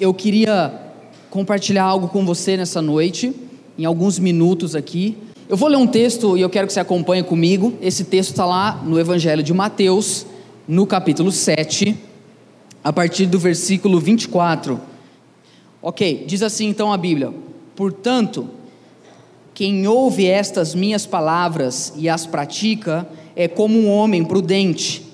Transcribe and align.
Eu 0.00 0.12
queria 0.12 0.92
compartilhar 1.30 1.84
algo 1.84 2.08
com 2.08 2.26
você 2.26 2.56
nessa 2.56 2.82
noite, 2.82 3.32
em 3.78 3.84
alguns 3.84 4.18
minutos 4.18 4.74
aqui. 4.74 5.16
Eu 5.48 5.56
vou 5.56 5.68
ler 5.68 5.76
um 5.76 5.86
texto 5.86 6.36
e 6.36 6.40
eu 6.40 6.50
quero 6.50 6.66
que 6.66 6.72
você 6.72 6.80
acompanhe 6.80 7.22
comigo. 7.22 7.74
Esse 7.80 8.02
texto 8.02 8.30
está 8.30 8.44
lá 8.44 8.82
no 8.84 8.98
Evangelho 8.98 9.40
de 9.40 9.54
Mateus, 9.54 10.26
no 10.66 10.84
capítulo 10.84 11.30
7, 11.30 11.96
a 12.82 12.92
partir 12.92 13.26
do 13.26 13.38
versículo 13.38 14.00
24. 14.00 14.80
Ok, 15.80 16.24
diz 16.26 16.42
assim 16.42 16.66
então 16.66 16.92
a 16.92 16.96
Bíblia: 16.96 17.32
Portanto, 17.76 18.50
quem 19.54 19.86
ouve 19.86 20.26
estas 20.26 20.74
minhas 20.74 21.06
palavras 21.06 21.92
e 21.96 22.08
as 22.08 22.26
pratica 22.26 23.08
é 23.36 23.46
como 23.46 23.78
um 23.78 23.88
homem 23.88 24.24
prudente 24.24 25.04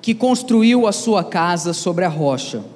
que 0.00 0.14
construiu 0.14 0.86
a 0.86 0.92
sua 0.92 1.22
casa 1.22 1.74
sobre 1.74 2.06
a 2.06 2.08
rocha 2.08 2.75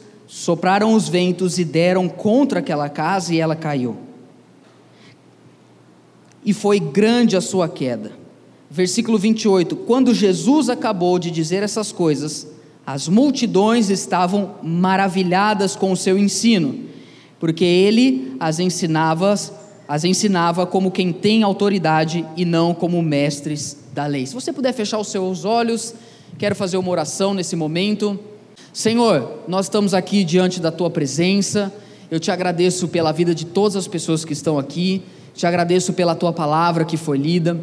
sopraram 0.31 0.93
os 0.93 1.09
ventos 1.09 1.59
e 1.59 1.65
deram 1.65 2.07
contra 2.07 2.59
aquela 2.59 2.87
casa 2.87 3.33
e 3.33 3.39
ela 3.39 3.53
caiu. 3.53 3.97
E 6.45 6.53
foi 6.53 6.79
grande 6.79 7.35
a 7.35 7.41
sua 7.41 7.67
queda. 7.67 8.13
Versículo 8.69 9.17
28: 9.17 9.75
Quando 9.75 10.13
Jesus 10.13 10.69
acabou 10.69 11.19
de 11.19 11.29
dizer 11.29 11.63
essas 11.63 11.91
coisas, 11.91 12.47
as 12.87 13.09
multidões 13.09 13.89
estavam 13.89 14.55
maravilhadas 14.63 15.75
com 15.75 15.91
o 15.91 15.97
seu 15.97 16.17
ensino, 16.17 16.85
porque 17.37 17.65
ele 17.65 18.33
as 18.39 18.57
ensinava, 18.57 19.35
as 19.85 20.05
ensinava 20.05 20.65
como 20.65 20.91
quem 20.91 21.11
tem 21.11 21.43
autoridade 21.43 22.25
e 22.37 22.45
não 22.45 22.73
como 22.73 23.01
mestres 23.01 23.77
da 23.93 24.05
lei. 24.05 24.25
Se 24.25 24.33
você 24.33 24.53
puder 24.53 24.71
fechar 24.71 24.97
os 24.97 25.09
seus 25.09 25.43
olhos, 25.43 25.93
quero 26.39 26.55
fazer 26.55 26.77
uma 26.77 26.89
oração 26.89 27.33
nesse 27.33 27.57
momento. 27.57 28.17
Senhor, 28.73 29.39
nós 29.49 29.65
estamos 29.65 29.93
aqui 29.93 30.23
diante 30.23 30.61
da 30.61 30.71
tua 30.71 30.89
presença. 30.89 31.73
Eu 32.09 32.21
te 32.21 32.31
agradeço 32.31 32.87
pela 32.87 33.11
vida 33.11 33.35
de 33.35 33.45
todas 33.45 33.75
as 33.75 33.85
pessoas 33.85 34.23
que 34.23 34.31
estão 34.31 34.57
aqui. 34.57 35.01
Te 35.33 35.45
agradeço 35.45 35.91
pela 35.91 36.15
tua 36.15 36.31
palavra 36.31 36.85
que 36.85 36.95
foi 36.95 37.17
lida. 37.17 37.59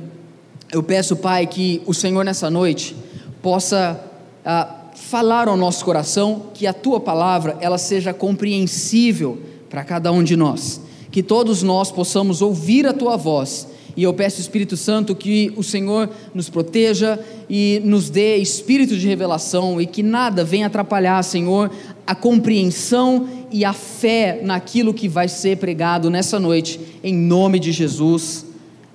Eu 0.70 0.82
peço, 0.82 1.16
Pai, 1.16 1.46
que 1.46 1.80
o 1.86 1.94
Senhor 1.94 2.22
nessa 2.26 2.50
noite 2.50 2.94
possa 3.40 3.98
ah, 4.44 4.68
falar 4.94 5.48
ao 5.48 5.56
nosso 5.56 5.82
coração, 5.82 6.42
que 6.52 6.66
a 6.66 6.74
tua 6.74 7.00
palavra 7.00 7.56
ela 7.58 7.78
seja 7.78 8.12
compreensível 8.12 9.40
para 9.70 9.82
cada 9.84 10.12
um 10.12 10.22
de 10.22 10.36
nós. 10.36 10.78
Que 11.10 11.22
todos 11.22 11.62
nós 11.62 11.90
possamos 11.90 12.42
ouvir 12.42 12.86
a 12.86 12.92
tua 12.92 13.16
voz 13.16 13.66
e 13.96 14.02
eu 14.02 14.12
peço, 14.14 14.40
Espírito 14.40 14.76
Santo, 14.76 15.14
que 15.14 15.52
o 15.56 15.62
Senhor 15.62 16.08
nos 16.34 16.48
proteja 16.48 17.18
e 17.48 17.80
nos 17.84 18.10
dê 18.10 18.36
espírito 18.36 18.96
de 18.96 19.06
revelação 19.06 19.80
e 19.80 19.86
que 19.86 20.02
nada 20.02 20.44
venha 20.44 20.66
atrapalhar, 20.66 21.22
Senhor, 21.22 21.70
a 22.06 22.14
compreensão 22.14 23.28
e 23.50 23.64
a 23.64 23.72
fé 23.72 24.40
naquilo 24.42 24.94
que 24.94 25.08
vai 25.08 25.28
ser 25.28 25.56
pregado 25.56 26.10
nessa 26.10 26.38
noite, 26.38 26.78
em 27.02 27.14
nome 27.14 27.58
de 27.58 27.72
Jesus. 27.72 28.46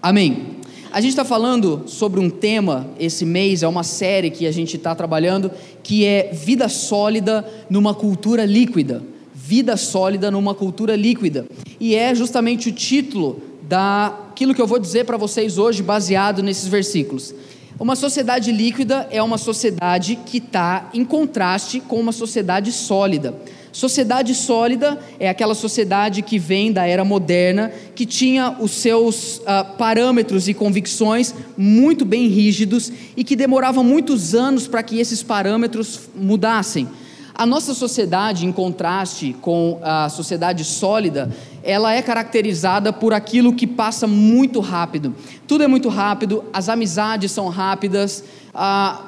Amém. 0.01 0.53
A 0.91 1.01
gente 1.01 1.09
está 1.09 1.25
falando 1.25 1.83
sobre 1.87 2.19
um 2.19 2.29
tema 2.29 2.87
esse 2.99 3.25
mês, 3.25 3.63
é 3.63 3.67
uma 3.67 3.83
série 3.83 4.29
que 4.29 4.45
a 4.45 4.51
gente 4.51 4.77
está 4.77 4.93
trabalhando, 4.93 5.49
que 5.81 6.05
é 6.05 6.29
vida 6.31 6.69
sólida 6.69 7.43
numa 7.67 7.95
cultura 7.95 8.45
líquida. 8.45 9.01
Vida 9.33 9.75
sólida 9.75 10.29
numa 10.29 10.53
cultura 10.53 10.95
líquida. 10.95 11.47
E 11.79 11.95
é 11.95 12.13
justamente 12.13 12.69
o 12.69 12.71
título 12.71 13.41
daquilo 13.73 14.53
que 14.53 14.61
eu 14.61 14.67
vou 14.67 14.77
dizer 14.77 15.03
para 15.03 15.17
vocês 15.17 15.57
hoje, 15.57 15.81
baseado 15.81 16.43
nesses 16.43 16.67
versículos. 16.67 17.33
Uma 17.79 17.95
sociedade 17.95 18.51
líquida 18.51 19.07
é 19.09 19.21
uma 19.23 19.39
sociedade 19.39 20.15
que 20.27 20.37
está 20.37 20.91
em 20.93 21.03
contraste 21.03 21.79
com 21.79 21.99
uma 21.99 22.11
sociedade 22.11 22.71
sólida. 22.71 23.33
Sociedade 23.71 24.35
sólida 24.35 24.99
é 25.19 25.27
aquela 25.27 25.55
sociedade 25.55 26.21
que 26.21 26.37
vem 26.37 26.71
da 26.71 26.85
era 26.85 27.03
moderna, 27.03 27.71
que 27.95 28.05
tinha 28.05 28.55
os 28.59 28.69
seus 28.73 29.37
uh, 29.37 29.75
parâmetros 29.75 30.47
e 30.47 30.53
convicções 30.53 31.33
muito 31.57 32.05
bem 32.05 32.27
rígidos 32.27 32.91
e 33.17 33.23
que 33.23 33.35
demorava 33.35 33.81
muitos 33.81 34.35
anos 34.35 34.67
para 34.67 34.83
que 34.83 34.99
esses 34.99 35.23
parâmetros 35.23 36.01
mudassem. 36.15 36.87
A 37.35 37.47
nossa 37.47 37.73
sociedade, 37.73 38.45
em 38.45 38.51
contraste 38.51 39.35
com 39.41 39.79
a 39.81 40.07
sociedade 40.07 40.63
sólida, 40.63 41.31
ela 41.63 41.91
é 41.91 42.01
caracterizada 42.01 42.93
por 42.93 43.11
aquilo 43.11 43.53
que 43.53 43.65
passa 43.65 44.05
muito 44.05 44.59
rápido. 44.59 45.15
Tudo 45.47 45.63
é 45.63 45.67
muito 45.67 45.89
rápido, 45.89 46.43
as 46.53 46.69
amizades 46.69 47.31
são 47.31 47.49
rápidas, 47.49 48.23
ah, 48.53 49.01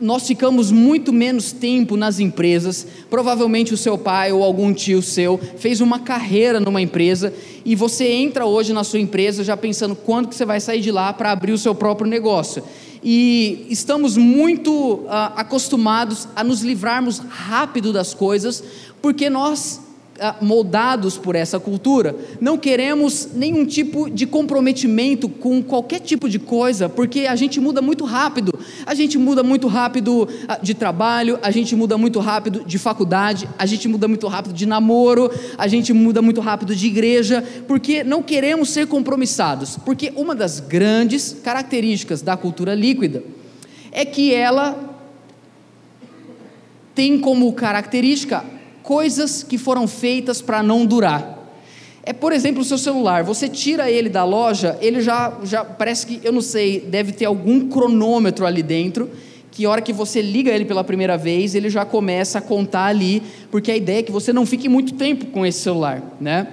nós 0.00 0.24
ficamos 0.24 0.70
muito 0.70 1.12
menos 1.12 1.50
tempo 1.50 1.96
nas 1.96 2.20
empresas. 2.20 2.86
Provavelmente 3.10 3.74
o 3.74 3.76
seu 3.76 3.98
pai 3.98 4.30
ou 4.30 4.44
algum 4.44 4.72
tio 4.72 5.02
seu 5.02 5.36
fez 5.56 5.80
uma 5.80 5.98
carreira 5.98 6.60
numa 6.60 6.80
empresa 6.80 7.34
e 7.64 7.74
você 7.74 8.06
entra 8.06 8.46
hoje 8.46 8.72
na 8.72 8.84
sua 8.84 9.00
empresa 9.00 9.42
já 9.42 9.56
pensando 9.56 9.96
quando 9.96 10.28
que 10.28 10.36
você 10.36 10.44
vai 10.44 10.60
sair 10.60 10.80
de 10.80 10.92
lá 10.92 11.12
para 11.12 11.32
abrir 11.32 11.50
o 11.50 11.58
seu 11.58 11.74
próprio 11.74 12.08
negócio 12.08 12.62
e 13.02 13.66
estamos 13.70 14.16
muito 14.16 14.72
uh, 14.72 15.08
acostumados 15.36 16.28
a 16.34 16.42
nos 16.42 16.62
livrarmos 16.62 17.18
rápido 17.18 17.92
das 17.92 18.14
coisas, 18.14 18.62
porque 19.00 19.30
nós 19.30 19.80
moldados 20.40 21.16
por 21.16 21.36
essa 21.36 21.60
cultura, 21.60 22.16
não 22.40 22.58
queremos 22.58 23.28
nenhum 23.34 23.64
tipo 23.64 24.10
de 24.10 24.26
comprometimento 24.26 25.28
com 25.28 25.62
qualquer 25.62 26.00
tipo 26.00 26.28
de 26.28 26.38
coisa, 26.38 26.88
porque 26.88 27.20
a 27.20 27.36
gente 27.36 27.60
muda 27.60 27.80
muito 27.80 28.04
rápido. 28.04 28.52
A 28.84 28.94
gente 28.94 29.18
muda 29.18 29.42
muito 29.42 29.66
rápido 29.68 30.28
ah, 30.48 30.58
de 30.60 30.74
trabalho, 30.74 31.38
a 31.42 31.50
gente 31.50 31.76
muda 31.76 31.96
muito 31.96 32.18
rápido 32.18 32.64
de 32.64 32.78
faculdade, 32.78 33.48
a 33.58 33.66
gente 33.66 33.88
muda 33.88 34.08
muito 34.08 34.26
rápido 34.26 34.54
de 34.54 34.66
namoro, 34.66 35.30
a 35.56 35.68
gente 35.68 35.92
muda 35.92 36.20
muito 36.20 36.40
rápido 36.40 36.74
de 36.74 36.86
igreja, 36.86 37.44
porque 37.66 38.02
não 38.02 38.22
queremos 38.22 38.70
ser 38.70 38.86
compromissados. 38.86 39.78
Porque 39.84 40.12
uma 40.16 40.34
das 40.34 40.60
grandes 40.60 41.36
características 41.42 42.22
da 42.22 42.36
cultura 42.36 42.74
líquida 42.74 43.22
é 43.92 44.04
que 44.04 44.34
ela 44.34 44.96
tem 46.94 47.20
como 47.20 47.52
característica 47.52 48.57
coisas 48.82 49.42
que 49.42 49.58
foram 49.58 49.86
feitas 49.86 50.40
para 50.40 50.62
não 50.62 50.86
durar. 50.86 51.38
É, 52.08 52.12
por 52.12 52.32
exemplo, 52.32 52.62
o 52.62 52.64
seu 52.64 52.78
celular. 52.78 53.22
Você 53.22 53.48
tira 53.48 53.90
ele 53.90 54.08
da 54.08 54.24
loja, 54.24 54.78
ele 54.80 55.02
já, 55.02 55.36
já 55.44 55.62
parece 55.64 56.06
que, 56.06 56.20
eu 56.24 56.32
não 56.32 56.40
sei, 56.40 56.80
deve 56.80 57.12
ter 57.12 57.26
algum 57.26 57.68
cronômetro 57.68 58.46
ali 58.46 58.62
dentro, 58.62 59.10
que 59.50 59.66
a 59.66 59.70
hora 59.70 59.82
que 59.82 59.92
você 59.92 60.22
liga 60.22 60.50
ele 60.50 60.64
pela 60.64 60.82
primeira 60.82 61.18
vez, 61.18 61.54
ele 61.54 61.68
já 61.68 61.84
começa 61.84 62.38
a 62.38 62.40
contar 62.40 62.86
ali, 62.86 63.22
porque 63.50 63.70
a 63.70 63.76
ideia 63.76 63.98
é 63.98 64.02
que 64.02 64.12
você 64.12 64.32
não 64.32 64.46
fique 64.46 64.68
muito 64.68 64.94
tempo 64.94 65.26
com 65.26 65.44
esse 65.44 65.60
celular, 65.60 66.02
né? 66.20 66.46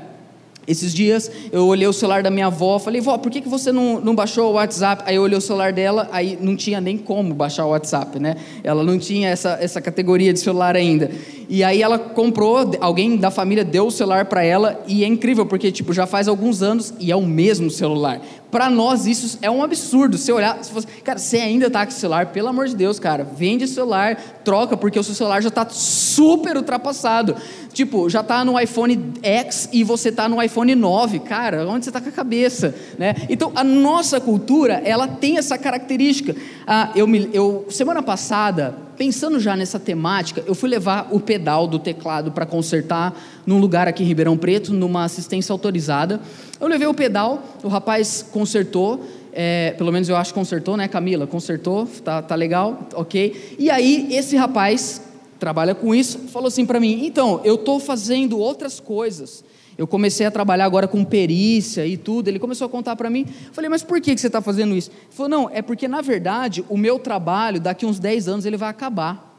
Esses 0.67 0.93
dias 0.93 1.31
eu 1.51 1.67
olhei 1.67 1.87
o 1.87 1.93
celular 1.93 2.23
da 2.23 2.31
minha 2.31 2.47
avó, 2.47 2.79
falei, 2.79 2.99
vó, 2.99 3.17
por 3.17 3.31
que, 3.31 3.41
que 3.41 3.47
você 3.47 3.71
não, 3.71 4.01
não 4.01 4.15
baixou 4.15 4.51
o 4.51 4.53
WhatsApp? 4.53 5.03
Aí 5.05 5.15
eu 5.15 5.21
olhei 5.21 5.37
o 5.37 5.41
celular 5.41 5.71
dela, 5.71 6.09
aí 6.11 6.37
não 6.41 6.55
tinha 6.55 6.81
nem 6.81 6.97
como 6.97 7.33
baixar 7.33 7.65
o 7.65 7.69
WhatsApp, 7.69 8.19
né? 8.19 8.35
Ela 8.63 8.83
não 8.83 8.97
tinha 8.97 9.29
essa, 9.29 9.57
essa 9.61 9.79
categoria 9.79 10.33
de 10.33 10.39
celular 10.39 10.75
ainda. 10.75 11.11
E 11.47 11.63
aí 11.63 11.81
ela 11.81 11.99
comprou, 11.99 12.71
alguém 12.79 13.17
da 13.17 13.29
família 13.29 13.63
deu 13.63 13.87
o 13.87 13.91
celular 13.91 14.25
para 14.25 14.43
ela, 14.43 14.83
e 14.87 15.03
é 15.03 15.07
incrível, 15.07 15.45
porque 15.45 15.71
tipo, 15.71 15.93
já 15.93 16.05
faz 16.05 16.27
alguns 16.27 16.61
anos 16.61 16.93
e 16.99 17.11
é 17.11 17.15
o 17.15 17.21
mesmo 17.21 17.69
celular. 17.69 18.21
Para 18.55 18.69
nós 18.69 19.05
isso 19.05 19.37
é 19.41 19.51
um 19.51 19.61
absurdo. 19.61 20.17
Se 20.17 20.31
olhar, 20.31 20.63
se 20.63 20.71
você, 20.71 20.87
cara, 21.03 21.19
você 21.19 21.37
ainda 21.37 21.69
tá 21.69 21.85
com 21.85 21.91
celular, 21.91 22.27
pelo 22.27 22.47
amor 22.47 22.67
de 22.67 22.75
Deus, 22.75 22.99
cara, 22.99 23.23
vende 23.23 23.65
o 23.65 23.67
celular, 23.67 24.15
troca, 24.45 24.77
porque 24.77 24.97
o 24.97 25.03
seu 25.03 25.13
celular 25.13 25.41
já 25.41 25.49
está 25.49 25.67
super 25.69 26.55
ultrapassado. 26.55 27.35
Tipo, 27.73 28.09
já 28.09 28.21
está 28.21 28.45
no 28.45 28.57
iPhone 28.57 29.13
X 29.21 29.67
e 29.73 29.83
você 29.83 30.07
está 30.07 30.29
no 30.29 30.41
iPhone 30.41 30.73
9. 30.73 31.19
Cara, 31.19 31.67
onde 31.67 31.83
você 31.83 31.89
está 31.89 31.99
com 31.99 32.07
a 32.07 32.11
cabeça? 32.13 32.73
Né? 32.97 33.13
Então, 33.27 33.51
a 33.53 33.63
nossa 33.65 34.21
cultura, 34.21 34.81
ela 34.85 35.05
tem 35.05 35.37
essa 35.37 35.57
característica. 35.57 36.33
Ah, 36.65 36.91
eu, 36.95 37.05
me, 37.05 37.29
eu, 37.33 37.65
semana 37.69 38.01
passada, 38.01 38.77
pensando 38.97 39.39
já 39.39 39.55
nessa 39.55 39.79
temática, 39.79 40.43
eu 40.45 40.55
fui 40.55 40.69
levar 40.69 41.09
o 41.11 41.19
pedal 41.19 41.67
do 41.67 41.79
teclado 41.79 42.31
para 42.31 42.45
consertar 42.45 43.15
num 43.45 43.59
lugar 43.59 43.87
aqui 43.87 44.03
em 44.03 44.05
Ribeirão 44.05 44.37
Preto, 44.37 44.73
numa 44.73 45.03
assistência 45.03 45.53
autorizada. 45.53 46.19
Eu 46.59 46.67
levei 46.67 46.87
o 46.87 46.93
pedal, 46.93 47.43
o 47.63 47.67
rapaz 47.67 48.25
consertou. 48.31 49.05
É, 49.33 49.71
pelo 49.77 49.91
menos 49.91 50.07
eu 50.07 50.15
acho 50.15 50.33
que 50.33 50.39
consertou, 50.39 50.77
né, 50.77 50.87
Camila? 50.87 51.27
Consertou, 51.27 51.87
tá, 52.03 52.21
tá 52.21 52.35
legal, 52.35 52.87
ok. 52.93 53.55
E 53.59 53.69
aí, 53.69 54.07
esse 54.11 54.37
rapaz 54.37 55.01
trabalha 55.37 55.75
com 55.75 55.93
isso, 55.93 56.19
falou 56.29 56.47
assim 56.47 56.65
para 56.65 56.79
mim: 56.79 57.05
então, 57.05 57.41
eu 57.43 57.55
estou 57.55 57.79
fazendo 57.79 58.39
outras 58.39 58.79
coisas. 58.79 59.43
Eu 59.77 59.85
comecei 59.85 60.25
a 60.25 60.31
trabalhar 60.31 60.65
agora 60.65 60.87
com 60.87 61.03
perícia 61.03 61.85
e 61.85 61.97
tudo. 61.97 62.29
Ele 62.29 62.39
começou 62.39 62.65
a 62.65 62.69
contar 62.69 62.95
para 62.95 63.09
mim. 63.09 63.25
Falei, 63.51 63.69
mas 63.69 63.83
por 63.83 63.99
que, 63.99 64.15
que 64.15 64.21
você 64.21 64.27
está 64.27 64.41
fazendo 64.41 64.75
isso? 64.75 64.89
Ele 64.89 65.07
falou, 65.11 65.29
não, 65.29 65.49
é 65.49 65.61
porque 65.61 65.87
na 65.87 66.01
verdade 66.01 66.63
o 66.69 66.77
meu 66.77 66.97
trabalho, 66.97 67.59
daqui 67.59 67.85
uns 67.85 67.99
10 67.99 68.27
anos, 68.27 68.45
ele 68.45 68.57
vai 68.57 68.69
acabar. 68.69 69.33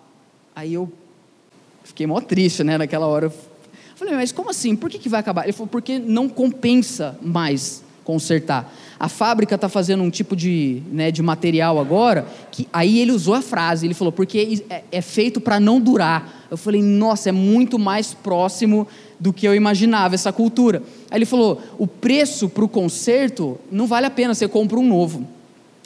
Aí 0.55 0.75
eu 0.75 0.93
fiquei 1.85 2.07
mó 2.07 2.21
triste, 2.21 2.63
né, 2.63 2.77
naquela 2.77 3.07
hora. 3.07 3.27
Eu 3.27 3.33
falei, 3.95 4.15
mas 4.15 4.31
como 4.31 4.51
assim? 4.51 4.77
Por 4.77 4.91
que, 4.91 4.99
que 4.99 5.09
vai 5.09 5.21
acabar? 5.21 5.45
Ele 5.45 5.53
falou, 5.53 5.69
porque 5.69 5.99
não 5.99 6.29
compensa 6.29 7.19
mais 7.23 7.83
consertar. 8.05 8.73
A 8.99 9.09
fábrica 9.09 9.57
está 9.57 9.69
fazendo 9.69 10.03
um 10.03 10.11
tipo 10.11 10.37
de, 10.37 10.83
né, 10.93 11.11
de 11.11 11.23
material 11.23 11.79
agora, 11.79 12.27
que 12.53 12.69
aí 12.73 13.01
ele 13.01 13.11
usou 13.11 13.35
a 13.35 13.43
frase, 13.43 13.87
ele 13.87 13.95
falou, 13.95 14.13
porque 14.13 14.63
é, 14.71 14.85
é 14.93 15.03
feito 15.03 15.41
para 15.41 15.59
não 15.59 15.81
durar. 15.81 16.47
Eu 16.51 16.57
falei, 16.57 16.81
nossa, 16.81 17.29
é 17.29 17.33
muito 17.33 17.79
mais 17.79 18.15
próximo 18.15 18.87
do 19.19 19.33
que 19.33 19.47
eu 19.47 19.55
imaginava 19.55 20.15
essa 20.15 20.33
cultura. 20.33 20.83
Aí 21.11 21.19
ele 21.19 21.25
falou, 21.25 21.61
o 21.79 21.87
preço 21.87 22.49
para 22.49 22.65
o 22.65 22.69
conserto 22.69 23.59
não 23.71 23.87
vale 23.87 24.07
a 24.07 24.11
pena, 24.11 24.35
você 24.35 24.47
compra 24.47 24.79
um 24.79 24.87
novo. 24.87 25.27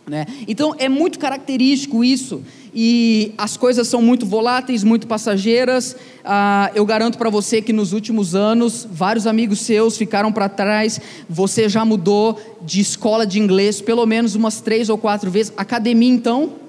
Né? 0.06 0.26
Então 0.48 0.74
é 0.78 0.88
muito 0.88 1.18
característico 1.18 2.02
isso 2.02 2.42
e 2.74 3.32
as 3.36 3.56
coisas 3.56 3.86
são 3.88 4.00
muito 4.00 4.26
voláteis, 4.26 4.82
muito 4.82 5.06
passageiras. 5.06 5.96
Ah, 6.24 6.70
eu 6.74 6.84
garanto 6.84 7.18
para 7.18 7.30
você 7.30 7.60
que 7.60 7.72
nos 7.72 7.92
últimos 7.92 8.34
anos, 8.34 8.86
vários 8.90 9.26
amigos 9.26 9.60
seus 9.60 9.96
ficaram 9.96 10.32
para 10.32 10.48
trás. 10.48 11.00
Você 11.28 11.68
já 11.68 11.84
mudou 11.84 12.40
de 12.62 12.80
escola 12.80 13.26
de 13.26 13.38
inglês 13.38 13.80
pelo 13.80 14.06
menos 14.06 14.34
umas 14.34 14.60
três 14.60 14.88
ou 14.88 14.98
quatro 14.98 15.30
vezes. 15.30 15.52
Academia, 15.56 16.12
então? 16.12 16.59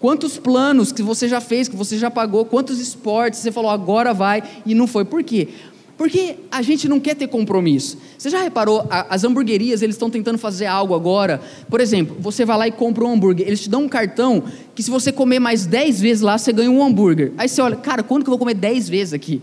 Quantos 0.00 0.38
planos 0.38 0.92
que 0.92 1.02
você 1.02 1.28
já 1.28 1.40
fez, 1.40 1.68
que 1.68 1.76
você 1.76 1.98
já 1.98 2.10
pagou, 2.10 2.44
quantos 2.44 2.78
esportes 2.78 3.40
você 3.40 3.50
falou 3.50 3.70
agora 3.70 4.14
vai 4.14 4.42
e 4.64 4.74
não 4.74 4.86
foi? 4.86 5.04
Por 5.04 5.24
quê? 5.24 5.48
Porque 5.96 6.36
a 6.52 6.62
gente 6.62 6.88
não 6.88 7.00
quer 7.00 7.16
ter 7.16 7.26
compromisso. 7.26 7.98
Você 8.16 8.30
já 8.30 8.40
reparou, 8.40 8.86
as 8.88 9.24
hamburguerias, 9.24 9.82
eles 9.82 9.96
estão 9.96 10.08
tentando 10.08 10.38
fazer 10.38 10.66
algo 10.66 10.94
agora. 10.94 11.40
Por 11.68 11.80
exemplo, 11.80 12.16
você 12.20 12.44
vai 12.44 12.56
lá 12.56 12.68
e 12.68 12.70
compra 12.70 13.04
um 13.04 13.14
hambúrguer. 13.14 13.48
Eles 13.48 13.62
te 13.62 13.68
dão 13.68 13.82
um 13.82 13.88
cartão 13.88 14.44
que 14.76 14.82
se 14.82 14.90
você 14.92 15.10
comer 15.10 15.40
mais 15.40 15.66
10 15.66 16.00
vezes 16.00 16.22
lá, 16.22 16.38
você 16.38 16.52
ganha 16.52 16.70
um 16.70 16.84
hambúrguer. 16.84 17.32
Aí 17.36 17.48
você 17.48 17.60
olha, 17.60 17.74
cara, 17.74 18.04
quando 18.04 18.22
que 18.22 18.28
eu 18.28 18.32
vou 18.32 18.38
comer 18.38 18.54
10 18.54 18.88
vezes 18.88 19.12
aqui? 19.12 19.42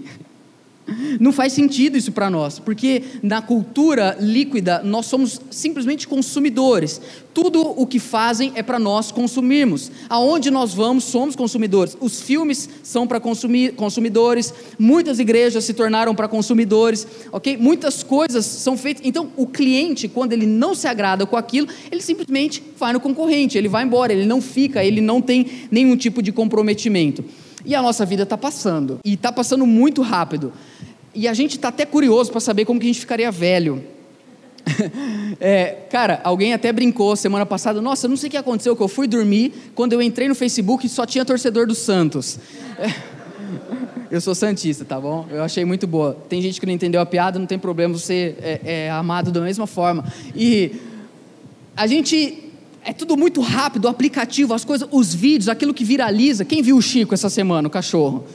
Não 1.20 1.32
faz 1.32 1.54
sentido 1.54 1.98
isso 1.98 2.12
para 2.12 2.30
nós, 2.30 2.60
porque 2.60 3.02
na 3.24 3.42
cultura 3.42 4.16
líquida 4.20 4.82
nós 4.84 5.08
somos 5.08 5.42
simplesmente 5.50 6.08
consumidores. 6.08 7.02
Tudo 7.34 7.62
o 7.62 7.88
que 7.88 8.00
fazem 8.00 8.52
é 8.56 8.62
para 8.62 8.78
nós 8.78 9.12
consumirmos. 9.12 9.92
Aonde 10.08 10.52
nós 10.52 10.74
vamos, 10.74 11.04
somos 11.06 11.36
consumidores. 11.36 11.98
Os 12.00 12.22
filmes 12.22 12.70
são 12.84 13.08
para 13.08 13.20
consumir, 13.20 13.74
consumidores, 13.74 14.54
muitas 14.78 15.18
igrejas 15.20 15.66
se 15.66 15.74
tornaram 15.74 16.14
para 16.14 16.28
consumidores, 16.28 17.08
ok? 17.32 17.58
Muitas 17.58 18.04
coisas 18.04 18.46
são 18.46 18.78
feitas. 18.78 19.04
Então, 19.06 19.32
o 19.36 19.48
cliente, 19.48 20.08
quando 20.08 20.34
ele 20.34 20.46
não 20.46 20.76
se 20.76 20.88
agrada 20.88 21.26
com 21.26 21.36
aquilo, 21.36 21.68
ele 21.92 22.02
simplesmente 22.02 22.62
vai 22.78 22.94
no 22.94 23.00
concorrente, 23.00 23.58
ele 23.58 23.68
vai 23.68 23.84
embora, 23.84 24.14
ele 24.14 24.26
não 24.26 24.40
fica, 24.40 24.84
ele 24.84 25.02
não 25.02 25.20
tem 25.20 25.48
nenhum 25.72 25.98
tipo 25.98 26.22
de 26.22 26.32
comprometimento. 26.32 27.26
E 27.66 27.74
a 27.74 27.82
nossa 27.82 28.06
vida 28.06 28.24
está 28.24 28.38
passando, 28.38 29.00
e 29.04 29.16
está 29.16 29.32
passando 29.32 29.66
muito 29.66 30.04
rápido. 30.04 30.54
E 31.16 31.28
a 31.28 31.34
gente 31.34 31.56
está 31.56 31.70
até 31.70 31.86
curioso 31.86 32.30
para 32.30 32.42
saber 32.42 32.66
como 32.66 32.80
que 32.80 32.86
a 32.86 32.90
gente 32.90 33.00
ficaria 33.00 33.32
velho. 33.32 33.82
é, 35.40 35.78
cara, 35.90 36.20
alguém 36.24 36.54
até 36.54 36.74
brincou 36.74 37.16
semana 37.16 37.46
passada, 37.46 37.82
nossa, 37.82 38.08
não 38.08 38.18
sei 38.18 38.28
o 38.28 38.32
que 38.32 38.38
aconteceu, 38.38 38.76
que 38.76 38.84
eu 38.84 38.88
fui 38.88 39.08
dormir, 39.08 39.54
quando 39.74 39.94
eu 39.94 40.02
entrei 40.02 40.28
no 40.28 40.36
Facebook 40.36 40.90
só 40.90 41.06
tinha 41.06 41.24
torcedor 41.24 41.66
do 41.68 41.76
Santos. 41.76 42.40
Eu 44.12 44.22
sou 44.22 44.36
santista, 44.36 44.86
tá 44.86 45.02
bom? 45.02 45.26
Eu 45.32 45.44
achei 45.44 45.66
muito 45.66 45.88
boa. 45.88 46.16
Tem 46.30 46.40
gente 46.40 46.60
que 46.60 46.66
não 46.66 46.72
entendeu 46.72 47.02
a 47.02 47.06
piada, 47.06 47.40
não 47.40 47.48
tem 47.48 47.58
problema, 47.58 47.98
você 47.98 48.36
é, 48.40 48.86
é 48.86 48.90
amado 48.92 49.32
da 49.32 49.42
mesma 49.42 49.66
forma. 49.66 50.06
E 50.34 50.74
a 51.76 51.88
gente 51.88 52.52
é 52.84 52.94
tudo 52.94 53.18
muito 53.18 53.42
rápido, 53.42 53.86
o 53.86 53.88
aplicativo, 53.88 54.54
as 54.54 54.64
coisas, 54.64 54.88
os 54.92 55.14
vídeos, 55.14 55.50
aquilo 55.50 55.74
que 55.74 55.84
viraliza. 55.84 56.46
Quem 56.46 56.62
viu 56.62 56.78
o 56.78 56.82
Chico 56.82 57.16
essa 57.16 57.30
semana, 57.30 57.68
o 57.68 57.72
cachorro? 57.72 58.26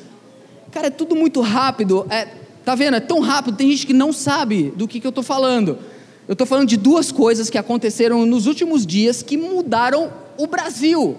Cara, 0.73 0.89
é 0.89 0.91
tudo 0.91 1.15
muito 1.15 1.41
rápido. 1.41 2.05
É, 2.11 2.27
Tá 2.71 2.77
vendo? 2.77 2.95
É 2.95 3.01
tão 3.01 3.19
rápido, 3.19 3.57
tem 3.57 3.69
gente 3.69 3.85
que 3.85 3.93
não 3.93 4.13
sabe 4.13 4.73
do 4.77 4.87
que, 4.87 5.01
que 5.01 5.07
eu 5.09 5.09
estou 5.09 5.25
falando. 5.25 5.77
Eu 6.29 6.35
estou 6.35 6.47
falando 6.47 6.69
de 6.69 6.77
duas 6.77 7.11
coisas 7.11 7.51
que 7.51 7.59
aconteceram 7.59 8.25
nos 8.25 8.47
últimos 8.47 8.87
dias 8.87 9.25
que 9.25 9.37
mudaram 9.37 10.13
o 10.39 10.47
Brasil, 10.47 11.17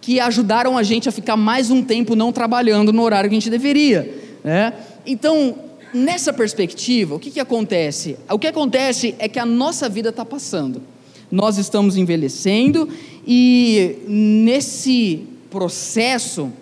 que 0.00 0.20
ajudaram 0.20 0.78
a 0.78 0.84
gente 0.84 1.08
a 1.08 1.12
ficar 1.12 1.36
mais 1.36 1.68
um 1.72 1.82
tempo 1.82 2.14
não 2.14 2.30
trabalhando 2.30 2.92
no 2.92 3.02
horário 3.02 3.28
que 3.28 3.34
a 3.34 3.40
gente 3.40 3.50
deveria. 3.50 4.08
Né? 4.44 4.72
Então, 5.04 5.56
nessa 5.92 6.32
perspectiva, 6.32 7.16
o 7.16 7.18
que, 7.18 7.32
que 7.32 7.40
acontece? 7.40 8.16
O 8.30 8.38
que 8.38 8.46
acontece 8.46 9.16
é 9.18 9.28
que 9.28 9.40
a 9.40 9.44
nossa 9.44 9.88
vida 9.88 10.10
está 10.10 10.24
passando. 10.24 10.80
Nós 11.28 11.58
estamos 11.58 11.96
envelhecendo 11.96 12.88
e 13.26 13.98
nesse 14.06 15.24
processo 15.50 16.52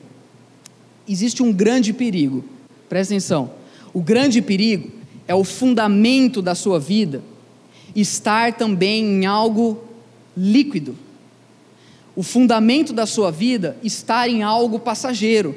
existe 1.06 1.42
um 1.42 1.52
grande 1.52 1.92
perigo. 1.92 2.42
Presta 2.88 3.12
atenção 3.12 3.62
o 3.94 4.02
grande 4.02 4.42
perigo 4.42 4.90
é 5.26 5.34
o 5.34 5.44
fundamento 5.44 6.42
da 6.42 6.54
sua 6.54 6.80
vida 6.80 7.22
estar 7.94 8.54
também 8.54 9.04
em 9.04 9.24
algo 9.24 9.82
líquido. 10.36 10.96
O 12.16 12.22
fundamento 12.22 12.92
da 12.92 13.06
sua 13.06 13.30
vida 13.30 13.76
estar 13.82 14.28
em 14.28 14.42
algo 14.42 14.80
passageiro. 14.80 15.56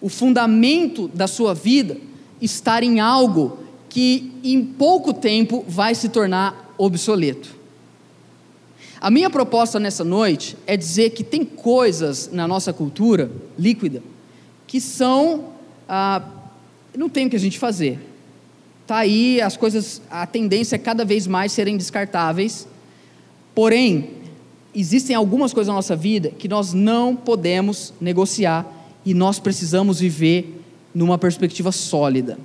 O 0.00 0.08
fundamento 0.08 1.08
da 1.08 1.26
sua 1.26 1.54
vida 1.54 1.98
estar 2.40 2.82
em 2.82 3.00
algo 3.00 3.58
que 3.88 4.32
em 4.42 4.64
pouco 4.64 5.12
tempo 5.12 5.62
vai 5.68 5.94
se 5.94 6.08
tornar 6.08 6.74
obsoleto. 6.78 7.54
A 9.00 9.10
minha 9.10 9.28
proposta 9.28 9.78
nessa 9.78 10.02
noite 10.02 10.56
é 10.66 10.76
dizer 10.76 11.10
que 11.10 11.22
tem 11.22 11.44
coisas 11.44 12.30
na 12.32 12.48
nossa 12.48 12.72
cultura 12.72 13.30
líquida 13.58 14.02
que 14.66 14.80
são 14.80 15.50
ah, 15.88 16.22
não 16.96 17.08
tem 17.08 17.26
o 17.26 17.30
que 17.30 17.36
a 17.36 17.40
gente 17.40 17.58
fazer. 17.58 17.98
Tá 18.86 18.98
aí 18.98 19.40
as 19.40 19.56
coisas, 19.56 20.02
a 20.10 20.26
tendência 20.26 20.76
é 20.76 20.78
cada 20.78 21.04
vez 21.04 21.26
mais 21.26 21.52
serem 21.52 21.76
descartáveis. 21.76 22.66
Porém, 23.54 24.10
existem 24.74 25.16
algumas 25.16 25.52
coisas 25.52 25.68
na 25.68 25.74
nossa 25.74 25.96
vida 25.96 26.30
que 26.30 26.48
nós 26.48 26.72
não 26.72 27.16
podemos 27.16 27.94
negociar 28.00 28.66
e 29.04 29.14
nós 29.14 29.38
precisamos 29.38 30.00
viver 30.00 30.62
numa 30.94 31.18
perspectiva 31.18 31.72
sólida. 31.72 32.38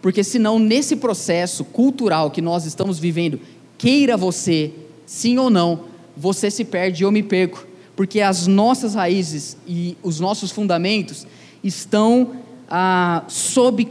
Porque 0.00 0.22
senão 0.22 0.58
nesse 0.58 0.96
processo 0.96 1.64
cultural 1.64 2.30
que 2.30 2.42
nós 2.42 2.64
estamos 2.64 2.98
vivendo, 2.98 3.40
queira 3.78 4.16
você, 4.16 4.72
sim 5.06 5.38
ou 5.38 5.50
não, 5.50 5.84
você 6.16 6.50
se 6.50 6.64
perde 6.64 7.02
e 7.02 7.04
eu 7.04 7.10
me 7.10 7.22
perco, 7.22 7.66
porque 7.96 8.20
as 8.20 8.46
nossas 8.46 8.94
raízes 8.94 9.56
e 9.66 9.96
os 10.02 10.20
nossos 10.20 10.50
fundamentos 10.50 11.26
estão 11.62 12.43
ah, 12.68 13.24
sob 13.28 13.88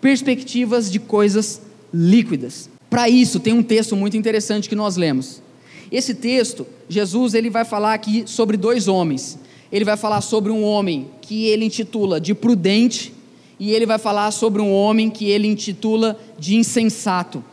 perspectivas 0.00 0.90
de 0.90 0.98
coisas 0.98 1.60
líquidas. 1.92 2.68
Para 2.88 3.08
isso, 3.08 3.40
tem 3.40 3.52
um 3.52 3.62
texto 3.62 3.94
muito 3.96 4.16
interessante 4.16 4.68
que 4.68 4.74
nós 4.74 4.96
lemos. 4.96 5.42
Esse 5.90 6.14
texto, 6.14 6.66
Jesus 6.88 7.34
ele 7.34 7.50
vai 7.50 7.64
falar 7.64 7.94
aqui 7.94 8.24
sobre 8.26 8.56
dois 8.56 8.88
homens. 8.88 9.38
Ele 9.70 9.84
vai 9.84 9.96
falar 9.96 10.20
sobre 10.20 10.50
um 10.50 10.62
homem 10.62 11.10
que 11.20 11.46
ele 11.46 11.64
intitula 11.64 12.20
de 12.20 12.34
prudente 12.34 13.12
e 13.60 13.72
ele 13.72 13.86
vai 13.86 13.98
falar 13.98 14.30
sobre 14.30 14.62
um 14.62 14.72
homem 14.72 15.10
que 15.10 15.28
ele 15.28 15.48
intitula 15.48 16.18
de 16.38 16.56
insensato. 16.56 17.44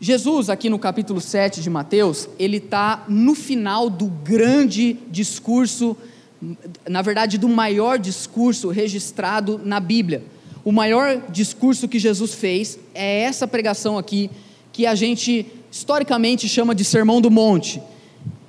Jesus, 0.00 0.50
aqui 0.50 0.68
no 0.68 0.78
capítulo 0.78 1.20
7 1.20 1.62
de 1.62 1.70
Mateus, 1.70 2.28
ele 2.38 2.58
está 2.58 3.04
no 3.08 3.34
final 3.34 3.88
do 3.88 4.06
grande 4.06 4.98
discurso 5.10 5.96
na 6.88 7.02
verdade, 7.02 7.38
do 7.38 7.48
maior 7.48 7.98
discurso 7.98 8.68
registrado 8.68 9.60
na 9.64 9.80
Bíblia. 9.80 10.22
O 10.64 10.72
maior 10.72 11.22
discurso 11.30 11.88
que 11.88 11.98
Jesus 11.98 12.34
fez 12.34 12.78
é 12.94 13.20
essa 13.22 13.46
pregação 13.46 13.98
aqui, 13.98 14.30
que 14.72 14.86
a 14.86 14.94
gente 14.94 15.46
historicamente 15.70 16.48
chama 16.48 16.74
de 16.74 16.84
Sermão 16.84 17.20
do 17.20 17.30
Monte. 17.30 17.82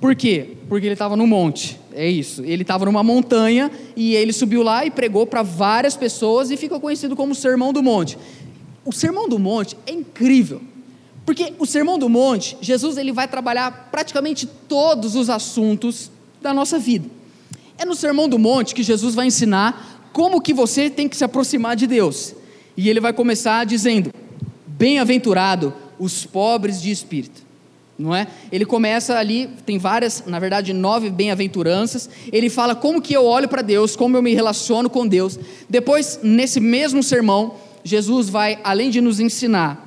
Por 0.00 0.14
quê? 0.14 0.56
Porque 0.68 0.86
ele 0.86 0.92
estava 0.92 1.16
no 1.16 1.26
monte, 1.26 1.78
é 1.92 2.08
isso. 2.08 2.44
Ele 2.44 2.62
estava 2.62 2.84
numa 2.84 3.02
montanha 3.02 3.70
e 3.96 4.14
ele 4.14 4.32
subiu 4.32 4.62
lá 4.62 4.84
e 4.84 4.90
pregou 4.90 5.26
para 5.26 5.42
várias 5.42 5.96
pessoas 5.96 6.50
e 6.50 6.56
ficou 6.56 6.78
conhecido 6.78 7.16
como 7.16 7.34
Sermão 7.34 7.72
do 7.72 7.82
Monte. 7.82 8.18
O 8.84 8.92
Sermão 8.92 9.28
do 9.28 9.38
Monte 9.38 9.76
é 9.86 9.92
incrível, 9.92 10.60
porque 11.24 11.54
o 11.58 11.66
Sermão 11.66 11.98
do 11.98 12.08
Monte, 12.08 12.56
Jesus 12.60 12.96
ele 12.96 13.10
vai 13.10 13.26
trabalhar 13.26 13.88
praticamente 13.90 14.46
todos 14.46 15.16
os 15.16 15.30
assuntos 15.30 16.10
da 16.42 16.52
nossa 16.52 16.78
vida. 16.78 17.15
É 17.78 17.84
no 17.84 17.94
Sermão 17.94 18.28
do 18.28 18.38
Monte 18.38 18.74
que 18.74 18.82
Jesus 18.82 19.14
vai 19.14 19.26
ensinar 19.26 20.08
como 20.12 20.40
que 20.40 20.54
você 20.54 20.88
tem 20.88 21.08
que 21.08 21.16
se 21.16 21.24
aproximar 21.24 21.76
de 21.76 21.86
Deus. 21.86 22.34
E 22.76 22.88
ele 22.88 23.00
vai 23.00 23.12
começar 23.12 23.64
dizendo: 23.64 24.10
Bem-aventurado 24.66 25.72
os 25.98 26.24
pobres 26.24 26.80
de 26.80 26.90
espírito. 26.90 27.42
não 27.98 28.14
é? 28.14 28.26
Ele 28.52 28.64
começa 28.64 29.16
ali, 29.16 29.48
tem 29.64 29.78
várias, 29.78 30.22
na 30.26 30.38
verdade, 30.38 30.72
nove 30.72 31.10
bem-aventuranças. 31.10 32.08
Ele 32.32 32.50
fala 32.50 32.74
como 32.74 33.00
que 33.00 33.14
eu 33.14 33.24
olho 33.24 33.48
para 33.48 33.62
Deus, 33.62 33.96
como 33.96 34.16
eu 34.16 34.22
me 34.22 34.34
relaciono 34.34 34.90
com 34.90 35.06
Deus. 35.06 35.38
Depois, 35.68 36.20
nesse 36.22 36.60
mesmo 36.60 37.02
sermão, 37.02 37.54
Jesus 37.84 38.28
vai, 38.28 38.58
além 38.62 38.90
de 38.90 39.00
nos 39.00 39.20
ensinar 39.20 39.86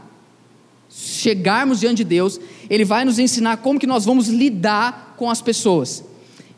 chegarmos 0.89 1.79
diante 1.79 1.97
de 1.97 2.03
Deus, 2.03 2.39
ele 2.69 2.83
vai 2.83 3.05
nos 3.05 3.19
ensinar 3.19 3.57
como 3.57 3.79
que 3.79 3.87
nós 3.87 4.05
vamos 4.05 4.27
lidar 4.27 5.15
com 5.17 5.29
as 5.29 5.41
pessoas. 5.41 6.03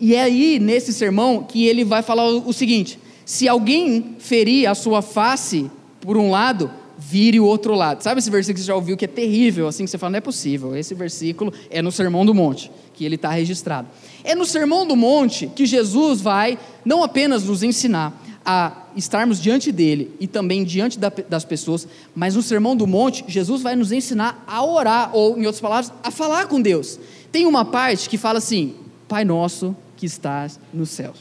E 0.01 0.15
é 0.15 0.24
aí, 0.24 0.60
nesse 0.60 0.91
sermão, 0.91 1.43
que 1.43 1.67
ele 1.67 1.86
vai 1.86 2.01
falar 2.01 2.27
o 2.27 2.51
seguinte: 2.51 2.98
se 3.24 3.48
alguém 3.48 4.15
ferir 4.17 4.67
a 4.67 4.74
sua 4.74 5.03
face 5.03 5.70
por 6.01 6.17
um 6.17 6.31
lado, 6.31 6.72
vire 6.98 7.39
o 7.39 7.46
outro 7.46 7.75
lado. 7.75 8.01
Sabe 8.01 8.17
esse 8.17 8.29
versículo 8.31 8.55
que 8.55 8.62
você 8.62 8.67
já 8.67 8.75
ouviu 8.75 8.98
que 8.98 9.05
é 9.05 9.08
terrível, 9.08 9.67
assim, 9.67 9.86
que 9.86 9.91
você 9.91 10.00
fala, 10.00 10.12
não 10.12 10.17
é 10.17 10.22
possível. 10.22 10.75
Esse 10.75 10.96
versículo 10.96 11.53
é 11.70 11.84
no 11.84 11.91
Sermão 11.91 12.25
do 12.25 12.34
Monte, 12.34 12.72
que 12.96 13.05
ele 13.05 13.13
está 13.13 13.29
registrado. 13.29 13.88
É 14.24 14.34
no 14.34 14.43
Sermão 14.43 14.88
do 14.88 14.96
Monte 14.96 15.46
que 15.55 15.67
Jesus 15.67 16.20
vai 16.20 16.58
não 16.84 17.03
apenas 17.03 17.43
nos 17.43 17.62
ensinar 17.62 18.20
a 18.43 18.88
estarmos 18.96 19.39
diante 19.39 19.72
dele 19.72 20.12
e 20.20 20.25
também 20.25 20.63
diante 20.63 20.98
das 20.98 21.46
pessoas, 21.46 21.88
mas 22.15 22.36
no 22.36 22.41
Sermão 22.41 22.75
do 22.75 22.88
Monte, 22.88 23.24
Jesus 23.27 23.62
vai 23.62 23.75
nos 23.75 23.91
ensinar 23.91 24.43
a 24.48 24.65
orar, 24.65 25.12
ou, 25.13 25.38
em 25.38 25.46
outras 25.46 25.62
palavras, 25.62 25.93
a 26.03 26.10
falar 26.10 26.48
com 26.48 26.60
Deus. 26.60 27.00
Tem 27.31 27.46
uma 27.46 27.63
parte 27.63 28.10
que 28.10 28.17
fala 28.17 28.39
assim: 28.39 28.74
Pai 29.08 29.24
nosso 29.24 29.75
que 30.01 30.08
estás 30.08 30.60
no 30.74 30.84
céu, 30.84 31.13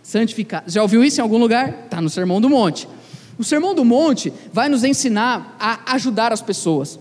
santificado. 0.00 0.70
Já 0.70 0.80
ouviu 0.80 1.02
isso 1.02 1.20
em 1.20 1.22
algum 1.22 1.38
lugar? 1.38 1.70
Está 1.86 2.00
no 2.00 2.08
Sermão 2.08 2.40
do 2.40 2.48
Monte. 2.48 2.86
O 3.36 3.42
Sermão 3.42 3.74
do 3.74 3.84
Monte 3.84 4.32
vai 4.52 4.68
nos 4.68 4.84
ensinar 4.84 5.56
a 5.58 5.92
ajudar 5.94 6.32
as 6.32 6.40
pessoas. 6.40 7.00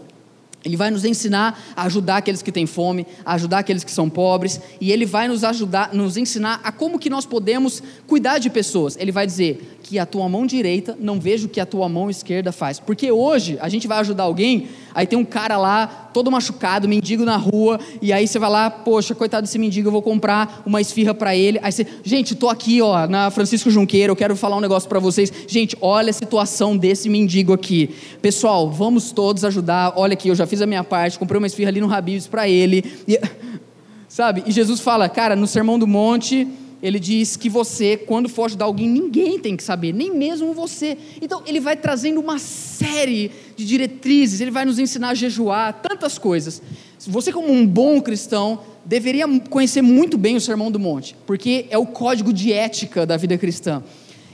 Ele 0.66 0.76
vai 0.76 0.90
nos 0.90 1.06
ensinar 1.06 1.60
a 1.76 1.84
ajudar 1.84 2.18
aqueles 2.18 2.42
que 2.42 2.52
têm 2.52 2.66
fome, 2.66 3.06
a 3.24 3.34
ajudar 3.34 3.60
aqueles 3.60 3.84
que 3.84 3.92
são 3.92 4.10
pobres, 4.10 4.60
e 4.80 4.92
ele 4.92 5.06
vai 5.06 5.28
nos 5.28 5.44
ajudar, 5.44 5.94
nos 5.94 6.18
ensinar 6.18 6.60
a 6.64 6.72
como 6.72 6.98
que 6.98 7.10
nós 7.10 7.24
podemos 7.24 7.84
cuidar 8.08 8.40
de 8.40 8.50
pessoas. 8.50 8.98
Ele 8.98 9.12
vai 9.12 9.28
dizer: 9.28 9.80
que 9.92 10.00
a 10.00 10.06
tua 10.06 10.30
mão 10.30 10.46
direita 10.46 10.98
não 10.98 11.20
veja 11.20 11.46
o 11.46 11.50
que 11.50 11.60
a 11.60 11.66
tua 11.66 11.90
mão 11.90 12.10
esquerda 12.10 12.54
faz. 12.54 12.80
Porque 12.80 13.12
hoje 13.12 13.58
a 13.60 13.68
gente 13.68 13.90
vai 13.90 14.00
ajudar 14.00 14.24
alguém, 14.24 14.70
aí 14.96 15.06
tem 15.06 15.20
um 15.20 15.26
cara 15.26 15.58
lá, 15.58 15.86
todo 16.14 16.32
machucado, 16.32 16.88
mendigo 16.88 17.26
na 17.26 17.38
rua, 17.38 17.80
e 18.02 18.12
aí 18.12 18.28
você 18.28 18.40
vai 18.40 18.50
lá, 18.50 18.70
poxa, 18.70 19.16
coitado 19.16 19.44
desse 19.44 19.58
mendigo, 19.58 19.88
eu 19.88 19.92
vou 19.92 20.02
comprar 20.02 20.62
uma 20.66 20.82
esfirra 20.82 21.14
para 21.14 21.36
ele. 21.36 21.60
Aí 21.62 21.72
você, 21.72 21.86
gente, 22.04 22.36
tô 22.36 22.50
aqui, 22.50 22.82
ó, 22.82 23.08
na 23.08 23.30
Francisco 23.32 23.70
Junqueiro, 23.70 24.12
eu 24.12 24.16
quero 24.16 24.36
falar 24.36 24.58
um 24.58 24.62
negócio 24.62 24.88
para 24.88 25.00
vocês. 25.00 25.32
Gente, 25.48 25.78
olha 25.82 26.10
a 26.10 26.14
situação 26.14 26.76
desse 26.78 27.10
mendigo 27.10 27.54
aqui. 27.54 27.90
Pessoal, 28.22 28.70
vamos 28.70 29.12
todos 29.12 29.44
ajudar. 29.46 29.94
Olha 29.96 30.14
aqui, 30.14 30.30
eu 30.30 30.36
já 30.36 30.46
fiz 30.46 30.62
a 30.62 30.66
minha 30.66 30.84
parte, 30.84 31.18
comprei 31.18 31.38
uma 31.38 31.48
esfirra 31.48 31.70
ali 31.70 31.82
no 31.82 31.94
Habib's 31.94 32.28
para 32.28 32.48
ele. 32.48 32.84
E, 33.08 33.20
sabe? 34.08 34.44
E 34.46 34.52
Jesus 34.52 34.80
fala, 34.80 35.08
cara, 35.08 35.36
no 35.36 35.48
Sermão 35.48 35.80
do 35.80 35.88
Monte, 35.88 36.48
ele 36.82 37.00
diz 37.00 37.38
que 37.38 37.48
você, 37.48 37.96
quando 37.96 38.28
for 38.28 38.46
ajudar 38.46 38.66
alguém, 38.66 38.90
ninguém 38.90 39.38
tem 39.38 39.56
que 39.56 39.64
saber, 39.64 39.94
nem 39.94 40.12
mesmo 40.16 40.54
você. 40.54 40.98
Então, 41.22 41.44
ele 41.46 41.60
vai 41.60 41.76
trazendo 41.76 42.20
uma 42.20 42.40
série 42.40 43.32
de 43.56 43.66
diretrizes, 43.66 44.42
ele 44.42 44.52
vai 44.52 44.66
nos 44.66 44.80
ensinar 44.80 45.10
a 45.10 45.14
jejuar, 45.14 45.82
tantas 45.82 46.18
coisas. 46.18 46.62
Você, 47.00 47.32
como 47.32 47.52
um 47.52 47.66
bom 47.66 48.02
cristão, 48.02 48.62
deveria 48.84 49.28
conhecer 49.50 49.82
muito 49.82 50.18
bem 50.18 50.36
o 50.36 50.42
Sermão 50.42 50.72
do 50.72 50.80
Monte, 50.80 51.16
porque 51.28 51.66
é 51.70 51.78
o 51.78 51.86
código 51.86 52.34
de 52.34 52.52
ética 52.52 53.06
da 53.06 53.16
vida 53.16 53.38
cristã. 53.38 53.84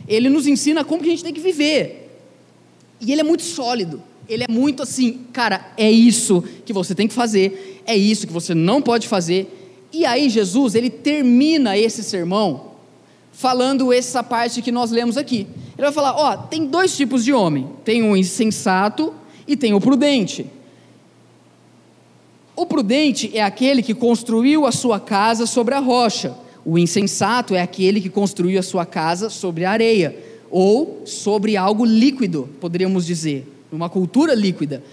Ele 0.07 0.29
nos 0.29 0.47
ensina 0.47 0.85
como 0.85 1.01
que 1.01 1.09
a 1.09 1.11
gente 1.11 1.23
tem 1.23 1.33
que 1.33 1.41
viver. 1.41 2.09
E 3.01 3.11
ele 3.11 3.21
é 3.21 3.23
muito 3.23 3.43
sólido. 3.43 4.01
Ele 4.27 4.43
é 4.43 4.51
muito 4.51 4.83
assim, 4.83 5.21
cara, 5.31 5.71
é 5.77 5.89
isso 5.89 6.43
que 6.65 6.73
você 6.73 6.93
tem 6.93 7.07
que 7.07 7.13
fazer, 7.13 7.81
é 7.85 7.95
isso 7.95 8.27
que 8.27 8.33
você 8.33 8.53
não 8.53 8.81
pode 8.81 9.07
fazer, 9.07 9.66
e 9.97 10.05
aí 10.05 10.29
Jesus, 10.29 10.75
ele 10.75 10.89
termina 10.89 11.77
esse 11.77 12.03
sermão 12.03 12.67
falando 13.31 13.93
essa 13.93 14.23
parte 14.23 14.61
que 14.61 14.71
nós 14.71 14.91
lemos 14.91 15.17
aqui. 15.17 15.47
Ele 15.77 15.85
vai 15.85 15.91
falar, 15.91 16.15
ó, 16.15 16.37
tem 16.37 16.65
dois 16.65 16.95
tipos 16.95 17.23
de 17.23 17.33
homem, 17.33 17.67
tem 17.83 18.03
o 18.03 18.15
insensato 18.15 19.13
e 19.47 19.55
tem 19.55 19.73
o 19.73 19.81
prudente. 19.81 20.47
O 22.55 22.65
prudente 22.65 23.35
é 23.37 23.41
aquele 23.43 23.83
que 23.83 23.93
construiu 23.93 24.65
a 24.65 24.71
sua 24.71 24.99
casa 24.99 25.45
sobre 25.45 25.75
a 25.75 25.79
rocha. 25.79 26.35
O 26.65 26.77
insensato 26.77 27.53
é 27.53 27.61
aquele 27.61 28.01
que 28.01 28.09
construiu 28.09 28.59
a 28.59 28.63
sua 28.63 28.85
casa 28.85 29.29
sobre 29.29 29.65
a 29.65 29.71
areia 29.71 30.17
ou 30.49 31.03
sobre 31.05 31.55
algo 31.55 31.85
líquido, 31.85 32.49
poderíamos 32.59 33.05
dizer, 33.05 33.47
uma 33.71 33.89
cultura 33.89 34.33
líquida. 34.33 34.83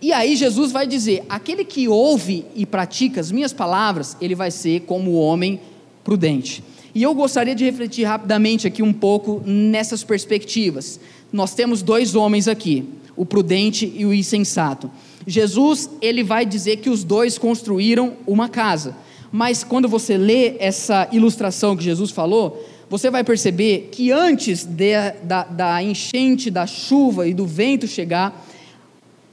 E 0.00 0.12
aí 0.12 0.36
Jesus 0.36 0.72
vai 0.72 0.86
dizer: 0.86 1.24
aquele 1.28 1.64
que 1.64 1.88
ouve 1.88 2.44
e 2.54 2.66
pratica 2.66 3.20
as 3.20 3.32
minhas 3.32 3.52
palavras, 3.52 4.16
ele 4.20 4.34
vai 4.34 4.50
ser 4.50 4.80
como 4.80 5.12
o 5.12 5.20
homem 5.20 5.60
prudente. 6.04 6.62
E 6.94 7.02
eu 7.02 7.14
gostaria 7.14 7.54
de 7.54 7.64
refletir 7.64 8.04
rapidamente 8.04 8.66
aqui 8.66 8.82
um 8.82 8.92
pouco 8.92 9.42
nessas 9.44 10.02
perspectivas. 10.02 10.98
Nós 11.32 11.54
temos 11.54 11.82
dois 11.82 12.14
homens 12.14 12.48
aqui, 12.48 12.88
o 13.14 13.26
prudente 13.26 13.92
e 13.94 14.06
o 14.06 14.14
insensato. 14.14 14.90
Jesus, 15.26 15.90
ele 16.00 16.22
vai 16.22 16.46
dizer 16.46 16.76
que 16.78 16.88
os 16.88 17.02
dois 17.02 17.36
construíram 17.36 18.14
uma 18.26 18.48
casa. 18.48 18.96
Mas 19.32 19.64
quando 19.64 19.88
você 19.88 20.16
lê 20.16 20.56
essa 20.58 21.08
ilustração 21.12 21.76
que 21.76 21.82
Jesus 21.82 22.10
falou, 22.10 22.64
você 22.88 23.10
vai 23.10 23.24
perceber 23.24 23.88
que 23.90 24.12
antes 24.12 24.64
de, 24.64 24.94
da, 25.24 25.44
da 25.44 25.82
enchente, 25.82 26.50
da 26.50 26.66
chuva 26.66 27.26
e 27.26 27.34
do 27.34 27.44
vento 27.44 27.86
chegar, 27.86 28.46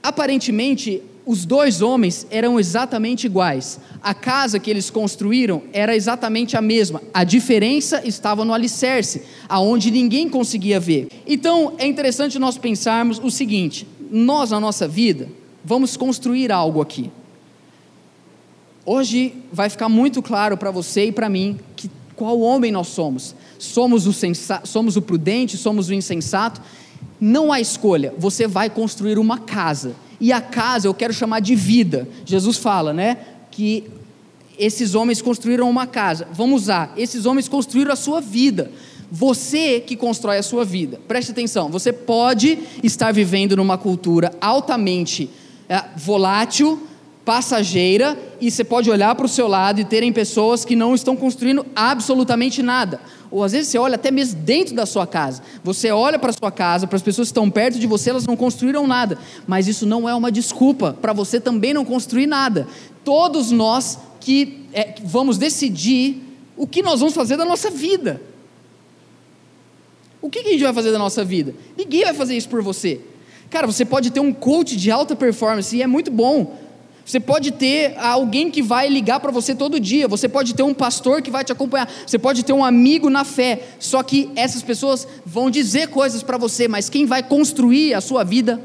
Aparentemente, 0.04 1.00
os 1.24 1.46
dois 1.46 1.80
homens 1.80 2.26
eram 2.30 2.60
exatamente 2.60 3.24
iguais. 3.24 3.80
A 4.02 4.12
casa 4.12 4.58
que 4.58 4.68
eles 4.68 4.90
construíram 4.90 5.62
era 5.72 5.96
exatamente 5.96 6.58
a 6.58 6.60
mesma. 6.60 7.00
A 7.14 7.24
diferença 7.24 8.06
estava 8.06 8.44
no 8.44 8.52
alicerce, 8.52 9.22
aonde 9.48 9.90
ninguém 9.90 10.28
conseguia 10.28 10.78
ver. 10.78 11.08
Então, 11.26 11.72
é 11.78 11.86
interessante 11.86 12.38
nós 12.38 12.58
pensarmos 12.58 13.18
o 13.18 13.30
seguinte: 13.30 13.88
nós 14.10 14.50
na 14.50 14.60
nossa 14.60 14.86
vida 14.86 15.26
vamos 15.64 15.96
construir 15.96 16.52
algo 16.52 16.82
aqui. 16.82 17.10
Hoje 18.84 19.32
vai 19.50 19.70
ficar 19.70 19.88
muito 19.88 20.20
claro 20.20 20.58
para 20.58 20.70
você 20.70 21.06
e 21.06 21.12
para 21.12 21.30
mim 21.30 21.58
que 21.74 21.90
qual 22.14 22.38
homem 22.40 22.70
nós 22.70 22.88
somos. 22.88 23.34
Somos 23.58 24.06
o, 24.06 24.12
somos 24.64 24.98
o 24.98 25.00
prudente, 25.00 25.56
somos 25.56 25.88
o 25.88 25.94
insensato 25.94 26.60
não 27.20 27.52
há 27.52 27.60
escolha, 27.60 28.12
você 28.18 28.46
vai 28.46 28.68
construir 28.68 29.18
uma 29.18 29.38
casa. 29.38 29.94
E 30.20 30.32
a 30.32 30.40
casa 30.40 30.86
eu 30.86 30.94
quero 30.94 31.12
chamar 31.12 31.40
de 31.40 31.54
vida. 31.54 32.08
Jesus 32.24 32.56
fala, 32.56 32.92
né? 32.92 33.18
Que 33.50 33.84
esses 34.58 34.94
homens 34.94 35.20
construíram 35.20 35.68
uma 35.68 35.86
casa. 35.86 36.28
Vamos 36.32 36.62
usar, 36.62 36.92
esses 36.96 37.26
homens 37.26 37.48
construíram 37.48 37.92
a 37.92 37.96
sua 37.96 38.20
vida. 38.20 38.70
Você 39.10 39.80
que 39.80 39.96
constrói 39.96 40.38
a 40.38 40.42
sua 40.42 40.64
vida. 40.64 41.00
Preste 41.06 41.30
atenção, 41.30 41.68
você 41.68 41.92
pode 41.92 42.58
estar 42.82 43.12
vivendo 43.12 43.56
numa 43.56 43.78
cultura 43.78 44.32
altamente 44.40 45.30
é, 45.68 45.82
volátil, 45.96 46.82
passageira, 47.24 48.18
e 48.40 48.50
você 48.50 48.62
pode 48.62 48.90
olhar 48.90 49.14
para 49.14 49.26
o 49.26 49.28
seu 49.28 49.48
lado 49.48 49.80
e 49.80 49.84
terem 49.84 50.12
pessoas 50.12 50.64
que 50.64 50.76
não 50.76 50.94
estão 50.94 51.16
construindo 51.16 51.64
absolutamente 51.74 52.62
nada 52.62 53.00
ou 53.34 53.42
às 53.42 53.50
vezes 53.50 53.66
você 53.66 53.78
olha 53.78 53.96
até 53.96 54.12
mesmo 54.12 54.40
dentro 54.42 54.76
da 54.76 54.86
sua 54.86 55.08
casa. 55.08 55.42
Você 55.64 55.90
olha 55.90 56.20
para 56.20 56.30
a 56.30 56.32
sua 56.32 56.52
casa, 56.52 56.86
para 56.86 56.94
as 56.94 57.02
pessoas 57.02 57.26
que 57.26 57.32
estão 57.32 57.50
perto 57.50 57.80
de 57.80 57.86
você, 57.88 58.10
elas 58.10 58.24
não 58.24 58.36
construíram 58.36 58.86
nada. 58.86 59.18
Mas 59.44 59.66
isso 59.66 59.84
não 59.84 60.08
é 60.08 60.14
uma 60.14 60.30
desculpa 60.30 60.96
para 61.02 61.12
você 61.12 61.40
também 61.40 61.74
não 61.74 61.84
construir 61.84 62.28
nada. 62.28 62.68
Todos 63.04 63.50
nós 63.50 63.98
que 64.20 64.68
é, 64.72 64.94
vamos 65.02 65.36
decidir 65.36 66.22
o 66.56 66.64
que 66.64 66.80
nós 66.80 67.00
vamos 67.00 67.12
fazer 67.12 67.36
da 67.36 67.44
nossa 67.44 67.70
vida. 67.70 68.22
O 70.22 70.30
que, 70.30 70.40
que 70.40 70.50
a 70.50 70.52
gente 70.52 70.62
vai 70.62 70.72
fazer 70.72 70.92
da 70.92 70.98
nossa 71.00 71.24
vida? 71.24 71.56
Ninguém 71.76 72.04
vai 72.04 72.14
fazer 72.14 72.36
isso 72.36 72.48
por 72.48 72.62
você. 72.62 73.00
Cara, 73.50 73.66
você 73.66 73.84
pode 73.84 74.12
ter 74.12 74.20
um 74.20 74.32
coach 74.32 74.76
de 74.76 74.92
alta 74.92 75.16
performance 75.16 75.76
e 75.76 75.82
é 75.82 75.88
muito 75.88 76.08
bom, 76.08 76.56
você 77.04 77.20
pode 77.20 77.52
ter 77.52 77.96
alguém 77.98 78.50
que 78.50 78.62
vai 78.62 78.88
ligar 78.88 79.20
para 79.20 79.30
você 79.30 79.54
todo 79.54 79.78
dia, 79.78 80.08
você 80.08 80.26
pode 80.26 80.54
ter 80.54 80.62
um 80.62 80.72
pastor 80.72 81.20
que 81.20 81.30
vai 81.30 81.44
te 81.44 81.52
acompanhar, 81.52 81.88
você 82.06 82.18
pode 82.18 82.42
ter 82.42 82.52
um 82.54 82.64
amigo 82.64 83.10
na 83.10 83.24
fé. 83.24 83.62
Só 83.78 84.02
que 84.02 84.30
essas 84.34 84.62
pessoas 84.62 85.06
vão 85.24 85.50
dizer 85.50 85.88
coisas 85.88 86.22
para 86.22 86.38
você, 86.38 86.66
mas 86.66 86.88
quem 86.88 87.04
vai 87.04 87.22
construir 87.22 87.92
a 87.92 88.00
sua 88.00 88.24
vida? 88.24 88.60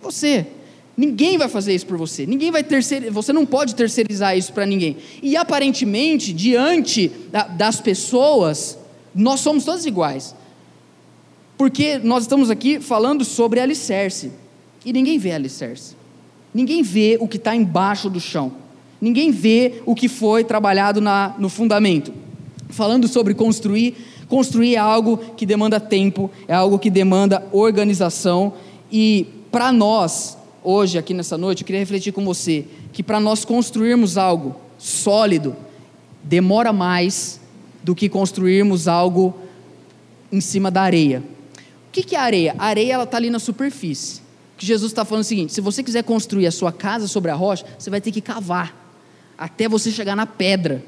Você. 0.00 0.46
Ninguém 0.96 1.36
vai 1.38 1.48
fazer 1.48 1.74
isso 1.74 1.86
por 1.86 1.96
você. 1.96 2.26
Ninguém 2.26 2.50
vai 2.50 2.62
terceirizar, 2.62 3.12
você 3.12 3.32
não 3.32 3.46
pode 3.46 3.74
terceirizar 3.74 4.36
isso 4.36 4.52
para 4.52 4.66
ninguém. 4.66 4.98
E 5.22 5.36
aparentemente, 5.36 6.32
diante 6.32 7.10
das 7.56 7.80
pessoas, 7.80 8.78
nós 9.14 9.40
somos 9.40 9.64
todos 9.64 9.84
iguais. 9.84 10.34
Porque 11.56 11.98
nós 11.98 12.24
estamos 12.24 12.50
aqui 12.50 12.78
falando 12.78 13.24
sobre 13.24 13.58
alicerce. 13.58 14.30
E 14.84 14.92
ninguém 14.92 15.18
vê 15.18 15.32
alicerce. 15.32 16.01
Ninguém 16.54 16.82
vê 16.82 17.16
o 17.20 17.26
que 17.26 17.36
está 17.36 17.54
embaixo 17.54 18.10
do 18.10 18.20
chão. 18.20 18.52
Ninguém 19.00 19.30
vê 19.30 19.82
o 19.84 19.94
que 19.94 20.08
foi 20.08 20.44
trabalhado 20.44 21.00
na, 21.00 21.34
no 21.38 21.48
fundamento. 21.48 22.12
Falando 22.68 23.08
sobre 23.08 23.34
construir, 23.34 23.96
construir 24.28 24.76
é 24.76 24.78
algo 24.78 25.18
que 25.36 25.44
demanda 25.44 25.80
tempo, 25.80 26.30
é 26.46 26.54
algo 26.54 26.78
que 26.78 26.88
demanda 26.88 27.46
organização. 27.52 28.52
E 28.90 29.26
para 29.50 29.72
nós, 29.72 30.38
hoje, 30.62 30.98
aqui 30.98 31.12
nessa 31.12 31.36
noite, 31.36 31.62
eu 31.62 31.66
queria 31.66 31.80
refletir 31.80 32.12
com 32.12 32.24
você 32.24 32.64
que 32.92 33.02
para 33.02 33.18
nós 33.18 33.44
construirmos 33.44 34.16
algo 34.16 34.54
sólido, 34.78 35.56
demora 36.22 36.72
mais 36.72 37.40
do 37.82 37.94
que 37.94 38.08
construirmos 38.08 38.86
algo 38.86 39.34
em 40.30 40.40
cima 40.40 40.70
da 40.70 40.82
areia. 40.82 41.22
O 41.88 41.92
que 41.92 42.14
é 42.14 42.18
areia? 42.18 42.54
A 42.58 42.66
areia 42.66 43.02
está 43.02 43.16
ali 43.16 43.28
na 43.28 43.38
superfície. 43.38 44.21
Que 44.56 44.66
Jesus 44.66 44.92
está 44.92 45.04
falando 45.04 45.22
é 45.22 45.26
o 45.26 45.28
seguinte: 45.28 45.52
se 45.52 45.60
você 45.60 45.82
quiser 45.82 46.04
construir 46.04 46.46
a 46.46 46.50
sua 46.50 46.72
casa 46.72 47.06
sobre 47.08 47.30
a 47.30 47.34
rocha, 47.34 47.64
você 47.78 47.90
vai 47.90 48.00
ter 48.00 48.12
que 48.12 48.20
cavar 48.20 48.82
até 49.36 49.68
você 49.68 49.90
chegar 49.90 50.14
na 50.14 50.26
pedra. 50.26 50.84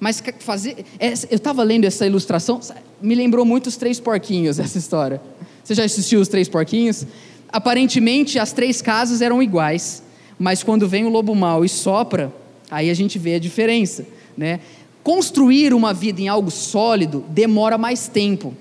Mas 0.00 0.22
fazer. 0.40 0.84
Eu 1.00 1.36
estava 1.36 1.62
lendo 1.62 1.84
essa 1.84 2.06
ilustração, 2.06 2.60
me 3.00 3.14
lembrou 3.14 3.44
muito 3.44 3.68
os 3.68 3.76
três 3.76 4.00
porquinhos, 4.00 4.58
essa 4.58 4.78
história. 4.78 5.20
Você 5.62 5.74
já 5.74 5.84
assistiu 5.84 6.20
os 6.20 6.28
três 6.28 6.48
porquinhos? 6.48 7.06
Aparentemente 7.48 8.38
as 8.38 8.52
três 8.52 8.82
casas 8.82 9.22
eram 9.22 9.42
iguais, 9.42 10.02
mas 10.38 10.62
quando 10.62 10.88
vem 10.88 11.04
o 11.04 11.08
lobo 11.08 11.34
mau 11.34 11.64
e 11.64 11.68
sopra, 11.68 12.32
aí 12.70 12.90
a 12.90 12.94
gente 12.94 13.18
vê 13.18 13.36
a 13.36 13.38
diferença, 13.38 14.04
né? 14.36 14.60
Construir 15.02 15.72
uma 15.72 15.94
vida 15.94 16.20
em 16.20 16.28
algo 16.28 16.50
sólido 16.50 17.24
demora 17.28 17.78
mais 17.78 18.08
tempo. 18.08 18.54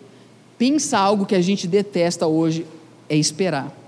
Pensa 0.58 0.98
algo 0.98 1.26
que 1.26 1.36
a 1.36 1.42
gente 1.42 1.68
detesta 1.68 2.28
hoje 2.28 2.66
é 3.10 3.18
esperar. 3.18 3.83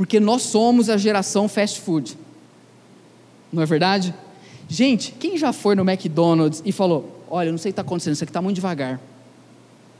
Porque 0.00 0.18
nós 0.18 0.40
somos 0.40 0.88
a 0.88 0.96
geração 0.96 1.46
fast 1.46 1.78
food. 1.78 2.16
Não 3.52 3.62
é 3.62 3.66
verdade? 3.66 4.14
Gente, 4.66 5.12
quem 5.20 5.36
já 5.36 5.52
foi 5.52 5.74
no 5.74 5.82
McDonald's 5.82 6.62
e 6.64 6.72
falou: 6.72 7.22
Olha, 7.28 7.50
não 7.50 7.58
sei 7.58 7.68
o 7.68 7.70
que 7.70 7.72
está 7.74 7.82
acontecendo, 7.82 8.14
isso 8.14 8.24
aqui 8.24 8.30
está 8.30 8.40
muito 8.40 8.54
devagar. 8.54 8.98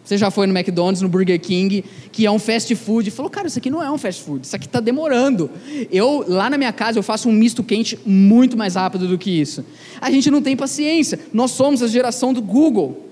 Você 0.03 0.17
já 0.17 0.31
foi 0.31 0.47
no 0.47 0.57
McDonald's, 0.57 1.03
no 1.03 1.09
Burger 1.11 1.39
King, 1.39 1.85
que 2.11 2.25
é 2.25 2.31
um 2.31 2.39
fast 2.39 2.75
food, 2.77 3.09
e 3.09 3.11
falou: 3.11 3.31
Cara, 3.31 3.47
isso 3.47 3.59
aqui 3.59 3.69
não 3.69 3.83
é 3.83 3.91
um 3.91 3.99
fast 3.99 4.23
food, 4.23 4.47
isso 4.47 4.57
aqui 4.57 4.65
está 4.65 4.81
demorando. 4.81 5.51
Eu, 5.91 6.25
lá 6.27 6.49
na 6.49 6.57
minha 6.57 6.73
casa, 6.73 6.99
eu 6.99 7.03
faço 7.03 7.29
um 7.29 7.33
misto 7.33 7.63
quente 7.63 7.99
muito 8.07 8.57
mais 8.57 8.77
rápido 8.77 9.07
do 9.07 9.19
que 9.19 9.31
isso. 9.31 9.63
A 10.01 10.11
gente 10.11 10.31
não 10.31 10.41
tem 10.41 10.57
paciência. 10.57 11.21
Nós 11.31 11.51
somos 11.51 11.83
a 11.83 11.87
geração 11.87 12.33
do 12.33 12.41
Google. 12.41 13.10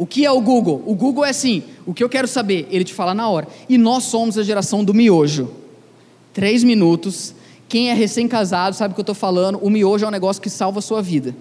O 0.00 0.06
que 0.06 0.24
é 0.24 0.30
o 0.30 0.40
Google? 0.40 0.82
O 0.86 0.94
Google 0.94 1.26
é 1.26 1.28
assim: 1.28 1.62
o 1.84 1.92
que 1.92 2.02
eu 2.02 2.08
quero 2.08 2.26
saber, 2.26 2.66
ele 2.70 2.84
te 2.84 2.94
fala 2.94 3.12
na 3.12 3.28
hora. 3.28 3.46
E 3.68 3.76
nós 3.76 4.04
somos 4.04 4.38
a 4.38 4.42
geração 4.42 4.82
do 4.82 4.94
miojo. 4.94 5.50
Três 6.32 6.64
minutos, 6.64 7.34
quem 7.68 7.90
é 7.90 7.92
recém-casado 7.92 8.74
sabe 8.74 8.92
o 8.92 8.94
que 8.94 9.00
eu 9.00 9.02
estou 9.02 9.14
falando. 9.14 9.58
O 9.60 9.68
miojo 9.68 10.06
é 10.06 10.08
um 10.08 10.10
negócio 10.10 10.40
que 10.40 10.48
salva 10.48 10.78
a 10.78 10.82
sua 10.82 11.02
vida. 11.02 11.36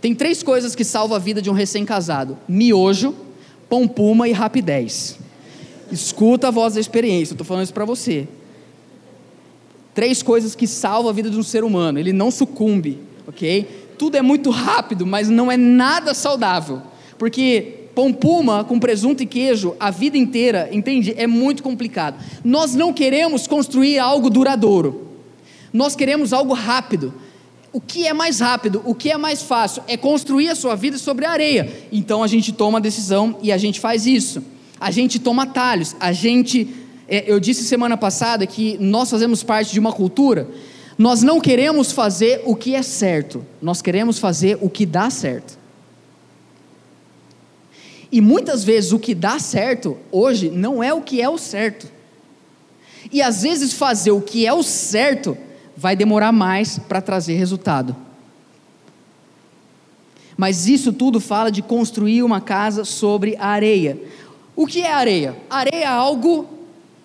Tem 0.00 0.14
três 0.14 0.44
coisas 0.44 0.76
que 0.76 0.84
salvam 0.84 1.16
a 1.16 1.18
vida 1.18 1.42
de 1.42 1.50
um 1.50 1.52
recém-casado: 1.52 2.38
miojo, 2.46 3.12
pão 3.68 3.88
puma 3.88 4.28
e 4.28 4.32
rapidez. 4.32 5.18
Escuta 5.90 6.46
a 6.46 6.50
voz 6.52 6.74
da 6.74 6.80
experiência, 6.80 7.32
eu 7.32 7.34
estou 7.34 7.44
falando 7.44 7.64
isso 7.64 7.74
para 7.74 7.84
você. 7.84 8.28
Três 9.92 10.22
coisas 10.22 10.54
que 10.54 10.68
salvam 10.68 11.10
a 11.10 11.12
vida 11.12 11.28
de 11.28 11.36
um 11.36 11.42
ser 11.42 11.64
humano. 11.64 11.98
Ele 11.98 12.12
não 12.12 12.30
sucumbe, 12.30 13.00
ok? 13.26 13.88
Tudo 13.98 14.16
é 14.16 14.22
muito 14.22 14.50
rápido, 14.50 15.04
mas 15.04 15.28
não 15.28 15.50
é 15.50 15.56
nada 15.56 16.14
saudável. 16.14 16.80
Porque 17.18 17.86
pão 17.94 18.12
puma 18.12 18.62
com 18.62 18.78
presunto 18.78 19.22
e 19.22 19.26
queijo 19.26 19.74
a 19.80 19.90
vida 19.90 20.18
inteira, 20.18 20.68
entende? 20.70 21.14
É 21.16 21.26
muito 21.26 21.62
complicado. 21.62 22.22
Nós 22.44 22.74
não 22.74 22.92
queremos 22.92 23.46
construir 23.46 23.98
algo 23.98 24.28
duradouro. 24.28 25.08
Nós 25.72 25.96
queremos 25.96 26.32
algo 26.32 26.52
rápido. 26.52 27.14
O 27.72 27.80
que 27.80 28.06
é 28.06 28.12
mais 28.12 28.40
rápido, 28.40 28.82
o 28.84 28.94
que 28.94 29.10
é 29.10 29.16
mais 29.16 29.42
fácil 29.42 29.82
é 29.86 29.96
construir 29.96 30.48
a 30.48 30.54
sua 30.54 30.74
vida 30.74 30.98
sobre 30.98 31.24
a 31.24 31.30
areia. 31.30 31.72
Então 31.90 32.22
a 32.22 32.26
gente 32.26 32.52
toma 32.52 32.78
a 32.78 32.80
decisão 32.80 33.36
e 33.42 33.50
a 33.50 33.58
gente 33.58 33.80
faz 33.80 34.06
isso. 34.06 34.42
A 34.78 34.90
gente 34.90 35.18
toma 35.18 35.44
atalhos. 35.44 35.96
A 35.98 36.12
gente, 36.12 36.68
é, 37.08 37.24
eu 37.30 37.40
disse 37.40 37.64
semana 37.64 37.96
passada 37.96 38.46
que 38.46 38.76
nós 38.78 39.10
fazemos 39.10 39.42
parte 39.42 39.72
de 39.72 39.80
uma 39.80 39.92
cultura. 39.92 40.48
Nós 40.98 41.22
não 41.22 41.40
queremos 41.40 41.92
fazer 41.92 42.42
o 42.44 42.54
que 42.56 42.74
é 42.74 42.82
certo, 42.82 43.44
nós 43.60 43.82
queremos 43.82 44.18
fazer 44.18 44.56
o 44.62 44.70
que 44.70 44.86
dá 44.86 45.10
certo. 45.10 45.58
E 48.10 48.20
muitas 48.20 48.62
vezes 48.62 48.92
o 48.92 48.98
que 48.98 49.14
dá 49.14 49.38
certo 49.38 49.96
hoje 50.10 50.50
não 50.50 50.82
é 50.82 50.94
o 50.94 51.00
que 51.00 51.20
é 51.20 51.28
o 51.28 51.38
certo. 51.38 51.88
E 53.12 53.22
às 53.22 53.42
vezes 53.42 53.72
fazer 53.72 54.10
o 54.10 54.20
que 54.20 54.46
é 54.46 54.52
o 54.52 54.62
certo 54.62 55.36
vai 55.76 55.94
demorar 55.94 56.32
mais 56.32 56.78
para 56.78 57.00
trazer 57.00 57.34
resultado. 57.34 57.94
Mas 60.36 60.66
isso 60.66 60.92
tudo 60.92 61.20
fala 61.20 61.50
de 61.50 61.62
construir 61.62 62.22
uma 62.22 62.40
casa 62.40 62.84
sobre 62.84 63.36
a 63.38 63.48
areia. 63.48 63.98
O 64.54 64.66
que 64.66 64.82
é 64.82 64.92
areia? 64.92 65.36
Areia 65.48 65.84
é 65.84 65.86
algo. 65.86 66.46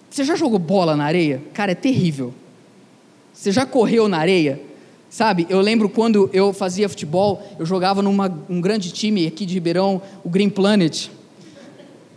Você 0.10 0.24
já 0.24 0.36
jogou 0.36 0.60
bola 0.60 0.96
na 0.96 1.06
areia? 1.06 1.42
Cara, 1.54 1.72
é 1.72 1.76
terrível. 1.76 2.34
Você 3.34 3.52
já 3.52 3.66
correu 3.66 4.08
na 4.08 4.18
areia? 4.18 4.62
Sabe, 5.12 5.46
eu 5.48 5.62
lembro 5.62 5.88
quando 5.88 6.28
eu 6.34 6.52
fazia 6.54 6.90
futebol, 6.90 7.44
eu 7.60 7.66
jogava 7.68 8.02
num 8.02 8.18
um 8.50 8.60
grande 8.60 8.92
time 8.92 9.28
aqui 9.28 9.46
de 9.46 9.54
Ribeirão, 9.54 10.02
o 10.24 10.30
Green 10.30 10.50
Planet. 10.50 11.10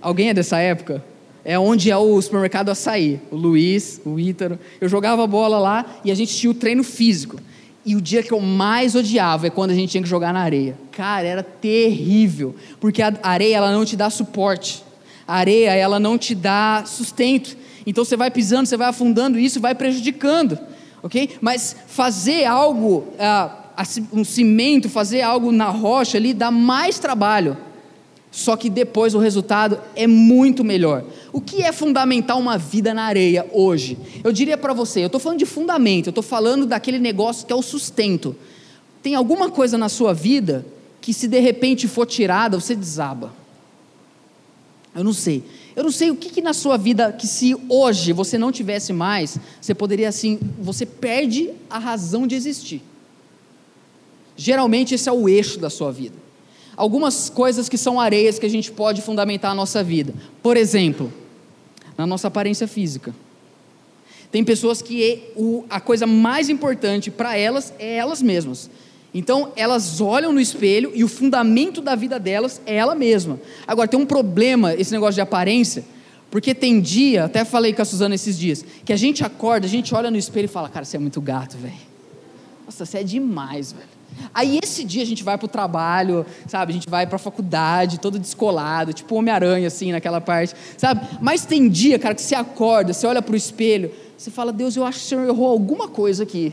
Alguém 0.00 0.30
é 0.30 0.34
dessa 0.34 0.58
época? 0.58 1.04
é 1.44 1.58
onde 1.58 1.90
é 1.90 1.96
o 1.96 2.20
supermercado 2.22 2.70
Açaí. 2.70 3.20
O 3.30 3.36
Luiz, 3.36 4.00
o 4.04 4.18
Ítaro. 4.18 4.58
Eu 4.80 4.88
jogava 4.88 5.26
bola 5.26 5.58
lá 5.58 5.84
e 6.04 6.10
a 6.10 6.14
gente 6.14 6.34
tinha 6.34 6.50
o 6.50 6.54
treino 6.54 6.82
físico. 6.82 7.38
E 7.84 7.94
o 7.94 8.00
dia 8.00 8.22
que 8.22 8.32
eu 8.32 8.40
mais 8.40 8.94
odiava 8.94 9.46
é 9.46 9.50
quando 9.50 9.70
a 9.70 9.74
gente 9.74 9.90
tinha 9.90 10.02
que 10.02 10.08
jogar 10.08 10.32
na 10.32 10.40
areia. 10.40 10.74
Cara, 10.90 11.26
era 11.26 11.42
terrível, 11.42 12.54
porque 12.80 13.02
a 13.02 13.12
areia 13.22 13.56
ela 13.56 13.70
não 13.70 13.84
te 13.84 13.94
dá 13.94 14.08
suporte. 14.08 14.82
A 15.28 15.36
areia 15.36 15.74
ela 15.74 16.00
não 16.00 16.16
te 16.16 16.34
dá 16.34 16.84
sustento. 16.86 17.56
Então 17.86 18.02
você 18.02 18.16
vai 18.16 18.30
pisando, 18.30 18.66
você 18.66 18.76
vai 18.78 18.88
afundando 18.88 19.38
e 19.38 19.44
isso 19.44 19.60
vai 19.60 19.74
prejudicando, 19.74 20.58
ok? 21.04 21.36
Mas 21.40 21.76
fazer 21.86 22.46
algo, 22.46 23.04
uh, 23.14 24.10
um 24.12 24.24
cimento, 24.24 24.88
fazer 24.88 25.22
algo 25.22 25.52
na 25.52 25.68
rocha 25.68 26.18
ali 26.18 26.34
dá 26.34 26.50
mais 26.50 26.98
trabalho 26.98 27.56
só 28.34 28.56
que 28.56 28.68
depois 28.68 29.14
o 29.14 29.20
resultado 29.20 29.80
é 29.94 30.08
muito 30.08 30.64
melhor. 30.64 31.04
O 31.32 31.40
que 31.40 31.62
é 31.62 31.70
fundamentar 31.70 32.36
uma 32.36 32.58
vida 32.58 32.92
na 32.92 33.04
areia 33.04 33.48
hoje? 33.52 33.96
Eu 34.24 34.32
diria 34.32 34.58
para 34.58 34.72
você, 34.72 35.02
eu 35.02 35.06
estou 35.06 35.20
falando 35.20 35.38
de 35.38 35.46
fundamento, 35.46 36.08
eu 36.08 36.10
estou 36.10 36.22
falando 36.22 36.66
daquele 36.66 36.98
negócio 36.98 37.46
que 37.46 37.52
é 37.52 37.56
o 37.56 37.62
sustento. 37.62 38.34
Tem 39.00 39.14
alguma 39.14 39.50
coisa 39.50 39.78
na 39.78 39.88
sua 39.88 40.12
vida 40.12 40.66
que 41.00 41.14
se 41.14 41.28
de 41.28 41.38
repente 41.38 41.86
for 41.86 42.06
tirada, 42.06 42.58
você 42.58 42.74
desaba. 42.74 43.32
Eu 44.92 45.04
não 45.04 45.12
sei. 45.12 45.44
Eu 45.76 45.84
não 45.84 45.90
sei 45.90 46.10
o 46.10 46.16
que, 46.16 46.30
que 46.30 46.40
na 46.40 46.52
sua 46.52 46.76
vida, 46.76 47.12
que 47.12 47.26
se 47.26 47.56
hoje 47.68 48.12
você 48.12 48.38
não 48.38 48.52
tivesse 48.52 48.92
mais, 48.92 49.38
você 49.60 49.74
poderia 49.74 50.08
assim, 50.08 50.38
você 50.58 50.86
perde 50.86 51.50
a 51.68 51.78
razão 51.78 52.26
de 52.26 52.34
existir. 52.34 52.82
Geralmente 54.36 54.94
esse 54.94 55.08
é 55.08 55.12
o 55.12 55.28
eixo 55.28 55.58
da 55.58 55.70
sua 55.70 55.90
vida 55.92 56.24
algumas 56.76 57.30
coisas 57.30 57.68
que 57.68 57.78
são 57.78 58.00
areias 58.00 58.38
que 58.38 58.46
a 58.46 58.50
gente 58.50 58.70
pode 58.70 59.02
fundamentar 59.02 59.50
a 59.50 59.54
nossa 59.54 59.82
vida. 59.82 60.14
Por 60.42 60.56
exemplo, 60.56 61.12
na 61.96 62.06
nossa 62.06 62.28
aparência 62.28 62.66
física. 62.66 63.14
Tem 64.30 64.42
pessoas 64.42 64.82
que 64.82 65.22
a 65.70 65.80
coisa 65.80 66.06
mais 66.06 66.48
importante 66.48 67.10
para 67.10 67.36
elas 67.36 67.72
é 67.78 67.96
elas 67.96 68.20
mesmas. 68.20 68.68
Então, 69.14 69.52
elas 69.54 70.00
olham 70.00 70.32
no 70.32 70.40
espelho 70.40 70.90
e 70.92 71.04
o 71.04 71.08
fundamento 71.08 71.80
da 71.80 71.94
vida 71.94 72.18
delas 72.18 72.60
é 72.66 72.74
ela 72.74 72.96
mesma. 72.96 73.40
Agora, 73.64 73.86
tem 73.86 73.98
um 73.98 74.04
problema 74.04 74.74
esse 74.74 74.90
negócio 74.90 75.14
de 75.14 75.20
aparência, 75.20 75.84
porque 76.32 76.52
tem 76.52 76.80
dia, 76.80 77.24
até 77.24 77.44
falei 77.44 77.72
com 77.72 77.80
a 77.80 77.84
Suzana 77.84 78.16
esses 78.16 78.36
dias, 78.36 78.64
que 78.84 78.92
a 78.92 78.96
gente 78.96 79.24
acorda, 79.24 79.66
a 79.66 79.70
gente 79.70 79.94
olha 79.94 80.10
no 80.10 80.16
espelho 80.16 80.46
e 80.46 80.48
fala: 80.48 80.68
Cara, 80.68 80.84
você 80.84 80.96
é 80.96 81.00
muito 81.00 81.20
gato, 81.20 81.56
velho. 81.56 81.74
Nossa, 82.66 82.84
você 82.84 82.98
é 82.98 83.02
demais, 83.04 83.70
velho. 83.72 83.94
Aí 84.32 84.58
esse 84.62 84.84
dia 84.84 85.02
a 85.02 85.06
gente 85.06 85.22
vai 85.22 85.38
para 85.38 85.46
o 85.46 85.48
trabalho, 85.48 86.26
sabe? 86.48 86.72
A 86.72 86.74
gente 86.74 86.88
vai 86.88 87.06
para 87.06 87.16
a 87.16 87.18
faculdade, 87.18 88.00
todo 88.00 88.18
descolado, 88.18 88.92
tipo 88.92 89.14
Homem-Aranha, 89.14 89.68
assim, 89.68 89.92
naquela 89.92 90.20
parte, 90.20 90.54
sabe? 90.76 91.06
Mas 91.20 91.44
tem 91.44 91.68
dia, 91.68 91.98
cara, 91.98 92.14
que 92.14 92.22
você 92.22 92.34
acorda, 92.34 92.92
você 92.92 93.06
olha 93.06 93.22
para 93.22 93.32
o 93.32 93.36
espelho, 93.36 93.92
você 94.16 94.30
fala, 94.30 94.52
Deus, 94.52 94.76
eu 94.76 94.84
acho 94.84 94.98
que 94.98 95.04
o 95.04 95.08
Senhor 95.08 95.28
errou 95.28 95.48
alguma 95.48 95.88
coisa 95.88 96.22
aqui. 96.22 96.52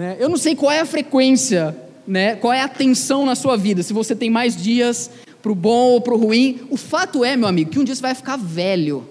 Né? 0.00 0.16
Eu 0.18 0.30
não 0.30 0.38
sei 0.38 0.56
qual 0.56 0.72
é 0.72 0.80
a 0.80 0.86
frequência, 0.86 1.76
né? 2.06 2.34
qual 2.34 2.54
é 2.54 2.62
a 2.62 2.68
tensão 2.68 3.26
na 3.26 3.34
sua 3.34 3.54
vida, 3.54 3.82
se 3.82 3.92
você 3.92 4.16
tem 4.16 4.30
mais 4.30 4.56
dias 4.56 5.10
para 5.42 5.52
o 5.52 5.54
bom 5.54 5.90
ou 5.90 6.00
para 6.00 6.14
o 6.14 6.16
ruim. 6.16 6.60
O 6.70 6.76
fato 6.78 7.22
é, 7.22 7.36
meu 7.36 7.46
amigo, 7.46 7.70
que 7.70 7.78
um 7.78 7.84
dia 7.84 7.94
você 7.94 8.00
vai 8.00 8.14
ficar 8.14 8.38
velho. 8.38 9.06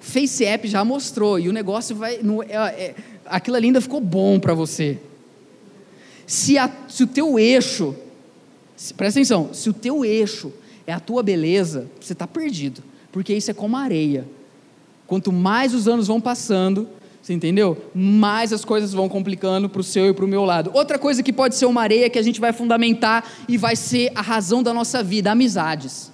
O 0.00 0.04
Face 0.04 0.44
App 0.44 0.68
já 0.68 0.84
mostrou, 0.84 1.40
e 1.40 1.48
o 1.48 1.52
negócio 1.52 1.96
vai. 1.96 2.20
Não, 2.22 2.40
é, 2.40 2.54
é, 2.54 2.94
aquilo 3.26 3.56
ali 3.56 3.66
ainda 3.66 3.80
ficou 3.80 4.00
bom 4.00 4.38
para 4.38 4.54
você. 4.54 4.96
Se, 6.24 6.56
a, 6.56 6.70
se 6.88 7.02
o 7.02 7.06
teu 7.08 7.36
eixo, 7.36 7.92
se, 8.76 8.94
presta 8.94 9.18
atenção, 9.18 9.52
se 9.52 9.68
o 9.70 9.72
teu 9.72 10.04
eixo 10.04 10.52
é 10.86 10.92
a 10.92 11.00
tua 11.00 11.24
beleza, 11.24 11.88
você 12.00 12.12
está 12.12 12.28
perdido, 12.28 12.80
porque 13.10 13.34
isso 13.34 13.50
é 13.50 13.54
como 13.54 13.76
areia. 13.76 14.24
Quanto 15.04 15.32
mais 15.32 15.74
os 15.74 15.88
anos 15.88 16.06
vão 16.06 16.20
passando, 16.20 16.88
você 17.22 17.32
entendeu? 17.32 17.80
Mais 17.94 18.52
as 18.52 18.64
coisas 18.64 18.92
vão 18.92 19.08
complicando 19.08 19.68
para 19.68 19.80
o 19.80 19.84
seu 19.84 20.08
e 20.08 20.12
para 20.12 20.24
o 20.24 20.28
meu 20.28 20.44
lado. 20.44 20.72
Outra 20.74 20.98
coisa 20.98 21.22
que 21.22 21.32
pode 21.32 21.54
ser 21.54 21.66
uma 21.66 21.80
areia 21.80 22.10
que 22.10 22.18
a 22.18 22.22
gente 22.22 22.40
vai 22.40 22.52
fundamentar 22.52 23.24
e 23.48 23.56
vai 23.56 23.76
ser 23.76 24.10
a 24.12 24.20
razão 24.20 24.60
da 24.60 24.74
nossa 24.74 25.04
vida: 25.04 25.30
amizades. 25.30 26.10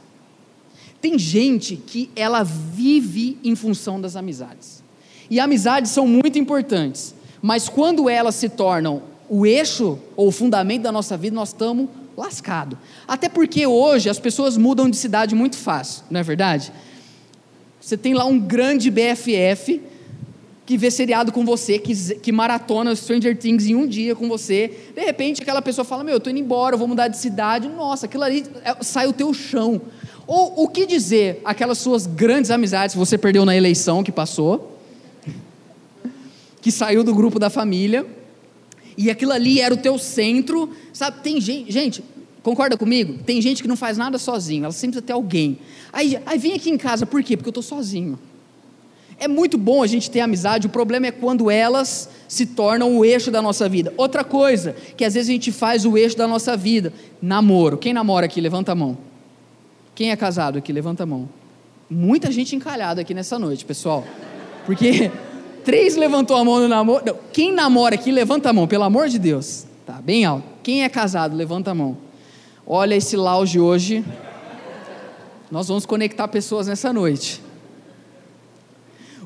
Tem 1.00 1.18
gente 1.18 1.76
que 1.76 2.10
ela 2.14 2.42
vive 2.42 3.38
em 3.42 3.56
função 3.56 3.98
das 3.98 4.16
amizades. 4.16 4.82
E 5.30 5.40
amizades 5.40 5.90
são 5.92 6.06
muito 6.06 6.38
importantes, 6.38 7.14
mas 7.40 7.70
quando 7.70 8.08
elas 8.08 8.34
se 8.34 8.50
tornam 8.50 9.02
o 9.30 9.46
eixo 9.46 9.98
ou 10.14 10.28
o 10.28 10.32
fundamento 10.32 10.82
da 10.82 10.92
nossa 10.92 11.16
vida, 11.16 11.34
nós 11.34 11.48
estamos 11.48 11.88
lascados. 12.16 12.78
Até 13.06 13.30
porque 13.30 13.66
hoje 13.66 14.10
as 14.10 14.18
pessoas 14.18 14.58
mudam 14.58 14.90
de 14.90 14.96
cidade 14.96 15.34
muito 15.34 15.56
fácil, 15.56 16.04
não 16.10 16.20
é 16.20 16.22
verdade? 16.22 16.70
Você 17.80 17.96
tem 17.96 18.12
lá 18.12 18.26
um 18.26 18.38
grande 18.38 18.90
BFF 18.90 19.80
que 20.68 20.76
vê 20.76 20.90
seriado 20.90 21.32
com 21.32 21.46
você, 21.46 21.78
que, 21.78 21.94
que 22.16 22.30
maratona 22.30 22.94
Stranger 22.94 23.34
Things 23.34 23.64
em 23.64 23.74
um 23.74 23.86
dia 23.86 24.14
com 24.14 24.28
você. 24.28 24.90
De 24.94 25.00
repente, 25.00 25.40
aquela 25.40 25.62
pessoa 25.62 25.82
fala: 25.82 26.04
Meu, 26.04 26.12
eu 26.12 26.18
estou 26.18 26.30
indo 26.30 26.40
embora, 26.40 26.74
eu 26.74 26.78
vou 26.78 26.86
mudar 26.86 27.08
de 27.08 27.16
cidade. 27.16 27.66
Nossa, 27.66 28.04
aquilo 28.04 28.22
ali 28.22 28.44
é, 28.62 28.76
sai 28.82 29.06
o 29.06 29.14
teu 29.14 29.32
chão. 29.32 29.80
Ou 30.26 30.64
o 30.64 30.68
que 30.68 30.84
dizer 30.84 31.40
aquelas 31.42 31.78
suas 31.78 32.06
grandes 32.06 32.50
amizades 32.50 32.92
que 32.92 32.98
você 32.98 33.16
perdeu 33.16 33.46
na 33.46 33.56
eleição 33.56 34.04
que 34.04 34.12
passou, 34.12 34.78
que 36.60 36.70
saiu 36.70 37.02
do 37.02 37.14
grupo 37.14 37.38
da 37.38 37.48
família, 37.48 38.04
e 38.94 39.10
aquilo 39.10 39.32
ali 39.32 39.62
era 39.62 39.72
o 39.72 39.78
teu 39.78 39.98
centro, 39.98 40.68
sabe? 40.92 41.22
Tem 41.22 41.40
gente, 41.40 41.72
gente, 41.72 42.04
concorda 42.42 42.76
comigo? 42.76 43.14
Tem 43.24 43.40
gente 43.40 43.62
que 43.62 43.68
não 43.68 43.76
faz 43.76 43.96
nada 43.96 44.18
sozinho, 44.18 44.64
ela 44.64 44.72
sempre 44.74 44.96
precisa 44.96 45.06
ter 45.06 45.14
alguém. 45.14 45.60
Aí, 45.90 46.20
aí 46.26 46.38
vem 46.38 46.52
aqui 46.52 46.68
em 46.68 46.76
casa, 46.76 47.06
por 47.06 47.22
quê? 47.22 47.38
Porque 47.38 47.48
eu 47.48 47.52
estou 47.52 47.62
sozinho. 47.62 48.18
É 49.20 49.26
muito 49.26 49.58
bom 49.58 49.82
a 49.82 49.86
gente 49.86 50.10
ter 50.10 50.20
amizade, 50.20 50.68
o 50.68 50.70
problema 50.70 51.08
é 51.08 51.10
quando 51.10 51.50
elas 51.50 52.08
se 52.28 52.46
tornam 52.46 52.96
o 52.96 53.04
eixo 53.04 53.30
da 53.30 53.42
nossa 53.42 53.68
vida. 53.68 53.92
Outra 53.96 54.22
coisa, 54.22 54.76
que 54.96 55.04
às 55.04 55.14
vezes 55.14 55.28
a 55.28 55.32
gente 55.32 55.50
faz 55.50 55.84
o 55.84 55.98
eixo 55.98 56.16
da 56.16 56.28
nossa 56.28 56.56
vida, 56.56 56.92
namoro. 57.20 57.76
Quem 57.76 57.92
namora 57.92 58.26
aqui, 58.26 58.40
levanta 58.40 58.72
a 58.72 58.74
mão. 58.76 58.96
Quem 59.94 60.12
é 60.12 60.16
casado 60.16 60.58
aqui, 60.58 60.72
levanta 60.72 61.02
a 61.02 61.06
mão. 61.06 61.28
Muita 61.90 62.30
gente 62.30 62.54
encalhada 62.54 63.00
aqui 63.00 63.12
nessa 63.12 63.38
noite, 63.38 63.64
pessoal. 63.64 64.04
Porque 64.64 65.10
três 65.64 65.96
levantou 65.96 66.36
a 66.36 66.44
mão 66.44 66.60
no 66.60 66.68
namoro. 66.68 67.02
Não, 67.04 67.16
quem 67.32 67.52
namora 67.52 67.96
aqui, 67.96 68.12
levanta 68.12 68.50
a 68.50 68.52
mão, 68.52 68.68
pelo 68.68 68.84
amor 68.84 69.08
de 69.08 69.18
Deus. 69.18 69.66
Tá 69.84 69.94
bem 69.94 70.24
alto. 70.24 70.44
Quem 70.62 70.84
é 70.84 70.88
casado, 70.88 71.34
levanta 71.34 71.72
a 71.72 71.74
mão. 71.74 71.96
Olha 72.64 72.94
esse 72.94 73.16
lounge 73.16 73.58
hoje. 73.58 74.04
Nós 75.50 75.66
vamos 75.66 75.86
conectar 75.86 76.28
pessoas 76.28 76.68
nessa 76.68 76.92
noite. 76.92 77.47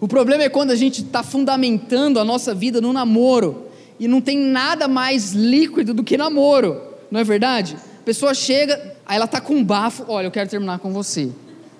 O 0.02 0.08
problema 0.08 0.42
é 0.42 0.48
quando 0.48 0.72
a 0.72 0.74
gente 0.74 1.00
está 1.00 1.22
fundamentando 1.22 2.18
a 2.18 2.24
nossa 2.24 2.52
vida 2.52 2.80
no 2.80 2.92
namoro 2.92 3.68
e 4.00 4.08
não 4.08 4.20
tem 4.20 4.36
nada 4.36 4.88
mais 4.88 5.30
líquido 5.30 5.94
do 5.94 6.02
que 6.02 6.16
namoro, 6.16 6.82
não 7.08 7.20
é 7.20 7.24
verdade? 7.24 7.76
A 8.00 8.04
pessoa 8.04 8.34
chega, 8.34 8.96
aí 9.06 9.14
ela 9.14 9.26
está 9.26 9.40
com 9.40 9.54
um 9.54 9.62
bafo, 9.62 10.04
olha, 10.08 10.26
eu 10.26 10.32
quero 10.32 10.50
terminar 10.50 10.80
com 10.80 10.92
você, 10.92 11.30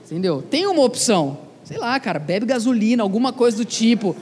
entendeu? 0.05 0.41
Tem 0.41 0.65
uma 0.69 0.85
opção, 0.85 1.37
sei 1.65 1.79
lá, 1.79 1.99
cara, 1.99 2.21
bebe 2.21 2.47
gasolina, 2.47 3.03
alguma 3.03 3.33
coisa 3.33 3.57
do 3.57 3.65
tipo. 3.65 4.15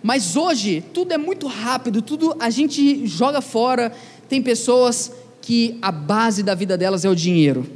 Mas 0.00 0.36
hoje 0.36 0.84
tudo 0.94 1.12
é 1.12 1.18
muito 1.18 1.48
rápido, 1.48 2.02
tudo 2.02 2.36
a 2.38 2.50
gente 2.50 3.04
joga 3.04 3.40
fora. 3.40 3.90
Tem 4.28 4.40
pessoas 4.40 5.10
que 5.42 5.76
a 5.82 5.90
base 5.90 6.44
da 6.44 6.54
vida 6.54 6.78
delas 6.78 7.04
é 7.04 7.08
o 7.08 7.16
dinheiro. 7.16 7.66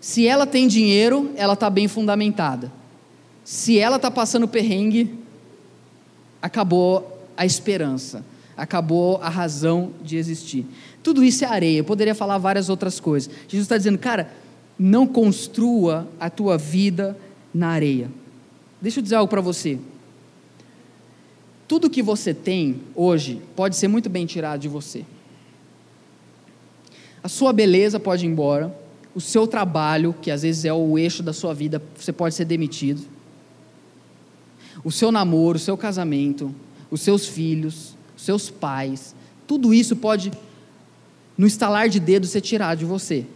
Se 0.00 0.26
ela 0.26 0.46
tem 0.46 0.66
dinheiro, 0.66 1.32
ela 1.36 1.52
está 1.52 1.68
bem 1.68 1.86
fundamentada. 1.86 2.72
Se 3.44 3.78
ela 3.78 3.96
está 3.96 4.10
passando 4.10 4.48
perrengue, 4.48 5.18
acabou 6.40 7.22
a 7.36 7.44
esperança, 7.44 8.24
acabou 8.56 9.18
a 9.18 9.28
razão 9.28 9.90
de 10.02 10.16
existir. 10.16 10.66
Tudo 11.02 11.22
isso 11.22 11.44
é 11.44 11.48
areia, 11.48 11.78
eu 11.78 11.84
poderia 11.84 12.14
falar 12.14 12.38
várias 12.38 12.70
outras 12.70 12.98
coisas. 12.98 13.30
Jesus 13.46 13.66
está 13.66 13.76
dizendo, 13.76 13.98
cara, 13.98 14.32
não 14.78 15.06
construa 15.06 16.08
a 16.18 16.30
tua 16.30 16.56
vida 16.56 17.16
na 17.52 17.68
areia. 17.68 18.10
Deixa 18.80 19.00
eu 19.00 19.02
dizer 19.02 19.16
algo 19.16 19.28
para 19.28 19.42
você. 19.42 19.78
Tudo 21.68 21.90
que 21.90 22.02
você 22.02 22.32
tem 22.32 22.80
hoje 22.94 23.42
pode 23.54 23.76
ser 23.76 23.88
muito 23.88 24.08
bem 24.08 24.24
tirado 24.24 24.60
de 24.60 24.68
você. 24.68 25.04
A 27.22 27.28
sua 27.28 27.52
beleza 27.52 28.00
pode 28.00 28.24
ir 28.24 28.28
embora, 28.28 28.74
o 29.14 29.20
seu 29.20 29.46
trabalho, 29.46 30.14
que 30.20 30.30
às 30.30 30.42
vezes 30.42 30.64
é 30.64 30.72
o 30.72 30.98
eixo 30.98 31.22
da 31.22 31.32
sua 31.32 31.54
vida, 31.54 31.82
você 31.96 32.12
pode 32.12 32.34
ser 32.34 32.44
demitido 32.44 33.13
o 34.84 34.92
seu 34.92 35.10
namoro, 35.10 35.56
o 35.56 35.60
seu 35.60 35.76
casamento, 35.76 36.54
os 36.90 37.00
seus 37.00 37.26
filhos, 37.26 37.96
os 38.16 38.22
seus 38.22 38.50
pais, 38.50 39.14
tudo 39.46 39.74
isso 39.74 39.96
pode, 39.96 40.30
no 41.36 41.46
estalar 41.46 41.88
de 41.88 41.98
dedos, 41.98 42.30
ser 42.30 42.40
tirado 42.40 42.78
de 42.78 42.84
você. 42.84 43.26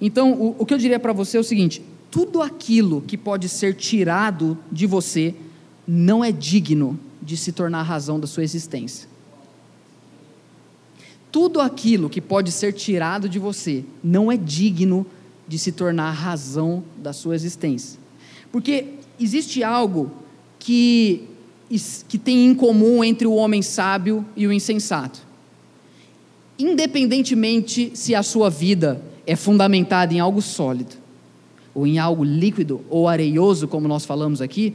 Então, 0.00 0.32
o, 0.32 0.56
o 0.58 0.66
que 0.66 0.72
eu 0.72 0.78
diria 0.78 0.98
para 0.98 1.12
você 1.12 1.36
é 1.36 1.40
o 1.40 1.44
seguinte: 1.44 1.82
tudo 2.10 2.40
aquilo 2.40 3.02
que 3.02 3.18
pode 3.18 3.48
ser 3.48 3.74
tirado 3.74 4.56
de 4.70 4.86
você 4.86 5.34
não 5.86 6.24
é 6.24 6.32
digno 6.32 6.98
de 7.20 7.36
se 7.36 7.52
tornar 7.52 7.80
a 7.80 7.84
razão 7.84 8.18
da 8.18 8.26
sua 8.26 8.42
existência. 8.42 9.08
Tudo 11.30 11.60
aquilo 11.60 12.10
que 12.10 12.20
pode 12.20 12.50
ser 12.50 12.72
tirado 12.72 13.28
de 13.28 13.38
você 13.38 13.84
não 14.02 14.32
é 14.32 14.36
digno 14.36 15.06
de 15.46 15.58
se 15.58 15.70
tornar 15.70 16.08
a 16.08 16.12
razão 16.12 16.82
da 16.96 17.12
sua 17.12 17.34
existência. 17.34 18.00
Porque 18.50 18.94
existe 19.18 19.62
algo 19.62 20.10
que, 20.60 21.24
que 22.08 22.18
tem 22.18 22.46
em 22.46 22.54
comum 22.54 23.02
entre 23.02 23.26
o 23.26 23.34
homem 23.34 23.62
sábio 23.62 24.24
e 24.36 24.46
o 24.46 24.52
insensato. 24.52 25.20
Independentemente 26.56 27.90
se 27.94 28.14
a 28.14 28.22
sua 28.22 28.48
vida 28.48 29.02
é 29.26 29.34
fundamentada 29.34 30.14
em 30.14 30.20
algo 30.20 30.40
sólido, 30.40 30.94
ou 31.74 31.86
em 31.86 31.98
algo 31.98 32.22
líquido 32.22 32.82
ou 32.88 33.08
areioso, 33.08 33.66
como 33.66 33.88
nós 33.88 34.04
falamos 34.04 34.40
aqui, 34.42 34.74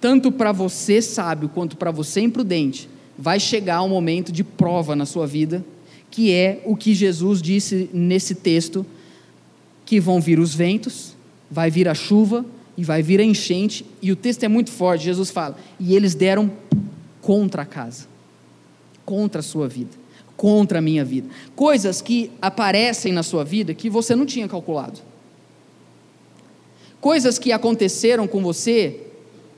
tanto 0.00 0.30
para 0.30 0.52
você 0.52 1.02
sábio 1.02 1.48
quanto 1.48 1.76
para 1.76 1.90
você 1.90 2.20
imprudente, 2.20 2.88
vai 3.18 3.40
chegar 3.40 3.82
um 3.82 3.88
momento 3.88 4.30
de 4.30 4.44
prova 4.44 4.94
na 4.94 5.06
sua 5.06 5.26
vida, 5.26 5.64
que 6.10 6.32
é 6.32 6.62
o 6.64 6.76
que 6.76 6.94
Jesus 6.94 7.42
disse 7.42 7.90
nesse 7.92 8.34
texto: 8.34 8.86
que 9.84 9.98
vão 9.98 10.20
vir 10.20 10.38
os 10.38 10.54
ventos, 10.54 11.16
vai 11.50 11.70
vir 11.70 11.88
a 11.88 11.94
chuva, 11.94 12.44
e 12.76 12.84
vai 12.84 13.02
vir 13.02 13.20
a 13.20 13.24
enchente, 13.24 13.86
e 14.02 14.12
o 14.12 14.16
texto 14.16 14.42
é 14.44 14.48
muito 14.48 14.70
forte, 14.70 15.04
Jesus 15.04 15.30
fala, 15.30 15.56
e 15.80 15.96
eles 15.96 16.14
deram 16.14 16.50
contra 17.22 17.62
a 17.62 17.66
casa, 17.66 18.06
contra 19.04 19.40
a 19.40 19.42
sua 19.42 19.66
vida, 19.66 19.90
contra 20.36 20.78
a 20.78 20.82
minha 20.82 21.04
vida. 21.04 21.28
Coisas 21.54 22.02
que 22.02 22.30
aparecem 22.40 23.12
na 23.12 23.22
sua 23.22 23.44
vida 23.44 23.72
que 23.72 23.88
você 23.88 24.14
não 24.14 24.26
tinha 24.26 24.46
calculado. 24.46 25.00
Coisas 27.00 27.38
que 27.38 27.52
aconteceram 27.52 28.26
com 28.26 28.42
você, 28.42 29.00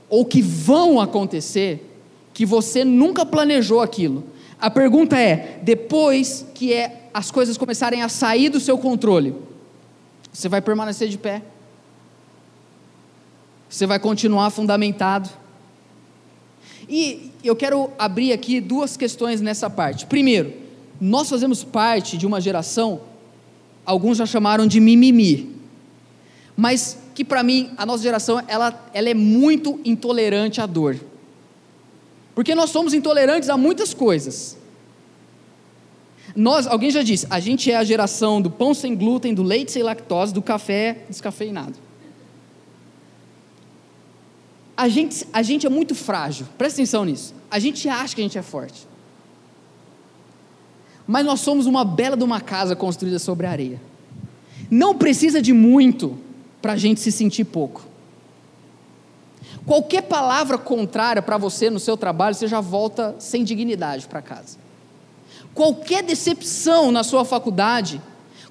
ou 0.08 0.24
que 0.24 0.40
vão 0.40 1.00
acontecer, 1.00 1.84
que 2.32 2.46
você 2.46 2.84
nunca 2.84 3.26
planejou 3.26 3.80
aquilo. 3.80 4.24
A 4.60 4.70
pergunta 4.70 5.18
é: 5.18 5.58
depois 5.62 6.46
que 6.54 6.72
é, 6.72 7.08
as 7.12 7.30
coisas 7.30 7.56
começarem 7.56 8.02
a 8.02 8.08
sair 8.08 8.48
do 8.48 8.60
seu 8.60 8.78
controle, 8.78 9.34
você 10.32 10.48
vai 10.48 10.60
permanecer 10.60 11.08
de 11.08 11.18
pé? 11.18 11.42
Você 13.68 13.86
vai 13.86 13.98
continuar 13.98 14.50
fundamentado. 14.50 15.28
E 16.88 17.30
eu 17.44 17.54
quero 17.54 17.90
abrir 17.98 18.32
aqui 18.32 18.60
duas 18.60 18.96
questões 18.96 19.40
nessa 19.40 19.68
parte. 19.68 20.06
Primeiro, 20.06 20.54
nós 21.00 21.28
fazemos 21.28 21.62
parte 21.62 22.16
de 22.16 22.26
uma 22.26 22.40
geração, 22.40 23.02
alguns 23.84 24.16
já 24.16 24.26
chamaram 24.26 24.66
de 24.66 24.80
mimimi, 24.80 25.54
mas 26.56 26.98
que 27.14 27.24
para 27.24 27.42
mim, 27.42 27.70
a 27.76 27.84
nossa 27.84 28.02
geração, 28.02 28.42
ela, 28.48 28.90
ela 28.94 29.08
é 29.08 29.14
muito 29.14 29.80
intolerante 29.84 30.60
à 30.60 30.66
dor. 30.66 30.98
Porque 32.34 32.54
nós 32.54 32.70
somos 32.70 32.94
intolerantes 32.94 33.50
a 33.50 33.56
muitas 33.56 33.92
coisas. 33.92 34.56
Nós, 36.34 36.66
alguém 36.66 36.90
já 36.90 37.02
disse, 37.02 37.26
a 37.28 37.40
gente 37.40 37.70
é 37.70 37.76
a 37.76 37.84
geração 37.84 38.40
do 38.40 38.50
pão 38.50 38.72
sem 38.72 38.94
glúten, 38.94 39.34
do 39.34 39.42
leite 39.42 39.72
sem 39.72 39.82
lactose, 39.82 40.32
do 40.32 40.40
café 40.40 41.04
descafeinado 41.08 41.87
a 44.78 44.88
gente, 44.88 45.26
a 45.32 45.42
gente 45.42 45.66
é 45.66 45.68
muito 45.68 45.92
frágil, 45.92 46.46
presta 46.56 46.80
atenção 46.80 47.04
nisso. 47.04 47.34
A 47.50 47.58
gente 47.58 47.88
acha 47.88 48.14
que 48.14 48.20
a 48.20 48.24
gente 48.24 48.38
é 48.38 48.42
forte. 48.42 48.86
Mas 51.04 51.26
nós 51.26 51.40
somos 51.40 51.66
uma 51.66 51.84
bela 51.84 52.16
de 52.16 52.22
uma 52.22 52.40
casa 52.40 52.76
construída 52.76 53.18
sobre 53.18 53.48
areia. 53.48 53.80
Não 54.70 54.94
precisa 54.94 55.42
de 55.42 55.52
muito 55.52 56.16
para 56.62 56.74
a 56.74 56.76
gente 56.76 57.00
se 57.00 57.10
sentir 57.10 57.42
pouco. 57.42 57.84
Qualquer 59.66 60.02
palavra 60.02 60.56
contrária 60.56 61.20
para 61.20 61.36
você 61.36 61.68
no 61.68 61.80
seu 61.80 61.96
trabalho, 61.96 62.36
você 62.36 62.46
já 62.46 62.60
volta 62.60 63.16
sem 63.18 63.42
dignidade 63.42 64.06
para 64.06 64.22
casa. 64.22 64.58
Qualquer 65.54 66.04
decepção 66.04 66.92
na 66.92 67.02
sua 67.02 67.24
faculdade, 67.24 68.00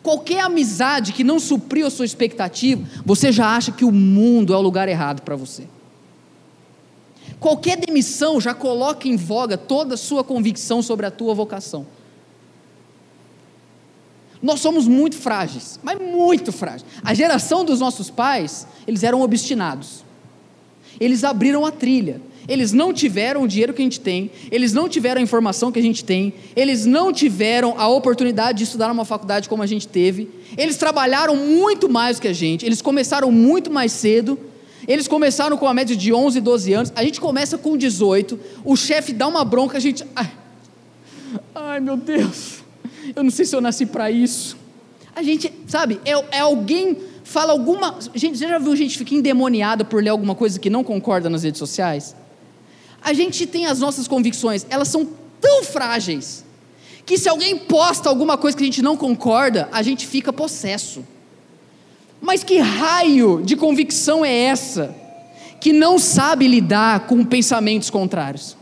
qualquer 0.04 0.42
amizade 0.42 1.14
que 1.14 1.24
não 1.24 1.40
supriu 1.40 1.88
a 1.88 1.90
sua 1.90 2.06
expectativa, 2.06 2.86
você 3.06 3.32
já 3.32 3.56
acha 3.56 3.72
que 3.72 3.86
o 3.86 3.94
mundo 3.94 4.54
é 4.54 4.58
o 4.58 4.62
lugar 4.62 4.90
errado 4.90 5.22
para 5.22 5.38
você. 5.38 5.64
Qualquer 7.40 7.78
demissão 7.78 8.42
já 8.42 8.54
coloca 8.54 9.08
em 9.08 9.16
voga 9.16 9.58
toda 9.58 9.94
a 9.94 9.98
sua 9.98 10.24
convicção 10.24 10.82
sobre 10.82 11.06
a 11.06 11.12
tua 11.12 11.34
vocação. 11.34 11.86
Nós 14.42 14.60
somos 14.60 14.88
muito 14.88 15.16
frágeis, 15.16 15.80
mas 15.84 16.00
muito 16.00 16.52
frágeis. 16.52 16.86
A 17.04 17.14
geração 17.14 17.66
dos 17.66 17.80
nossos 17.80 18.10
pais, 18.10 18.68
eles 18.88 19.04
eram 19.04 19.22
obstinados. 19.22 20.04
Eles 21.00 21.24
abriram 21.24 21.66
a 21.66 21.72
trilha. 21.72 22.22
Eles 22.48 22.72
não 22.72 22.94
tiveram 22.94 23.44
o 23.44 23.48
dinheiro 23.48 23.74
que 23.74 23.82
a 23.82 23.84
gente 23.84 24.00
tem, 24.00 24.32
eles 24.50 24.72
não 24.72 24.88
tiveram 24.88 25.20
a 25.20 25.24
informação 25.24 25.70
que 25.70 25.80
a 25.80 25.82
gente 25.82 26.02
tem, 26.06 26.34
eles 26.56 26.86
não 26.86 27.12
tiveram 27.12 27.76
a 27.78 27.90
oportunidade 27.90 28.60
de 28.60 28.64
estudar 28.64 28.88
numa 28.88 29.04
faculdade 29.04 29.50
como 29.50 29.62
a 29.62 29.68
gente 29.68 29.86
teve. 29.86 30.30
Eles 30.58 30.78
trabalharam 30.78 31.36
muito 31.36 31.90
mais 31.90 32.22
que 32.22 32.28
a 32.28 32.32
gente, 32.32 32.66
eles 32.66 32.82
começaram 32.82 33.30
muito 33.32 33.70
mais 33.70 33.92
cedo. 33.92 34.40
Eles 34.88 35.08
começaram 35.08 35.58
com 35.58 35.68
a 35.68 35.74
média 35.74 35.96
de 35.96 36.14
11, 36.14 36.40
12 36.40 36.74
anos. 36.74 36.94
A 36.96 37.04
gente 37.04 37.20
começa 37.20 37.58
com 37.58 37.76
18. 37.76 38.40
O 38.64 38.76
chefe 38.76 39.12
dá 39.12 39.28
uma 39.28 39.44
bronca, 39.44 39.78
a 39.78 39.82
gente. 39.82 40.06
Ai, 40.16 40.32
ai 41.54 41.80
meu 41.80 41.98
Deus, 41.98 42.60
eu 43.16 43.24
não 43.24 43.30
sei 43.30 43.46
se 43.46 43.56
eu 43.56 43.60
nasci 43.60 43.86
para 43.86 44.10
isso. 44.10 44.56
A 45.14 45.22
gente, 45.22 45.52
sabe, 45.68 46.00
é, 46.06 46.12
é 46.38 46.40
alguém 46.40 46.98
fala 47.24 47.52
alguma. 47.52 48.00
Gente, 48.16 48.38
você 48.38 48.48
já 48.48 48.58
viu 48.58 48.76
gente 48.76 48.98
ficar 48.98 49.16
endemoniada 49.16 49.84
por 49.84 50.02
ler 50.02 50.10
alguma 50.10 50.36
coisa 50.36 50.58
que 50.58 50.70
não 50.70 50.84
concorda 50.84 51.30
nas 51.30 51.44
redes 51.44 51.60
sociais? 51.60 52.16
A 53.02 53.14
gente 53.14 53.46
tem 53.46 53.66
as 53.66 53.80
nossas 53.80 54.08
convicções, 54.08 54.66
elas 54.70 54.88
são 54.88 55.08
tão 55.42 55.64
frágeis, 55.64 56.46
que 57.06 57.18
se 57.18 57.28
alguém 57.30 57.58
posta 57.58 58.10
alguma 58.10 58.38
coisa 58.38 58.56
que 58.56 58.64
a 58.64 58.66
gente 58.66 58.82
não 58.82 58.96
concorda, 58.96 59.68
a 59.72 59.82
gente 59.82 60.08
fica 60.08 60.32
possesso. 60.32 61.04
Mas 62.28 62.44
que 62.44 62.60
raio 62.60 63.42
de 63.42 63.56
convicção 63.56 64.26
é 64.26 64.34
essa, 64.34 64.94
que 65.62 65.72
não 65.72 65.98
sabe 65.98 66.46
lidar 66.46 67.08
com 67.08 67.24
pensamentos 67.24 67.90
contrários? 67.90 68.58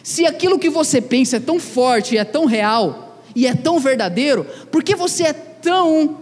Se 0.00 0.24
aquilo 0.24 0.60
que 0.60 0.70
você 0.70 1.00
pensa 1.00 1.38
é 1.38 1.40
tão 1.40 1.58
forte, 1.58 2.16
é 2.16 2.22
tão 2.22 2.44
real 2.44 3.20
e 3.34 3.48
é 3.48 3.54
tão 3.54 3.80
verdadeiro, 3.80 4.46
por 4.70 4.84
que 4.84 4.94
você 4.94 5.24
é 5.24 5.32
tão 5.32 6.20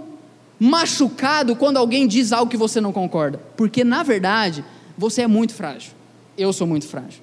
machucado 0.59 1.55
quando 1.55 1.77
alguém 1.77 2.09
diz 2.09 2.33
algo 2.33 2.51
que 2.51 2.57
você 2.57 2.81
não 2.81 2.91
concorda? 2.91 3.39
Porque 3.55 3.85
na 3.85 4.03
verdade, 4.03 4.65
você 4.97 5.21
é 5.21 5.27
muito 5.27 5.53
frágil. 5.53 5.93
Eu 6.39 6.55
sou 6.55 6.67
muito 6.67 6.87
frágil. 6.87 7.21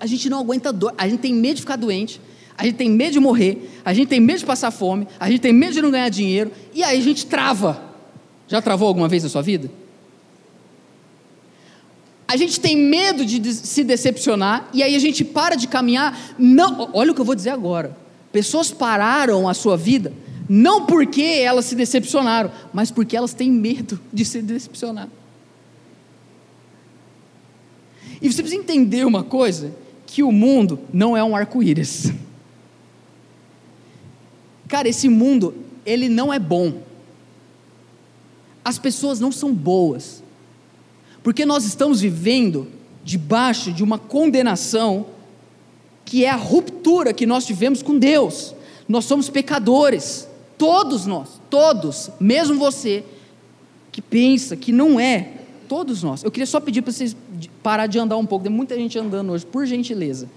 A 0.00 0.06
gente 0.06 0.28
não 0.28 0.40
aguenta 0.40 0.72
dor, 0.72 0.92
a 0.98 1.06
gente 1.06 1.20
tem 1.20 1.32
medo 1.32 1.54
de 1.54 1.60
ficar 1.60 1.76
doente, 1.76 2.20
a 2.58 2.64
gente 2.64 2.74
tem 2.74 2.90
medo 2.90 3.12
de 3.12 3.20
morrer, 3.20 3.70
a 3.84 3.94
gente 3.94 4.08
tem 4.08 4.18
medo 4.18 4.40
de 4.40 4.44
passar 4.44 4.72
fome, 4.72 5.06
a 5.18 5.30
gente 5.30 5.40
tem 5.40 5.52
medo 5.52 5.72
de 5.72 5.80
não 5.80 5.90
ganhar 5.90 6.08
dinheiro, 6.08 6.50
e 6.74 6.82
aí 6.82 6.98
a 6.98 7.02
gente 7.02 7.24
trava. 7.24 7.80
Já 8.48 8.60
travou 8.60 8.88
alguma 8.88 9.08
vez 9.08 9.22
na 9.22 9.28
sua 9.28 9.42
vida? 9.42 9.70
A 12.26 12.36
gente 12.36 12.60
tem 12.60 12.76
medo 12.76 13.24
de 13.24 13.54
se 13.54 13.84
decepcionar, 13.84 14.68
e 14.74 14.82
aí 14.82 14.96
a 14.96 14.98
gente 14.98 15.24
para 15.24 15.54
de 15.54 15.68
caminhar. 15.68 16.34
Não, 16.36 16.90
olha 16.92 17.12
o 17.12 17.14
que 17.14 17.20
eu 17.20 17.24
vou 17.24 17.34
dizer 17.34 17.50
agora. 17.50 17.96
Pessoas 18.32 18.70
pararam 18.70 19.48
a 19.48 19.54
sua 19.54 19.76
vida 19.76 20.12
não 20.48 20.86
porque 20.86 21.22
elas 21.22 21.66
se 21.66 21.74
decepcionaram, 21.74 22.50
mas 22.72 22.90
porque 22.90 23.16
elas 23.16 23.34
têm 23.34 23.50
medo 23.50 24.00
de 24.12 24.24
se 24.24 24.40
decepcionar. 24.40 25.08
E 28.20 28.32
você 28.32 28.42
precisa 28.42 28.60
entender 28.60 29.06
uma 29.06 29.22
coisa: 29.22 29.74
que 30.06 30.22
o 30.22 30.32
mundo 30.32 30.80
não 30.92 31.16
é 31.16 31.22
um 31.22 31.36
arco-íris. 31.36 32.12
Cara, 34.68 34.88
esse 34.88 35.08
mundo, 35.08 35.54
ele 35.84 36.08
não 36.08 36.32
é 36.32 36.38
bom. 36.38 36.82
As 38.64 38.78
pessoas 38.78 39.18
não 39.18 39.32
são 39.32 39.52
boas. 39.52 40.22
Porque 41.22 41.46
nós 41.46 41.64
estamos 41.64 42.00
vivendo 42.02 42.68
debaixo 43.02 43.72
de 43.72 43.82
uma 43.82 43.98
condenação 43.98 45.06
que 46.04 46.24
é 46.24 46.30
a 46.30 46.36
ruptura 46.36 47.12
que 47.12 47.26
nós 47.26 47.46
tivemos 47.46 47.82
com 47.82 47.98
Deus. 47.98 48.54
Nós 48.86 49.06
somos 49.06 49.28
pecadores. 49.30 50.28
Todos 50.56 51.06
nós, 51.06 51.40
todos, 51.48 52.10
mesmo 52.18 52.58
você 52.58 53.04
que 53.92 54.02
pensa 54.02 54.56
que 54.56 54.72
não 54.72 54.98
é, 54.98 55.34
todos 55.68 56.02
nós. 56.02 56.24
Eu 56.24 56.30
queria 56.30 56.46
só 56.46 56.58
pedir 56.58 56.82
para 56.82 56.92
vocês 56.92 57.16
parar 57.62 57.86
de 57.86 57.98
andar 57.98 58.16
um 58.16 58.26
pouco, 58.26 58.44
tem 58.44 58.52
muita 58.52 58.74
gente 58.74 58.98
andando 58.98 59.30
hoje, 59.30 59.46
por 59.46 59.66
gentileza. 59.66 60.28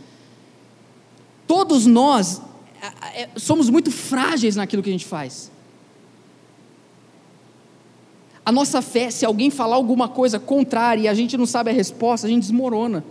Todos 1.48 1.86
nós 1.86 2.42
somos 3.36 3.70
muito 3.70 3.92
frágeis 3.92 4.56
naquilo 4.56 4.82
que 4.82 4.90
a 4.90 4.94
gente 4.94 5.06
faz. 5.06 5.52
A 8.44 8.52
nossa 8.52 8.82
fé, 8.82 9.12
se 9.12 9.26
alguém 9.26 9.52
falar 9.52 9.76
alguma 9.76 10.10
coisa 10.10 10.40
contrária 10.40 11.02
e 11.02 11.08
a 11.08 11.14
gente 11.14 11.38
não 11.38 11.46
sabe 11.46 11.70
a 11.70 11.74
resposta, 11.74 12.26
a 12.26 12.30
gente 12.30 12.42
desmorona. 12.42 13.04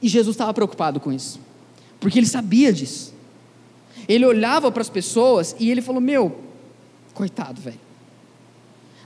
E 0.00 0.08
Jesus 0.08 0.34
estava 0.34 0.54
preocupado 0.54 1.00
com 1.00 1.12
isso, 1.12 1.40
porque 1.98 2.18
ele 2.18 2.26
sabia 2.26 2.72
disso. 2.72 3.12
Ele 4.08 4.24
olhava 4.24 4.70
para 4.70 4.82
as 4.82 4.90
pessoas 4.90 5.56
e 5.58 5.70
ele 5.70 5.82
falou: 5.82 6.00
Meu, 6.00 6.40
coitado, 7.14 7.60
velho. 7.60 7.80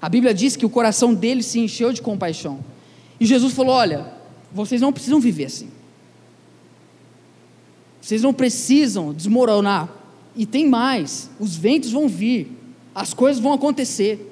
A 0.01 0.09
Bíblia 0.09 0.35
diz 0.35 0.57
que 0.57 0.67
o 0.67 0.71
coração 0.71 1.15
dele 1.15 1.43
se 1.43 1.59
encheu 1.59 1.93
de 1.93 2.03
compaixão. 2.03 2.61
E 3.19 3.25
Jesus 3.25 3.55
falou: 3.55 3.75
Olha, 3.75 4.13
vocês 4.53 4.81
não 4.81 4.93
precisam 4.93 5.21
viver 5.21 5.47
assim. 5.47 5.71
Vocês 8.01 8.23
não 8.23 8.33
precisam 8.33 9.13
desmoronar. 9.13 9.89
E 10.37 10.47
tem 10.47 10.69
mais: 10.69 11.31
os 11.39 11.57
ventos 11.57 11.91
vão 11.91 12.09
vir, 12.09 12.51
as 12.95 13.13
coisas 13.13 13.43
vão 13.43 13.53
acontecer. 13.53 14.25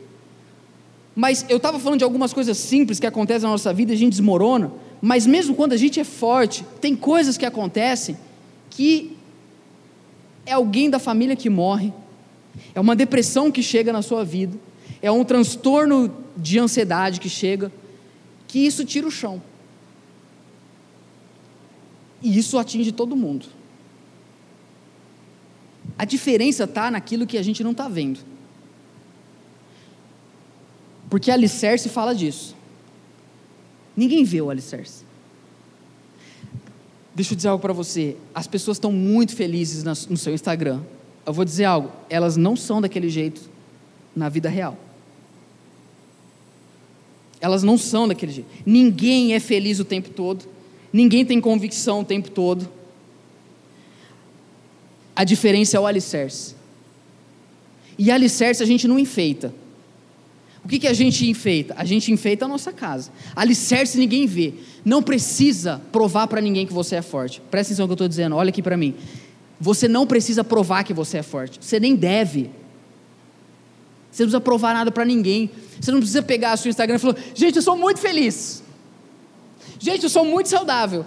Mas 1.14 1.46
eu 1.48 1.56
estava 1.56 1.78
falando 1.78 1.98
de 1.98 2.04
algumas 2.04 2.32
coisas 2.32 2.58
simples 2.58 3.00
que 3.00 3.06
acontecem 3.06 3.44
na 3.44 3.50
nossa 3.50 3.72
vida 3.72 3.92
e 3.92 3.94
a 3.94 3.98
gente 3.98 4.12
desmorona. 4.12 4.70
Mas 5.00 5.26
mesmo 5.26 5.54
quando 5.54 5.72
a 5.72 5.76
gente 5.76 5.98
é 5.98 6.04
forte, 6.04 6.64
tem 6.80 6.94
coisas 6.94 7.36
que 7.36 7.46
acontecem 7.46 8.16
que 8.70 9.16
é 10.44 10.52
alguém 10.52 10.90
da 10.90 10.98
família 10.98 11.34
que 11.34 11.48
morre, 11.48 11.92
é 12.74 12.80
uma 12.80 12.94
depressão 12.94 13.50
que 13.50 13.62
chega 13.62 13.92
na 13.92 14.02
sua 14.02 14.24
vida, 14.24 14.56
é 15.00 15.10
um 15.10 15.24
transtorno 15.24 16.14
de 16.36 16.58
ansiedade 16.58 17.18
que 17.18 17.28
chega, 17.28 17.72
que 18.46 18.60
isso 18.60 18.84
tira 18.84 19.06
o 19.06 19.10
chão. 19.10 19.42
E 22.22 22.38
isso 22.38 22.58
atinge 22.58 22.92
todo 22.92 23.16
mundo. 23.16 23.46
A 25.98 26.04
diferença 26.04 26.64
está 26.64 26.90
naquilo 26.90 27.26
que 27.26 27.38
a 27.38 27.42
gente 27.42 27.64
não 27.64 27.70
está 27.72 27.88
vendo. 27.88 28.20
Porque 31.08 31.30
alicerce 31.30 31.88
fala 31.88 32.14
disso. 32.14 32.54
Ninguém 33.96 34.24
vê 34.24 34.42
o 34.42 34.50
alicerce. 34.50 35.04
Deixa 37.14 37.32
eu 37.32 37.36
dizer 37.36 37.48
algo 37.48 37.62
para 37.62 37.72
você. 37.72 38.16
As 38.34 38.46
pessoas 38.46 38.76
estão 38.76 38.92
muito 38.92 39.34
felizes 39.34 39.82
no 39.84 40.16
seu 40.16 40.34
Instagram. 40.34 40.82
Eu 41.24 41.32
vou 41.32 41.44
dizer 41.44 41.64
algo. 41.64 41.90
Elas 42.10 42.36
não 42.36 42.54
são 42.54 42.80
daquele 42.80 43.08
jeito 43.08 43.48
na 44.14 44.28
vida 44.28 44.50
real. 44.50 44.76
Elas 47.40 47.62
não 47.62 47.78
são 47.78 48.06
daquele 48.06 48.32
jeito. 48.32 48.50
Ninguém 48.66 49.34
é 49.34 49.40
feliz 49.40 49.80
o 49.80 49.84
tempo 49.84 50.10
todo. 50.10 50.44
Ninguém 50.92 51.24
tem 51.24 51.40
convicção 51.40 52.00
o 52.00 52.04
tempo 52.04 52.30
todo. 52.30 52.68
A 55.16 55.24
diferença 55.24 55.76
é 55.76 55.80
o 55.80 55.86
alicerce. 55.86 56.54
E 57.98 58.10
alicerce 58.10 58.62
a 58.62 58.66
gente 58.66 58.86
não 58.86 58.98
enfeita. 58.98 59.52
O 60.62 60.68
que, 60.68 60.80
que 60.80 60.86
a 60.86 60.92
gente 60.92 61.26
enfeita? 61.30 61.74
A 61.78 61.84
gente 61.84 62.12
enfeita 62.12 62.44
a 62.44 62.48
nossa 62.48 62.72
casa. 62.72 63.10
Alicerce 63.34 63.96
ninguém 63.96 64.26
vê. 64.26 64.52
Não 64.84 65.02
precisa 65.02 65.80
provar 65.90 66.26
para 66.26 66.40
ninguém 66.40 66.66
que 66.66 66.72
você 66.72 66.96
é 66.96 67.02
forte. 67.02 67.40
Presta 67.50 67.72
atenção 67.72 67.84
no 67.84 67.88
que 67.88 67.92
eu 67.92 68.06
estou 68.06 68.08
dizendo, 68.08 68.36
olha 68.36 68.50
aqui 68.50 68.60
para 68.60 68.76
mim. 68.76 68.94
Você 69.60 69.88
não 69.88 70.06
precisa 70.06 70.44
provar 70.44 70.84
que 70.84 70.92
você 70.92 71.18
é 71.18 71.22
forte. 71.22 71.58
Você 71.62 71.80
nem 71.80 71.94
deve. 71.94 72.50
Você 74.10 74.22
não 74.24 74.28
precisa 74.28 74.40
provar 74.40 74.74
nada 74.74 74.90
para 74.90 75.04
ninguém. 75.04 75.50
Você 75.80 75.90
não 75.90 75.98
precisa 75.98 76.22
pegar 76.22 76.52
a 76.52 76.56
sua 76.56 76.68
Instagram 76.68 76.96
e 76.96 76.98
falar: 76.98 77.16
gente, 77.34 77.56
eu 77.56 77.62
sou 77.62 77.76
muito 77.76 78.00
feliz. 78.00 78.62
Gente, 79.78 80.04
eu 80.04 80.10
sou 80.10 80.24
muito 80.24 80.48
saudável. 80.48 81.06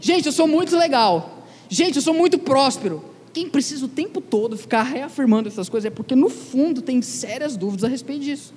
Gente, 0.00 0.26
eu 0.26 0.32
sou 0.32 0.46
muito 0.46 0.76
legal. 0.76 1.44
Gente, 1.68 1.96
eu 1.96 2.02
sou 2.02 2.14
muito 2.14 2.38
próspero. 2.38 3.02
Quem 3.32 3.48
precisa 3.48 3.84
o 3.84 3.88
tempo 3.88 4.20
todo 4.20 4.56
ficar 4.58 4.82
reafirmando 4.82 5.48
essas 5.48 5.68
coisas 5.68 5.86
é 5.86 5.94
porque 5.94 6.16
no 6.16 6.28
fundo 6.28 6.82
tem 6.82 7.00
sérias 7.00 7.56
dúvidas 7.56 7.84
a 7.84 7.88
respeito 7.88 8.22
disso. 8.22 8.52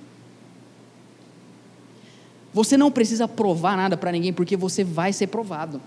Você 2.53 2.77
não 2.77 2.91
precisa 2.91 3.27
provar 3.27 3.75
nada 3.75 3.97
para 3.97 4.11
ninguém, 4.11 4.31
porque 4.31 4.55
você 4.55 4.83
vai 4.83 5.11
ser 5.11 5.27
provado. 5.27 5.81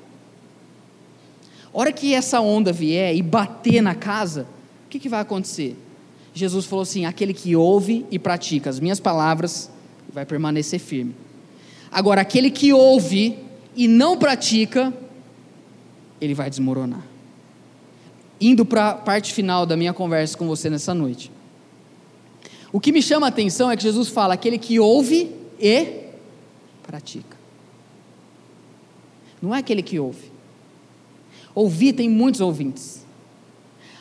A 1.73 1.79
hora 1.79 1.93
que 1.93 2.15
essa 2.15 2.41
onda 2.41 2.73
vier 2.73 3.15
e 3.15 3.23
bater 3.23 3.81
na 3.81 3.95
casa, 3.95 4.47
o 4.87 4.89
que, 4.89 4.99
que 4.99 5.09
vai 5.09 5.21
acontecer? 5.21 5.77
Jesus 6.35 6.65
falou 6.65 6.83
assim: 6.83 7.05
aquele 7.05 7.33
que 7.33 7.55
ouve 7.55 8.05
e 8.11 8.19
pratica 8.19 8.71
as 8.71 8.81
minhas 8.81 9.01
palavras 9.01 9.71
vai 10.13 10.25
permanecer 10.25 10.81
firme. 10.81 11.15
Agora, 11.91 12.21
aquele 12.21 12.51
que 12.51 12.73
ouve 12.73 13.39
e 13.75 13.87
não 13.87 14.19
pratica, 14.19 14.93
ele 16.21 16.35
vai 16.35 16.51
desmoronar. 16.51 17.16
Indo 18.41 18.65
para 18.65 18.91
a 18.91 18.95
parte 18.95 19.33
final 19.33 19.65
da 19.65 19.77
minha 19.77 19.93
conversa 19.93 20.37
com 20.37 20.47
você 20.47 20.69
nessa 20.69 20.93
noite. 20.93 21.31
O 22.73 22.81
que 22.81 22.93
me 22.93 23.01
chama 23.01 23.27
a 23.27 23.29
atenção 23.29 23.71
é 23.71 23.77
que 23.77 23.83
Jesus 23.83 24.09
fala: 24.09 24.35
aquele 24.35 24.59
que 24.59 24.79
ouve 24.79 25.35
e 25.59 26.05
pratica. 26.83 27.37
Não 29.41 29.55
é 29.55 29.59
aquele 29.59 29.83
que 29.83 29.99
ouve. 29.99 30.31
Ouvir 31.55 31.95
tem 31.95 32.09
muitos 32.09 32.41
ouvintes. 32.41 33.05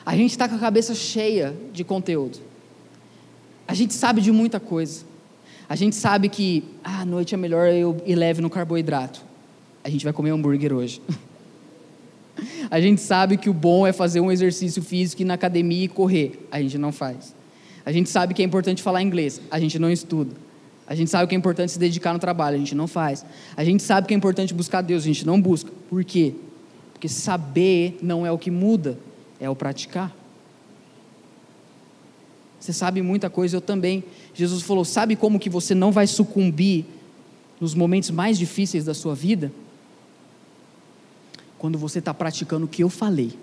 A 0.05 0.15
gente 0.15 0.31
está 0.31 0.47
com 0.47 0.55
a 0.55 0.59
cabeça 0.59 0.93
cheia 0.93 1.55
de 1.73 1.83
conteúdo. 1.83 2.39
A 3.67 3.73
gente 3.73 3.93
sabe 3.93 4.21
de 4.21 4.31
muita 4.31 4.59
coisa. 4.59 5.05
A 5.67 5.75
gente 5.75 5.95
sabe 5.95 6.29
que 6.29 6.63
ah, 6.83 7.01
à 7.01 7.05
noite 7.05 7.33
é 7.33 7.37
melhor 7.37 7.67
eu 7.69 7.99
ir 8.05 8.15
leve 8.15 8.41
no 8.41 8.49
carboidrato. 8.49 9.23
A 9.83 9.89
gente 9.89 10.03
vai 10.03 10.13
comer 10.13 10.29
hambúrguer 10.29 10.73
hoje. 10.73 11.01
A 12.69 12.81
gente 12.81 13.01
sabe 13.01 13.37
que 13.37 13.49
o 13.49 13.53
bom 13.53 13.85
é 13.85 13.93
fazer 13.93 14.19
um 14.19 14.31
exercício 14.31 14.81
físico 14.81 15.21
ir 15.21 15.25
na 15.25 15.35
academia 15.35 15.85
e 15.85 15.87
correr. 15.87 16.47
A 16.51 16.61
gente 16.61 16.77
não 16.77 16.91
faz. 16.91 17.35
A 17.85 17.91
gente 17.91 18.09
sabe 18.09 18.33
que 18.33 18.41
é 18.41 18.45
importante 18.45 18.81
falar 18.81 19.01
inglês. 19.01 19.41
A 19.51 19.59
gente 19.59 19.77
não 19.77 19.89
estuda. 19.91 20.35
A 20.87 20.95
gente 20.95 21.09
sabe 21.09 21.27
que 21.27 21.35
é 21.35 21.37
importante 21.37 21.71
se 21.71 21.79
dedicar 21.79 22.13
no 22.13 22.19
trabalho. 22.19 22.55
A 22.55 22.59
gente 22.59 22.75
não 22.75 22.87
faz. 22.87 23.25
A 23.55 23.63
gente 23.63 23.81
sabe 23.83 24.07
que 24.07 24.13
é 24.13 24.17
importante 24.17 24.53
buscar 24.53 24.81
Deus. 24.81 25.03
A 25.03 25.07
gente 25.07 25.25
não 25.25 25.39
busca. 25.41 25.71
Por 25.89 26.03
quê? 26.03 26.33
Porque 26.93 27.09
saber 27.09 27.97
não 28.01 28.25
é 28.25 28.31
o 28.31 28.37
que 28.37 28.49
muda, 28.49 28.97
é 29.39 29.49
o 29.49 29.55
praticar. 29.55 30.15
Você 32.59 32.73
sabe 32.73 33.01
muita 33.01 33.29
coisa, 33.29 33.57
eu 33.57 33.61
também. 33.61 34.03
Jesus 34.33 34.63
falou: 34.63 34.83
sabe 34.83 35.15
como 35.15 35.39
que 35.39 35.49
você 35.49 35.75
não 35.75 35.91
vai 35.91 36.07
sucumbir 36.07 36.85
nos 37.59 37.75
momentos 37.75 38.09
mais 38.09 38.37
difíceis 38.37 38.85
da 38.85 38.93
sua 38.93 39.13
vida? 39.13 39.51
Quando 41.57 41.77
você 41.77 41.99
está 41.99 42.13
praticando 42.13 42.65
o 42.65 42.69
que 42.69 42.83
eu 42.83 42.89
falei. 42.89 43.37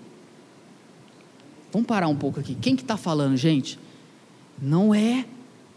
Vamos 1.71 1.87
parar 1.87 2.07
um 2.07 2.15
pouco 2.15 2.39
aqui. 2.39 2.55
Quem 2.55 2.75
que 2.75 2.83
está 2.83 2.97
falando, 2.97 3.35
gente? 3.35 3.79
Não 4.61 4.93
é 4.93 5.25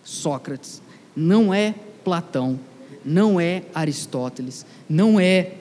Sócrates, 0.05 0.83
não 1.17 1.53
é 1.53 1.75
Platão, 2.05 2.61
não 3.05 3.41
é 3.41 3.65
Aristóteles, 3.75 4.67
não 4.89 5.19
é 5.19 5.55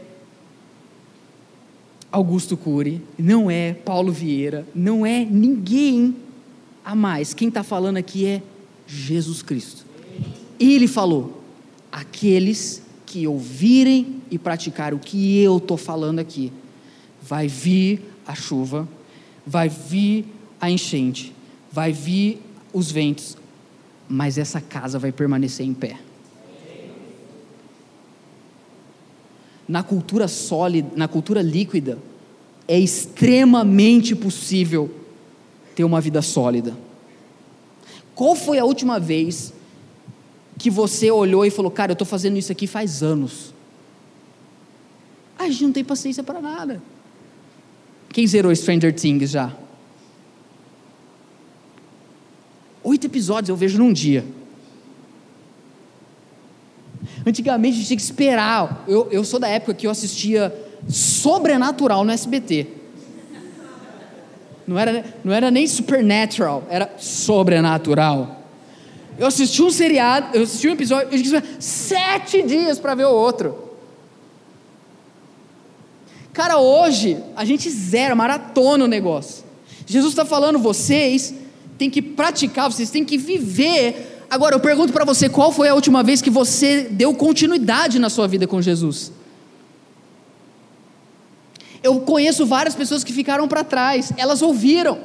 Augusto 2.12 2.56
Cury, 2.56 3.02
não 3.18 3.50
é 3.50 3.74
Paulo 3.74 4.12
Vieira, 4.12 4.68
não 4.74 5.06
é 5.06 5.26
ninguém 5.26 6.16
a 6.84 6.94
mais. 6.96 7.34
Quem 7.34 7.48
está 7.48 7.64
falando 7.64 7.98
aqui 7.98 8.26
é 8.26 8.44
Jesus 8.86 9.42
Cristo. 9.42 9.86
Ele 10.60 10.88
falou: 10.88 11.42
aqueles 11.92 12.82
que 13.06 13.28
ouvirem 13.28 14.22
e 14.30 14.38
praticarem 14.38 14.98
o 14.98 15.02
que 15.02 15.40
eu 15.40 15.58
estou 15.58 15.78
falando 15.78 16.20
aqui, 16.20 16.52
vai 17.28 17.48
vir 17.48 18.02
a 18.28 18.36
chuva, 18.36 18.88
vai 19.46 19.68
vir 19.68 20.26
a 20.62 20.70
enchente, 20.70 21.34
vai 21.72 21.92
vir 21.92 22.40
os 22.72 22.92
ventos, 22.92 23.36
mas 24.08 24.38
essa 24.38 24.62
casa 24.62 25.00
vai 25.00 25.12
permanecer 25.12 25.66
em 25.66 25.74
pé. 25.74 25.98
Na 29.68 29.82
cultura 29.82 30.28
sólida, 30.28 30.92
na 30.96 31.08
cultura 31.08 31.42
líquida, 31.42 31.98
é 32.68 32.80
extremamente 32.80 34.16
possível 34.16 34.94
ter 35.76 35.84
uma 35.84 36.00
vida 36.00 36.22
sólida. 36.22 36.78
Qual 38.14 38.36
foi 38.36 38.60
a 38.60 38.66
última 38.66 39.00
vez 39.00 39.52
que 40.60 40.70
você 40.70 41.10
olhou 41.10 41.44
e 41.44 41.50
falou, 41.50 41.72
cara, 41.72 41.92
eu 41.92 41.96
estou 41.96 42.06
fazendo 42.06 42.38
isso 42.38 42.52
aqui 42.52 42.68
faz 42.68 43.02
anos? 43.02 43.54
A 45.38 45.50
gente 45.50 45.64
não 45.64 45.72
tem 45.72 45.84
paciência 45.84 46.24
para 46.24 46.40
nada. 46.40 46.82
Quem 48.16 48.26
zerou 48.26 48.56
Stranger 48.56 48.94
Things 48.94 49.32
já? 49.32 49.52
Oito 52.82 53.08
episódios 53.08 53.50
eu 53.50 53.58
vejo 53.58 53.78
num 53.78 53.92
dia. 53.92 54.24
Antigamente 57.28 57.74
a 57.74 57.78
gente 57.80 57.88
tinha 57.88 57.98
que 57.98 58.04
esperar. 58.04 58.86
Eu, 58.88 59.10
eu 59.12 59.26
sou 59.26 59.38
da 59.38 59.50
época 59.50 59.74
que 59.74 59.86
eu 59.86 59.92
assistia 59.92 60.56
Sobrenatural 60.88 62.06
no 62.06 62.12
SBT. 62.14 62.68
Não 64.66 64.80
era, 64.80 65.04
não 65.22 65.34
era 65.34 65.52
nem 65.52 65.68
Supernatural, 65.68 66.66
era 66.70 66.94
Sobrenatural. 66.98 68.46
Eu 69.20 69.28
assisti 69.28 69.62
um 69.62 69.70
seriado, 69.70 70.38
eu 70.38 70.44
assisti 70.44 70.70
um 70.70 70.72
episódio, 70.72 71.10
eu 71.12 71.22
tinha 71.22 71.44
sete 71.60 72.44
dias 72.44 72.80
para 72.80 72.96
ver 72.96 73.08
o 73.08 73.14
outro. 73.14 73.65
Cara, 76.36 76.58
hoje 76.58 77.18
a 77.34 77.46
gente 77.46 77.70
zera, 77.70 78.14
maratona 78.14 78.84
o 78.84 78.88
negócio. 78.90 79.46
Jesus 79.86 80.12
está 80.12 80.26
falando, 80.26 80.60
vocês 80.60 81.34
têm 81.78 81.90
que 81.90 82.02
praticar, 82.02 82.70
vocês 82.70 82.90
têm 82.90 83.06
que 83.06 83.18
viver. 83.18 84.26
Agora 84.30 84.54
eu 84.54 84.60
pergunto 84.60 84.92
para 84.92 85.06
você, 85.06 85.30
qual 85.30 85.50
foi 85.50 85.70
a 85.70 85.74
última 85.74 86.04
vez 86.04 86.22
que 86.22 86.30
você 86.30 86.90
deu 86.92 87.14
continuidade 87.14 88.00
na 88.00 88.10
sua 88.10 88.28
vida 88.28 88.46
com 88.46 88.62
Jesus? 88.62 89.14
Eu 91.82 92.02
conheço 92.02 92.46
várias 92.46 92.76
pessoas 92.76 93.02
que 93.02 93.14
ficaram 93.14 93.48
para 93.48 93.64
trás, 93.64 94.12
elas 94.18 94.42
ouviram, 94.42 95.00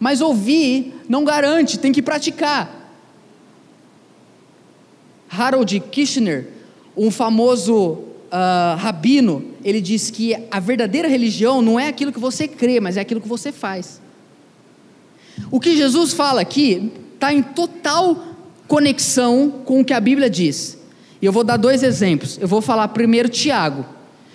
mas 0.00 0.22
ouvir 0.22 0.94
não 1.06 1.22
garante, 1.22 1.78
tem 1.78 1.92
que 1.92 2.00
praticar. 2.00 2.94
Harold 5.28 5.78
Kirchner, 5.80 6.48
um 6.96 7.10
famoso 7.10 8.11
uh, 8.32 8.76
rabino, 8.78 9.44
ele 9.62 9.80
diz 9.80 10.10
que 10.10 10.34
a 10.50 10.58
verdadeira 10.58 11.06
religião 11.06 11.60
não 11.60 11.78
é 11.78 11.88
aquilo 11.88 12.12
que 12.12 12.18
você 12.18 12.48
crê, 12.48 12.80
mas 12.80 12.96
é 12.96 13.00
aquilo 13.00 13.20
que 13.20 13.28
você 13.28 13.52
faz. 13.52 14.00
O 15.50 15.60
que 15.60 15.76
Jesus 15.76 16.12
fala 16.12 16.40
aqui 16.40 16.90
está 17.14 17.32
em 17.32 17.42
total 17.42 18.16
conexão 18.66 19.50
com 19.64 19.80
o 19.80 19.84
que 19.84 19.92
a 19.92 20.00
Bíblia 20.00 20.30
diz. 20.30 20.78
E 21.20 21.26
eu 21.26 21.32
vou 21.32 21.44
dar 21.44 21.56
dois 21.56 21.82
exemplos. 21.82 22.38
Eu 22.40 22.48
vou 22.48 22.60
falar 22.60 22.88
primeiro 22.88 23.28
Tiago. 23.28 23.84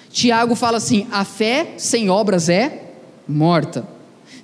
Tiago 0.10 0.56
fala 0.56 0.78
assim: 0.78 1.08
a 1.12 1.26
fé 1.26 1.74
sem 1.78 2.10
obras 2.10 2.48
é 2.50 2.94
morta. 3.28 3.97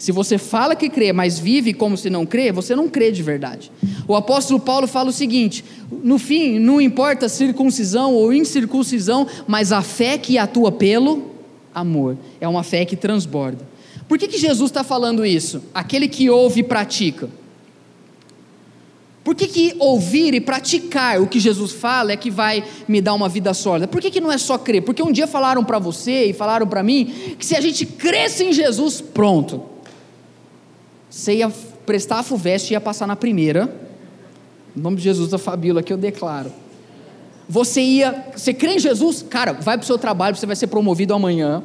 Se 0.04 0.12
você 0.12 0.38
fala 0.38 0.76
que 0.76 0.90
crê, 0.90 1.14
mas 1.14 1.40
vive 1.40 1.74
como 1.74 1.96
se 1.96 2.10
não 2.10 2.26
crê, 2.26 2.52
você 2.52 2.76
não 2.76 2.90
crê 2.90 3.10
de 3.10 3.24
verdade. 3.24 3.72
O 4.06 4.18
apóstolo 4.18 4.60
Paulo 4.60 4.86
fala 4.86 5.12
o 5.12 5.14
seguinte: 5.14 5.64
no 6.04 6.20
fim, 6.20 6.60
não 6.60 6.82
importa 6.82 7.30
circuncisão 7.30 8.14
ou 8.14 8.34
incircuncisão, 8.34 9.26
mas 9.48 9.72
a 9.72 9.82
fé 9.82 10.18
que 10.18 10.38
atua 10.38 10.74
pelo 10.74 11.32
amor 11.74 12.18
é 12.42 12.46
uma 12.50 12.64
fé 12.64 12.84
que 12.84 12.98
transborda. 12.98 13.66
Por 14.06 14.20
que, 14.20 14.28
que 14.28 14.38
Jesus 14.38 14.72
está 14.72 14.84
falando 14.84 15.26
isso? 15.26 15.64
Aquele 15.74 16.10
que 16.10 16.30
ouve 16.30 16.60
e 16.60 16.64
pratica. 16.64 17.30
Por 19.24 19.36
que, 19.36 19.48
que 19.48 19.74
ouvir 19.80 20.34
e 20.34 20.42
praticar 20.42 21.22
o 21.22 21.28
que 21.28 21.40
Jesus 21.40 21.72
fala 21.72 22.12
é 22.12 22.18
que 22.18 22.30
vai 22.30 22.62
me 22.90 23.00
dar 23.00 23.14
uma 23.14 23.30
vida 23.30 23.54
sólida? 23.54 23.88
Por 23.88 24.02
que, 24.02 24.12
que 24.12 24.20
não 24.20 24.34
é 24.34 24.38
só 24.38 24.58
crer? 24.58 24.82
Porque 24.82 25.02
um 25.02 25.14
dia 25.14 25.28
falaram 25.28 25.64
para 25.64 25.80
você 25.80 26.26
e 26.26 26.34
falaram 26.34 26.68
para 26.68 26.84
mim 26.84 27.06
que 27.40 27.46
se 27.46 27.56
a 27.56 27.62
gente 27.62 27.86
cresce 27.86 28.44
em 28.44 28.52
Jesus, 28.52 29.00
pronto, 29.00 29.72
você 31.14 31.36
ia 31.36 31.50
prestar 31.86 32.20
a 32.20 32.24
FUVEST 32.24 32.72
e 32.72 32.74
ia 32.74 32.82
passar 32.82 33.06
na 33.06 33.16
primeira. 33.16 33.72
Em 34.76 34.82
nome 34.82 34.98
de 34.98 35.04
Jesus 35.04 35.30
da 35.30 35.38
Fabíola 35.38 35.84
que 35.84 35.94
eu 35.94 35.98
declaro. 35.98 36.52
Você 37.48 37.82
ia, 37.82 38.32
você 38.36 38.52
crê 38.52 38.76
em 38.76 38.80
Jesus? 38.80 39.24
Cara, 39.30 39.54
vai 39.54 39.78
para 39.78 39.84
o 39.84 39.86
seu 39.86 40.00
trabalho, 40.00 40.36
você 40.36 40.48
vai 40.48 40.56
ser 40.56 40.66
promovido 40.66 41.14
amanhã. 41.14 41.64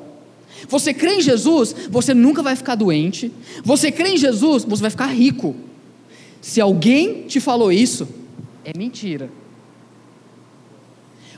Você 0.68 0.92
crê 0.92 1.14
em 1.14 1.22
Jesus, 1.22 1.74
você 1.88 2.12
nunca 2.12 2.42
vai 2.42 2.56
ficar 2.56 2.74
doente. 2.74 3.32
Você 3.64 3.90
crê 3.90 4.10
em 4.10 4.16
Jesus, 4.18 4.64
você 4.64 4.82
vai 4.82 4.90
ficar 4.90 5.06
rico. 5.06 5.56
Se 6.42 6.60
alguém 6.60 7.22
te 7.22 7.40
falou 7.40 7.72
isso, 7.72 8.06
é 8.62 8.76
mentira. 8.76 9.30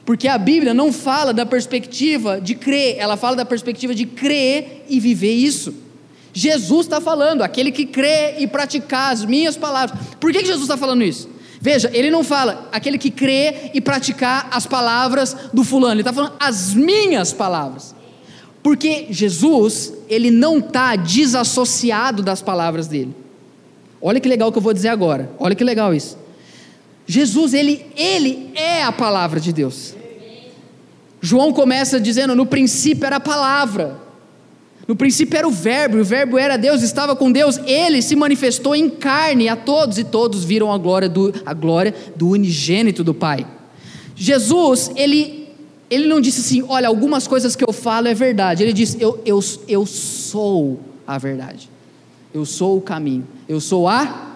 Porque 0.05 0.27
a 0.27 0.37
Bíblia 0.37 0.75
não 0.75 0.93
fala 0.93 1.33
da 1.33 1.47
perspectiva 1.47 2.41
de 2.41 2.57
crer, 2.57 2.97
ela 2.99 3.17
fala 3.17 3.37
da 3.37 3.45
perspectiva 3.45 3.95
de 3.95 4.05
crer 4.05 4.85
e 4.89 4.99
viver 4.99 5.33
isso. 5.33 5.90
Jesus 6.33 6.87
está 6.87 7.01
falando, 7.01 7.43
aquele 7.43 7.73
que 7.73 7.85
crê 7.85 8.37
e 8.39 8.47
praticar 8.47 9.13
as 9.13 9.25
minhas 9.25 9.57
palavras. 9.57 9.99
Por 10.19 10.33
que, 10.33 10.41
que 10.41 10.47
Jesus 10.47 10.63
está 10.63 10.77
falando 10.77 11.03
isso? 11.03 11.29
Veja, 11.61 11.91
ele 11.93 12.11
não 12.11 12.25
fala 12.25 12.69
aquele 12.73 12.97
que 12.97 13.11
crê 13.11 13.71
e 13.75 13.81
praticar 13.81 14.49
as 14.51 14.67
palavras 14.67 15.37
do 15.53 15.63
fulano, 15.63 15.95
ele 15.95 16.01
está 16.01 16.13
falando 16.13 16.35
as 16.41 16.73
minhas 16.73 17.33
palavras. 17.33 17.95
Porque 18.63 19.07
Jesus, 19.11 19.93
ele 20.09 20.31
não 20.31 20.59
está 20.59 20.97
desassociado 20.97 22.23
das 22.23 22.43
palavras 22.43 22.87
dele. 22.87 23.15
Olha 24.01 24.21
que 24.21 24.29
legal 24.29 24.51
que 24.51 24.59
eu 24.59 24.63
vou 24.63 24.73
dizer 24.73 24.89
agora. 24.89 25.31
Olha 25.39 25.55
que 25.55 25.65
legal 25.65 25.95
isso. 25.95 26.19
Jesus, 27.07 27.55
ele, 27.55 27.87
ele 27.97 28.51
é 28.55 28.83
a 28.83 28.93
palavra 28.93 29.41
de 29.41 29.53
Deus. 29.53 29.95
João 31.21 31.53
começa 31.53 32.01
dizendo: 32.01 32.35
no 32.35 32.47
princípio 32.47 33.05
era 33.05 33.17
a 33.17 33.21
palavra. 33.21 33.99
No 34.91 34.97
princípio 34.97 35.39
era 35.39 35.47
o 35.47 35.53
Verbo, 35.53 35.99
e 35.99 36.01
o 36.01 36.05
Verbo 36.05 36.37
era 36.37 36.57
Deus, 36.57 36.83
estava 36.83 37.15
com 37.15 37.31
Deus, 37.31 37.59
ele 37.59 38.03
se 38.03 38.17
manifestou 38.17 38.75
em 38.75 38.91
carne 38.91 39.49
a 39.49 39.55
todos, 39.55 39.99
e 39.99 40.03
todos 40.03 40.43
viram 40.43 40.73
a 40.73 40.77
glória 40.77 41.09
do, 41.09 41.33
a 41.47 41.55
glória 41.55 41.95
do 42.17 42.31
unigênito 42.31 43.05
do 43.05 43.15
Pai. 43.15 43.47
Jesus, 44.17 44.91
ele, 44.97 45.49
ele 45.89 46.09
não 46.09 46.21
disse 46.21 46.41
assim: 46.41 46.65
olha, 46.69 46.89
algumas 46.89 47.29
coisas 47.29 47.55
que 47.55 47.63
eu 47.63 47.73
falo 47.73 48.09
é 48.09 48.15
verdade. 48.15 48.65
Ele 48.65 48.73
disse: 48.73 49.01
eu, 49.01 49.23
eu, 49.25 49.39
eu 49.69 49.87
sou 49.87 50.81
a 51.07 51.17
verdade, 51.19 51.71
eu 52.35 52.45
sou 52.45 52.77
o 52.77 52.81
caminho, 52.81 53.25
eu 53.49 53.61
sou 53.61 53.87
a. 53.87 54.30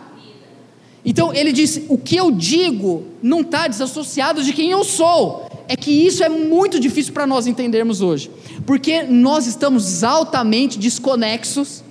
Então 1.04 1.34
ele 1.34 1.52
disse: 1.52 1.84
o 1.88 1.98
que 1.98 2.16
eu 2.16 2.30
digo 2.30 3.04
não 3.22 3.40
está 3.40 3.68
desassociado 3.68 4.42
de 4.42 4.52
quem 4.52 4.70
eu 4.70 4.82
sou 4.84 5.48
é 5.68 5.76
que 5.76 5.90
isso 5.90 6.22
é 6.22 6.28
muito 6.28 6.80
difícil 6.80 7.12
para 7.12 7.26
nós 7.26 7.46
entendermos 7.46 8.00
hoje, 8.00 8.30
porque 8.66 9.02
nós 9.02 9.46
estamos 9.46 10.04
altamente 10.04 10.78
desconexos 10.78 11.82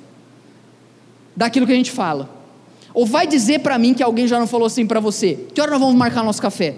daquilo 1.35 1.65
que 1.65 1.71
a 1.71 1.75
gente 1.75 1.91
fala. 1.91 2.29
Ou 2.93 3.05
vai 3.05 3.25
dizer 3.25 3.59
para 3.59 3.77
mim 3.77 3.93
que 3.93 4.03
alguém 4.03 4.27
já 4.27 4.39
não 4.39 4.47
falou 4.47 4.67
assim 4.67 4.85
para 4.85 4.99
você: 4.99 5.47
que 5.53 5.61
hora 5.61 5.71
nós 5.71 5.79
vamos 5.79 5.95
marcar 5.95 6.23
nosso 6.23 6.41
café? 6.41 6.77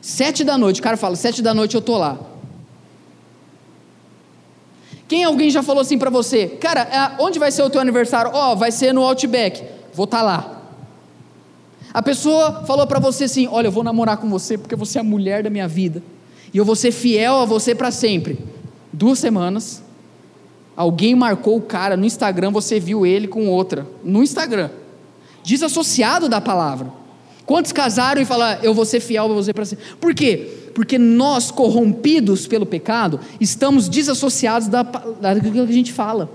Sete 0.00 0.44
da 0.44 0.58
noite, 0.58 0.80
o 0.80 0.82
cara 0.82 0.96
fala, 0.96 1.16
sete 1.16 1.40
da 1.40 1.54
noite 1.54 1.74
eu 1.74 1.80
tô 1.80 1.96
lá. 1.96 2.18
Quem 5.08 5.24
alguém 5.24 5.50
já 5.50 5.62
falou 5.62 5.80
assim 5.82 5.98
para 5.98 6.10
você, 6.10 6.46
cara, 6.46 6.80
é, 6.82 7.22
onde 7.22 7.38
vai 7.38 7.50
ser 7.50 7.62
o 7.62 7.70
teu 7.70 7.80
aniversário? 7.80 8.30
Ó, 8.34 8.52
oh, 8.52 8.56
vai 8.56 8.70
ser 8.70 8.92
no 8.92 9.02
Outback. 9.02 9.62
Vou 9.92 10.04
estar 10.04 10.18
tá 10.18 10.22
lá. 10.22 10.53
A 11.94 12.02
pessoa 12.02 12.64
falou 12.66 12.88
para 12.88 12.98
você 12.98 13.24
assim: 13.24 13.46
Olha, 13.46 13.68
eu 13.68 13.72
vou 13.72 13.84
namorar 13.84 14.16
com 14.16 14.28
você 14.28 14.58
porque 14.58 14.74
você 14.74 14.98
é 14.98 15.00
a 15.00 15.04
mulher 15.04 15.44
da 15.44 15.48
minha 15.48 15.68
vida. 15.68 16.02
E 16.52 16.58
eu 16.58 16.64
vou 16.64 16.74
ser 16.74 16.90
fiel 16.90 17.36
a 17.36 17.44
você 17.44 17.72
para 17.72 17.92
sempre. 17.92 18.36
Duas 18.92 19.20
semanas, 19.20 19.80
alguém 20.76 21.14
marcou 21.14 21.56
o 21.56 21.60
cara 21.60 21.96
no 21.96 22.04
Instagram, 22.04 22.50
você 22.50 22.80
viu 22.80 23.06
ele 23.06 23.28
com 23.28 23.48
outra. 23.48 23.86
No 24.02 24.24
Instagram. 24.24 24.70
Desassociado 25.44 26.28
da 26.28 26.40
palavra. 26.40 26.92
Quantos 27.46 27.72
casaram 27.72 28.20
e 28.20 28.24
falaram, 28.24 28.62
eu 28.62 28.72
vou 28.72 28.84
ser 28.84 29.00
fiel 29.00 29.26
a 29.26 29.34
você 29.34 29.52
para 29.52 29.64
sempre? 29.64 29.84
Por 30.00 30.14
quê? 30.14 30.70
Porque 30.74 30.98
nós, 30.98 31.50
corrompidos 31.50 32.46
pelo 32.46 32.64
pecado, 32.64 33.20
estamos 33.40 33.88
desassociados 33.88 34.66
da, 34.66 34.82
daquilo 34.82 35.66
que 35.66 35.72
a 35.72 35.76
gente 35.76 35.92
fala. 35.92 36.30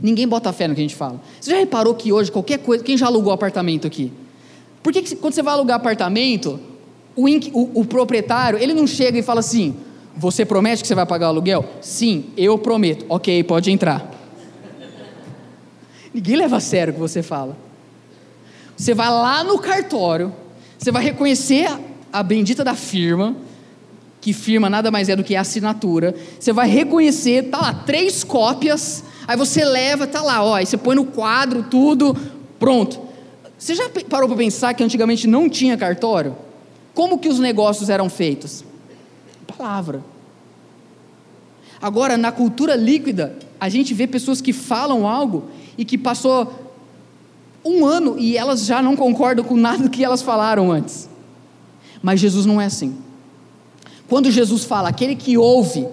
Ninguém 0.00 0.28
bota 0.28 0.52
fé 0.52 0.68
no 0.68 0.74
que 0.74 0.80
a 0.80 0.84
gente 0.84 0.94
fala. 0.94 1.20
Você 1.40 1.50
já 1.50 1.56
reparou 1.56 1.94
que 1.94 2.12
hoje, 2.12 2.30
qualquer 2.30 2.58
coisa. 2.58 2.84
Quem 2.84 2.96
já 2.96 3.06
alugou 3.06 3.32
apartamento 3.32 3.86
aqui? 3.86 4.12
Por 4.86 4.92
que, 4.92 5.02
que 5.02 5.16
quando 5.16 5.34
você 5.34 5.42
vai 5.42 5.52
alugar 5.52 5.78
apartamento, 5.78 6.60
o, 7.16 7.26
o, 7.28 7.80
o 7.80 7.84
proprietário, 7.84 8.56
ele 8.56 8.72
não 8.72 8.86
chega 8.86 9.18
e 9.18 9.22
fala 9.22 9.40
assim: 9.40 9.74
Você 10.16 10.44
promete 10.44 10.80
que 10.80 10.86
você 10.86 10.94
vai 10.94 11.04
pagar 11.04 11.26
o 11.26 11.30
aluguel? 11.30 11.64
Sim, 11.80 12.26
eu 12.36 12.56
prometo. 12.56 13.04
Ok, 13.08 13.42
pode 13.42 13.68
entrar. 13.68 14.08
Ninguém 16.14 16.36
leva 16.36 16.58
a 16.58 16.60
sério 16.60 16.92
o 16.92 16.94
que 16.94 17.00
você 17.00 17.20
fala. 17.20 17.56
Você 18.76 18.94
vai 18.94 19.10
lá 19.10 19.42
no 19.42 19.58
cartório, 19.58 20.32
você 20.78 20.92
vai 20.92 21.02
reconhecer 21.02 21.68
a 22.12 22.22
bendita 22.22 22.62
da 22.62 22.76
firma, 22.76 23.34
que 24.20 24.32
firma 24.32 24.70
nada 24.70 24.88
mais 24.88 25.08
é 25.08 25.16
do 25.16 25.24
que 25.24 25.34
a 25.34 25.40
assinatura. 25.40 26.14
Você 26.38 26.52
vai 26.52 26.68
reconhecer, 26.68 27.50
tá 27.50 27.58
lá, 27.58 27.74
três 27.74 28.22
cópias, 28.22 29.02
aí 29.26 29.36
você 29.36 29.64
leva, 29.64 30.06
tá 30.06 30.22
lá, 30.22 30.44
ó, 30.44 30.54
aí 30.54 30.64
você 30.64 30.76
põe 30.76 30.94
no 30.94 31.06
quadro 31.06 31.64
tudo, 31.64 32.16
pronto. 32.56 33.05
Você 33.58 33.74
já 33.74 33.88
parou 34.08 34.28
para 34.28 34.38
pensar 34.38 34.74
que 34.74 34.82
antigamente 34.82 35.26
não 35.26 35.48
tinha 35.48 35.76
cartório? 35.76 36.36
Como 36.94 37.18
que 37.18 37.28
os 37.28 37.38
negócios 37.38 37.88
eram 37.88 38.08
feitos? 38.08 38.64
Palavra. 39.56 40.02
Agora, 41.80 42.16
na 42.16 42.32
cultura 42.32 42.74
líquida, 42.74 43.36
a 43.60 43.68
gente 43.68 43.94
vê 43.94 44.06
pessoas 44.06 44.40
que 44.40 44.52
falam 44.52 45.06
algo 45.06 45.44
e 45.76 45.84
que 45.84 45.96
passou 45.98 46.70
um 47.64 47.84
ano 47.84 48.16
e 48.18 48.36
elas 48.36 48.64
já 48.64 48.80
não 48.80 48.94
concordam 48.94 49.44
com 49.44 49.56
nada 49.56 49.88
que 49.88 50.04
elas 50.04 50.22
falaram 50.22 50.70
antes. 50.70 51.08
Mas 52.02 52.20
Jesus 52.20 52.46
não 52.46 52.60
é 52.60 52.66
assim. 52.66 52.96
Quando 54.08 54.30
Jesus 54.30 54.64
fala, 54.64 54.88
aquele 54.88 55.16
que 55.16 55.36
ouve 55.36 55.86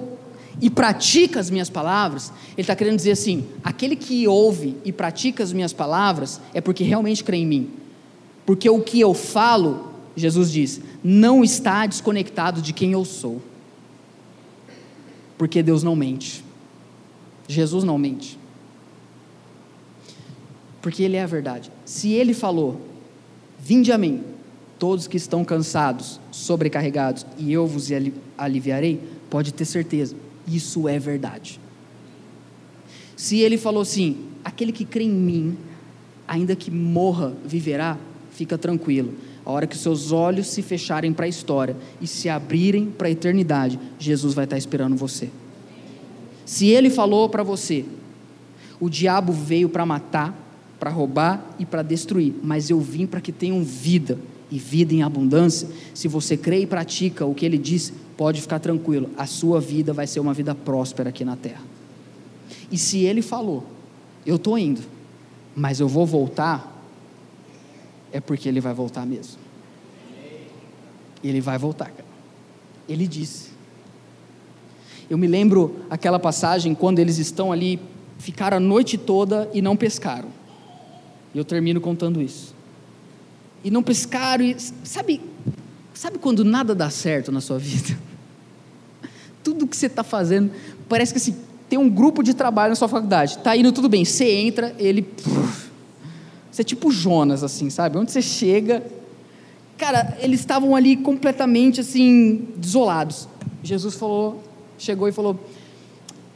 e 0.62 0.70
pratica 0.70 1.39
as 1.39 1.49
minhas 1.49 1.70
palavras, 1.70 2.32
ele 2.51 2.62
está 2.62 2.76
querendo 2.76 2.97
dizer 2.97 3.12
assim: 3.12 3.45
aquele 3.64 3.95
que 3.95 4.28
ouve 4.28 4.76
e 4.86 4.91
pratica 4.91 5.43
as 5.43 5.54
minhas 5.54 5.74
palavras 5.74 6.39
é 6.54 6.62
porque 6.62 6.84
realmente 6.84 7.24
crê 7.24 7.38
em 7.38 7.45
mim. 7.45 7.70
Porque 8.45 8.70
o 8.70 8.82
que 8.82 8.99
eu 8.99 9.14
falo, 9.14 9.93
Jesus 10.16 10.51
diz, 10.51 10.82
não 11.04 11.43
está 11.43 11.86
desconectado 11.86 12.62
de 12.62 12.74
quem 12.74 12.91
eu 12.91 13.06
sou. 13.06 13.41
Porque 15.38 15.64
Deus 15.64 15.82
não 15.82 15.95
mente. 15.95 16.43
Jesus 17.47 17.84
não 17.84 17.97
mente 17.97 18.38
porque 20.84 21.01
Ele 21.01 21.16
é 21.16 21.24
a 21.24 21.26
verdade. 21.26 21.72
Se 21.86 22.12
Ele 22.12 22.34
falou: 22.34 22.80
Vinde 23.58 23.91
a 23.91 23.97
mim, 23.97 24.22
todos 24.78 25.08
que 25.08 25.16
estão 25.16 25.43
cansados, 25.45 26.20
sobrecarregados, 26.30 27.26
e 27.39 27.51
eu 27.51 27.66
vos 27.66 27.88
aliviarei, 28.38 29.01
pode 29.30 29.54
ter 29.54 29.64
certeza, 29.64 30.14
isso 30.48 30.88
é 30.88 31.00
verdade. 31.00 31.60
Se 33.16 33.39
Ele 33.39 33.58
falou 33.58 33.82
assim: 33.82 34.18
Aquele 34.44 34.72
que 34.72 34.84
crê 34.84 35.06
em 35.06 35.10
mim, 35.10 35.58
ainda 36.28 36.56
que 36.56 36.70
morra, 36.70 37.34
viverá, 37.46 37.98
fica 38.32 38.58
tranquilo. 38.58 39.14
A 39.46 39.52
hora 39.52 39.68
que 39.68 39.78
seus 39.78 40.12
olhos 40.12 40.48
se 40.48 40.62
fecharem 40.62 41.14
para 41.14 41.26
a 41.26 41.30
história 41.30 41.76
e 42.02 42.08
se 42.08 42.30
abrirem 42.30 42.88
para 42.88 43.08
a 43.08 43.12
eternidade, 43.12 43.80
Jesus 44.00 44.34
vai 44.34 44.46
estar 44.46 44.58
esperando 44.58 44.96
você. 44.96 45.30
Se 46.46 46.68
ele 46.68 46.89
falou 46.89 47.30
para 47.30 47.44
você, 47.44 47.86
o 48.80 48.89
diabo 48.89 49.32
veio 49.32 49.70
para 49.70 49.86
matar, 49.86 50.38
para 50.80 50.89
roubar 50.89 51.56
e 51.58 51.66
para 51.66 51.82
destruir, 51.82 52.34
mas 52.44 52.70
eu 52.70 52.80
vim 52.80 53.06
para 53.06 53.22
que 53.22 53.32
tenham 53.32 53.64
vida 53.64 54.18
e 54.52 54.58
vida 54.58 54.94
em 54.94 55.04
abundância. 55.04 55.68
Se 55.94 56.08
você 56.08 56.36
crê 56.36 56.60
e 56.60 56.68
pratica 56.68 57.26
o 57.26 57.34
que 57.34 57.46
ele 57.46 57.58
diz, 57.58 57.94
pode 58.18 58.41
ficar 58.41 58.59
tranquilo, 58.59 59.09
a 59.18 59.26
sua 59.26 59.59
vida 59.59 59.93
vai 59.93 60.07
ser 60.07 60.20
uma 60.20 60.34
vida 60.34 60.53
próspera 60.53 61.09
aqui 61.09 61.26
na 61.26 61.36
terra. 61.36 61.64
E 62.72 62.78
se 62.78 62.99
ele 62.99 63.22
falou, 63.22 63.66
eu 64.26 64.36
estou 64.36 64.57
indo, 64.57 64.82
mas 65.55 65.80
eu 65.80 65.88
vou 65.88 66.05
voltar, 66.05 66.84
é 68.11 68.20
porque 68.20 68.47
ele 68.47 68.61
vai 68.61 68.74
voltar 68.74 69.05
mesmo. 69.05 69.41
Ele 71.24 71.41
vai 71.41 71.57
voltar, 71.57 71.89
cara. 71.89 72.05
Ele 72.88 73.07
disse. 73.07 73.51
Eu 75.09 75.18
me 75.18 75.28
lembro 75.28 75.86
aquela 75.89 76.20
passagem 76.20 76.76
quando 76.76 76.99
eles 76.99 77.18
estão 77.18 77.51
ali, 77.51 77.80
ficaram 78.18 78.57
a 78.57 78.59
noite 78.59 78.97
toda 78.97 79.49
e 79.53 79.61
não 79.61 79.76
pescaram. 79.76 80.30
E 81.34 81.38
eu 81.38 81.45
termino 81.45 81.82
contando 81.82 82.22
isso. 82.22 82.53
E 83.64 83.72
não 83.72 83.82
pescaram, 83.82 84.43
e, 84.43 84.55
sabe, 84.59 85.22
sabe 86.04 86.18
quando 86.18 86.43
nada 86.43 86.76
dá 86.76 86.89
certo 86.89 87.32
na 87.32 87.39
sua 87.39 87.58
vida? 87.58 87.97
Tudo 89.41 89.66
que 89.66 89.76
você 89.76 89.86
está 89.86 90.04
fazendo, 90.04 90.51
parece 90.89 91.14
que 91.14 91.18
assim, 91.18 91.34
tem 91.70 91.80
um 91.80 91.89
grupo 91.89 92.22
de 92.22 92.34
trabalho 92.34 92.72
na 92.72 92.76
sua 92.76 92.89
faculdade, 92.89 93.38
está 93.38 93.56
indo 93.56 93.72
tudo 93.72 93.88
bem, 93.88 94.04
você 94.04 94.30
entra, 94.30 94.76
ele. 94.78 95.08
você 96.51 96.62
é 96.62 96.66
tipo 96.66 96.91
Jonas, 96.91 97.41
assim, 97.41 97.70
sabe? 97.70 97.97
Onde 97.97 98.12
você 98.12 98.22
chega. 98.22 98.84
Cara, 99.78 100.18
eles 100.20 100.41
estavam 100.41 100.76
ali 100.76 100.97
completamente 100.97 101.80
assim, 101.80 102.49
desolados. 102.58 103.30
Jesus 103.64 103.95
falou, 103.95 104.43
chegou 104.78 105.08
e 105.08 105.12
falou: 105.14 105.39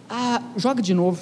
Ah, 0.09 0.41
joga 0.55 0.81
de 0.81 0.93
novo. 0.93 1.19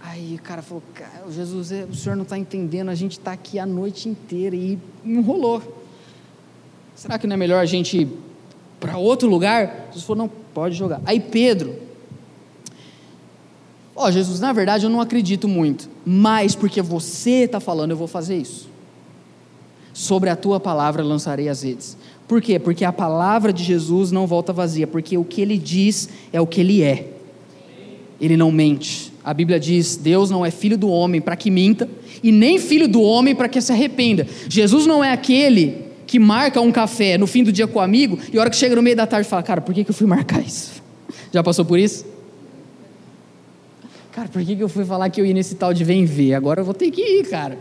Aí 0.00 0.36
o 0.36 0.42
cara 0.42 0.62
falou: 0.62 0.84
Jesus, 1.32 1.72
é, 1.72 1.82
o 1.82 1.94
senhor 1.94 2.14
não 2.14 2.22
está 2.22 2.38
entendendo, 2.38 2.90
a 2.90 2.94
gente 2.94 3.18
está 3.18 3.32
aqui 3.32 3.58
a 3.58 3.66
noite 3.66 4.08
inteira 4.08 4.54
e 4.54 4.78
não 5.04 5.22
rolou. 5.22 5.87
Será 6.98 7.16
que 7.16 7.28
não 7.28 7.34
é 7.34 7.36
melhor 7.36 7.60
a 7.60 7.64
gente 7.64 7.96
ir 7.96 8.08
para 8.80 8.98
outro 8.98 9.28
lugar? 9.28 9.86
Jesus 9.90 10.04
falou: 10.04 10.24
não, 10.24 10.30
pode 10.52 10.74
jogar. 10.74 11.00
Aí 11.06 11.20
Pedro, 11.20 11.76
ó, 13.94 14.08
oh, 14.08 14.10
Jesus, 14.10 14.40
na 14.40 14.52
verdade 14.52 14.84
eu 14.84 14.90
não 14.90 15.00
acredito 15.00 15.46
muito, 15.46 15.88
mas 16.04 16.56
porque 16.56 16.82
você 16.82 17.44
está 17.44 17.60
falando, 17.60 17.92
eu 17.92 17.96
vou 17.96 18.08
fazer 18.08 18.36
isso. 18.36 18.68
Sobre 19.92 20.28
a 20.28 20.34
tua 20.34 20.58
palavra 20.58 21.04
lançarei 21.04 21.48
as 21.48 21.62
redes. 21.62 21.96
Por 22.26 22.42
quê? 22.42 22.58
Porque 22.58 22.84
a 22.84 22.92
palavra 22.92 23.52
de 23.52 23.62
Jesus 23.62 24.10
não 24.10 24.26
volta 24.26 24.52
vazia, 24.52 24.86
porque 24.86 25.16
o 25.16 25.24
que 25.24 25.40
ele 25.40 25.56
diz 25.56 26.08
é 26.32 26.40
o 26.40 26.48
que 26.48 26.60
ele 26.60 26.82
é. 26.82 27.12
Ele 28.20 28.36
não 28.36 28.50
mente. 28.50 29.12
A 29.22 29.32
Bíblia 29.32 29.60
diz: 29.60 29.96
Deus 29.96 30.30
não 30.30 30.44
é 30.44 30.50
filho 30.50 30.76
do 30.76 30.88
homem 30.88 31.20
para 31.20 31.36
que 31.36 31.48
minta, 31.48 31.88
e 32.24 32.32
nem 32.32 32.58
filho 32.58 32.88
do 32.88 33.00
homem 33.00 33.36
para 33.36 33.48
que 33.48 33.60
se 33.60 33.70
arrependa. 33.70 34.26
Jesus 34.48 34.84
não 34.84 35.04
é 35.04 35.12
aquele 35.12 35.86
que 36.08 36.18
marca 36.18 36.58
um 36.58 36.72
café 36.72 37.18
no 37.18 37.26
fim 37.26 37.44
do 37.44 37.52
dia 37.52 37.66
com 37.66 37.78
o 37.78 37.82
amigo 37.82 38.18
e 38.32 38.38
a 38.38 38.40
hora 38.40 38.48
que 38.50 38.56
chega 38.56 38.74
no 38.74 38.82
meio 38.82 38.96
da 38.96 39.06
tarde 39.06 39.28
fala: 39.28 39.42
Cara, 39.42 39.60
por 39.60 39.74
que, 39.74 39.84
que 39.84 39.90
eu 39.90 39.94
fui 39.94 40.06
marcar 40.06 40.40
isso? 40.40 40.82
Já 41.30 41.42
passou 41.42 41.64
por 41.64 41.78
isso? 41.78 42.04
Cara, 44.10 44.28
por 44.28 44.42
que, 44.42 44.56
que 44.56 44.62
eu 44.62 44.68
fui 44.68 44.84
falar 44.84 45.10
que 45.10 45.20
eu 45.20 45.26
ia 45.26 45.34
nesse 45.34 45.54
tal 45.54 45.72
de 45.72 45.84
vem 45.84 46.06
ver? 46.06 46.34
Agora 46.34 46.62
eu 46.62 46.64
vou 46.64 46.74
ter 46.74 46.90
que 46.90 47.02
ir, 47.02 47.28
cara. 47.28 47.58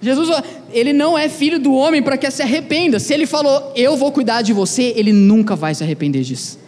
Jesus, 0.00 0.28
ele 0.72 0.92
não 0.92 1.18
é 1.18 1.28
filho 1.28 1.58
do 1.58 1.74
homem 1.74 2.02
para 2.02 2.16
que 2.16 2.30
se 2.30 2.40
arrependa. 2.40 3.00
Se 3.00 3.12
ele 3.12 3.26
falou, 3.26 3.72
eu 3.74 3.96
vou 3.96 4.12
cuidar 4.12 4.42
de 4.42 4.52
você, 4.52 4.92
ele 4.94 5.12
nunca 5.12 5.56
vai 5.56 5.74
se 5.74 5.82
arrepender 5.82 6.22
disso 6.22 6.64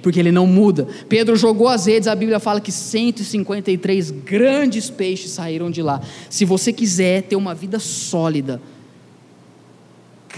porque 0.00 0.20
ele 0.20 0.30
não 0.30 0.46
muda. 0.46 0.86
Pedro 1.08 1.34
jogou 1.34 1.66
as 1.66 1.86
redes, 1.86 2.06
a 2.06 2.14
Bíblia 2.14 2.38
fala 2.38 2.60
que 2.60 2.70
153 2.70 4.12
grandes 4.12 4.88
peixes 4.88 5.32
saíram 5.32 5.70
de 5.70 5.82
lá. 5.82 6.00
Se 6.30 6.44
você 6.44 6.72
quiser 6.72 7.22
ter 7.22 7.34
uma 7.34 7.52
vida 7.52 7.80
sólida, 7.80 8.62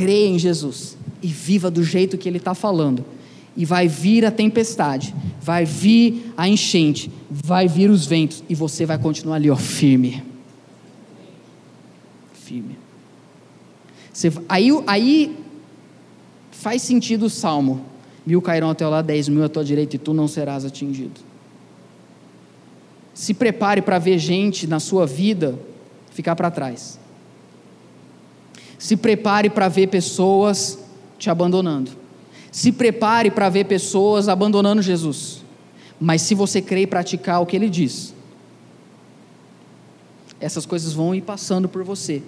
creia 0.00 0.28
em 0.28 0.38
Jesus 0.38 0.96
e 1.22 1.26
viva 1.26 1.70
do 1.70 1.84
jeito 1.84 2.16
que 2.16 2.26
ele 2.26 2.38
está 2.38 2.54
falando. 2.54 3.04
E 3.54 3.66
vai 3.66 3.86
vir 3.86 4.24
a 4.24 4.30
tempestade, 4.30 5.14
vai 5.42 5.66
vir 5.66 6.32
a 6.38 6.48
enchente, 6.48 7.12
vai 7.30 7.68
vir 7.68 7.90
os 7.90 8.06
ventos, 8.06 8.42
e 8.48 8.54
você 8.54 8.86
vai 8.86 8.96
continuar 8.96 9.36
ali, 9.36 9.50
ó, 9.50 9.56
firme. 9.56 10.22
Firme. 12.32 12.78
Você, 14.10 14.32
aí, 14.48 14.70
aí 14.86 15.36
faz 16.50 16.80
sentido 16.80 17.26
o 17.26 17.30
salmo 17.30 17.84
mil 18.24 18.40
cairão 18.40 18.70
até 18.70 18.86
lá, 18.86 19.02
dez 19.02 19.28
mil 19.28 19.44
à 19.44 19.50
tua 19.50 19.64
direita, 19.64 19.96
e 19.96 19.98
tu 19.98 20.14
não 20.14 20.26
serás 20.26 20.64
atingido. 20.64 21.20
Se 23.12 23.34
prepare 23.34 23.82
para 23.82 23.98
ver 23.98 24.18
gente 24.18 24.66
na 24.66 24.80
sua 24.80 25.06
vida 25.06 25.58
ficar 26.10 26.34
para 26.34 26.50
trás. 26.50 26.98
Se 28.80 28.96
prepare 28.96 29.50
para 29.50 29.68
ver 29.68 29.88
pessoas 29.88 30.78
te 31.18 31.28
abandonando. 31.28 31.90
Se 32.50 32.72
prepare 32.72 33.30
para 33.30 33.50
ver 33.50 33.66
pessoas 33.66 34.26
abandonando 34.26 34.80
Jesus. 34.80 35.44
Mas 36.00 36.22
se 36.22 36.34
você 36.34 36.62
crer 36.62 36.84
e 36.84 36.86
praticar 36.86 37.42
o 37.42 37.46
que 37.46 37.54
ele 37.54 37.68
diz, 37.68 38.14
essas 40.40 40.64
coisas 40.64 40.94
vão 40.94 41.14
ir 41.14 41.20
passando 41.20 41.68
por 41.68 41.84
você. 41.84 42.22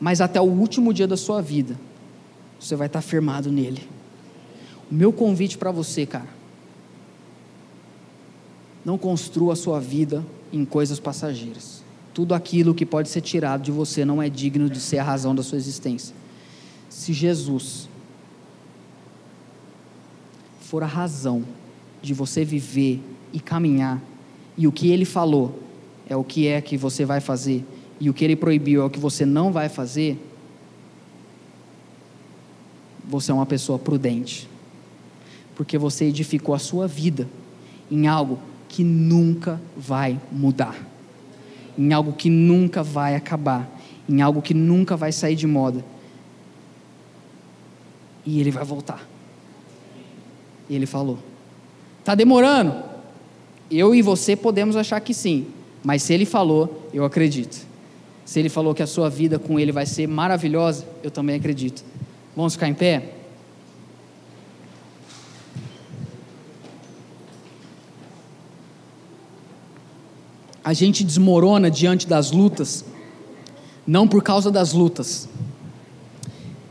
Mas 0.00 0.22
até 0.22 0.40
o 0.40 0.44
último 0.44 0.94
dia 0.94 1.06
da 1.06 1.16
sua 1.16 1.42
vida, 1.42 1.78
você 2.58 2.74
vai 2.74 2.86
estar 2.86 3.02
firmado 3.02 3.52
nele. 3.52 3.86
O 4.90 4.94
meu 4.94 5.12
convite 5.12 5.58
para 5.58 5.70
você, 5.70 6.06
cara, 6.06 6.28
não 8.82 8.96
construa 8.96 9.52
a 9.52 9.56
sua 9.56 9.78
vida 9.78 10.24
em 10.50 10.64
coisas 10.64 10.98
passageiras. 10.98 11.81
Tudo 12.14 12.34
aquilo 12.34 12.74
que 12.74 12.84
pode 12.84 13.08
ser 13.08 13.20
tirado 13.20 13.62
de 13.62 13.70
você 13.70 14.04
não 14.04 14.22
é 14.22 14.28
digno 14.28 14.68
de 14.68 14.80
ser 14.80 14.98
a 14.98 15.04
razão 15.04 15.34
da 15.34 15.42
sua 15.42 15.56
existência. 15.56 16.14
Se 16.88 17.12
Jesus 17.12 17.88
for 20.60 20.82
a 20.82 20.86
razão 20.86 21.44
de 22.02 22.12
você 22.12 22.44
viver 22.44 23.00
e 23.32 23.40
caminhar, 23.40 24.00
e 24.56 24.66
o 24.66 24.72
que 24.72 24.90
ele 24.90 25.04
falou 25.04 25.58
é 26.08 26.16
o 26.16 26.24
que 26.24 26.46
é 26.46 26.60
que 26.60 26.76
você 26.76 27.04
vai 27.04 27.20
fazer, 27.20 27.64
e 27.98 28.10
o 28.10 28.14
que 28.14 28.24
ele 28.24 28.36
proibiu 28.36 28.82
é 28.82 28.84
o 28.84 28.90
que 28.90 28.98
você 28.98 29.24
não 29.24 29.52
vai 29.52 29.68
fazer, 29.68 30.18
você 33.04 33.30
é 33.30 33.34
uma 33.34 33.46
pessoa 33.46 33.78
prudente, 33.78 34.48
porque 35.54 35.78
você 35.78 36.06
edificou 36.06 36.54
a 36.54 36.58
sua 36.58 36.86
vida 36.86 37.28
em 37.90 38.06
algo 38.06 38.38
que 38.68 38.82
nunca 38.82 39.60
vai 39.76 40.18
mudar, 40.30 40.74
em 41.78 41.92
algo 41.92 42.12
que 42.12 42.28
nunca 42.28 42.82
vai 42.82 43.14
acabar, 43.14 43.68
em 44.08 44.20
algo 44.20 44.42
que 44.42 44.54
nunca 44.54 44.96
vai 44.96 45.12
sair 45.12 45.34
de 45.34 45.46
moda. 45.46 45.84
E 48.24 48.40
ele 48.40 48.50
vai 48.50 48.64
voltar. 48.64 49.06
E 50.68 50.76
ele 50.76 50.86
falou: 50.86 51.18
Está 52.00 52.14
demorando? 52.14 52.74
Eu 53.70 53.94
e 53.94 54.02
você 54.02 54.36
podemos 54.36 54.76
achar 54.76 55.00
que 55.00 55.14
sim, 55.14 55.46
mas 55.82 56.02
se 56.02 56.12
ele 56.12 56.26
falou, 56.26 56.88
eu 56.92 57.04
acredito. 57.04 57.66
Se 58.24 58.38
ele 58.38 58.48
falou 58.48 58.74
que 58.74 58.82
a 58.82 58.86
sua 58.86 59.08
vida 59.08 59.38
com 59.38 59.58
ele 59.58 59.72
vai 59.72 59.86
ser 59.86 60.06
maravilhosa, 60.06 60.86
eu 61.02 61.10
também 61.10 61.36
acredito. 61.36 61.82
Vamos 62.36 62.54
ficar 62.54 62.68
em 62.68 62.74
pé? 62.74 63.21
A 70.72 70.74
gente 70.74 71.04
desmorona 71.04 71.70
diante 71.70 72.06
das 72.06 72.30
lutas, 72.30 72.82
não 73.86 74.08
por 74.08 74.22
causa 74.22 74.50
das 74.50 74.72
lutas. 74.72 75.28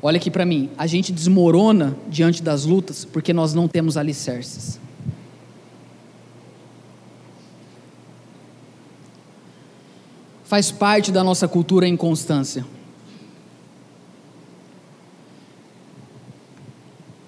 Olha 0.01 0.17
aqui 0.17 0.31
para 0.31 0.43
mim, 0.43 0.71
a 0.75 0.87
gente 0.87 1.11
desmorona 1.11 1.95
diante 2.09 2.41
das 2.41 2.65
lutas 2.65 3.05
porque 3.05 3.31
nós 3.31 3.53
não 3.53 3.67
temos 3.67 3.97
alicerces. 3.97 4.79
Faz 10.45 10.71
parte 10.71 11.11
da 11.11 11.23
nossa 11.23 11.47
cultura 11.47 11.85
a 11.85 11.89
inconstância. 11.89 12.65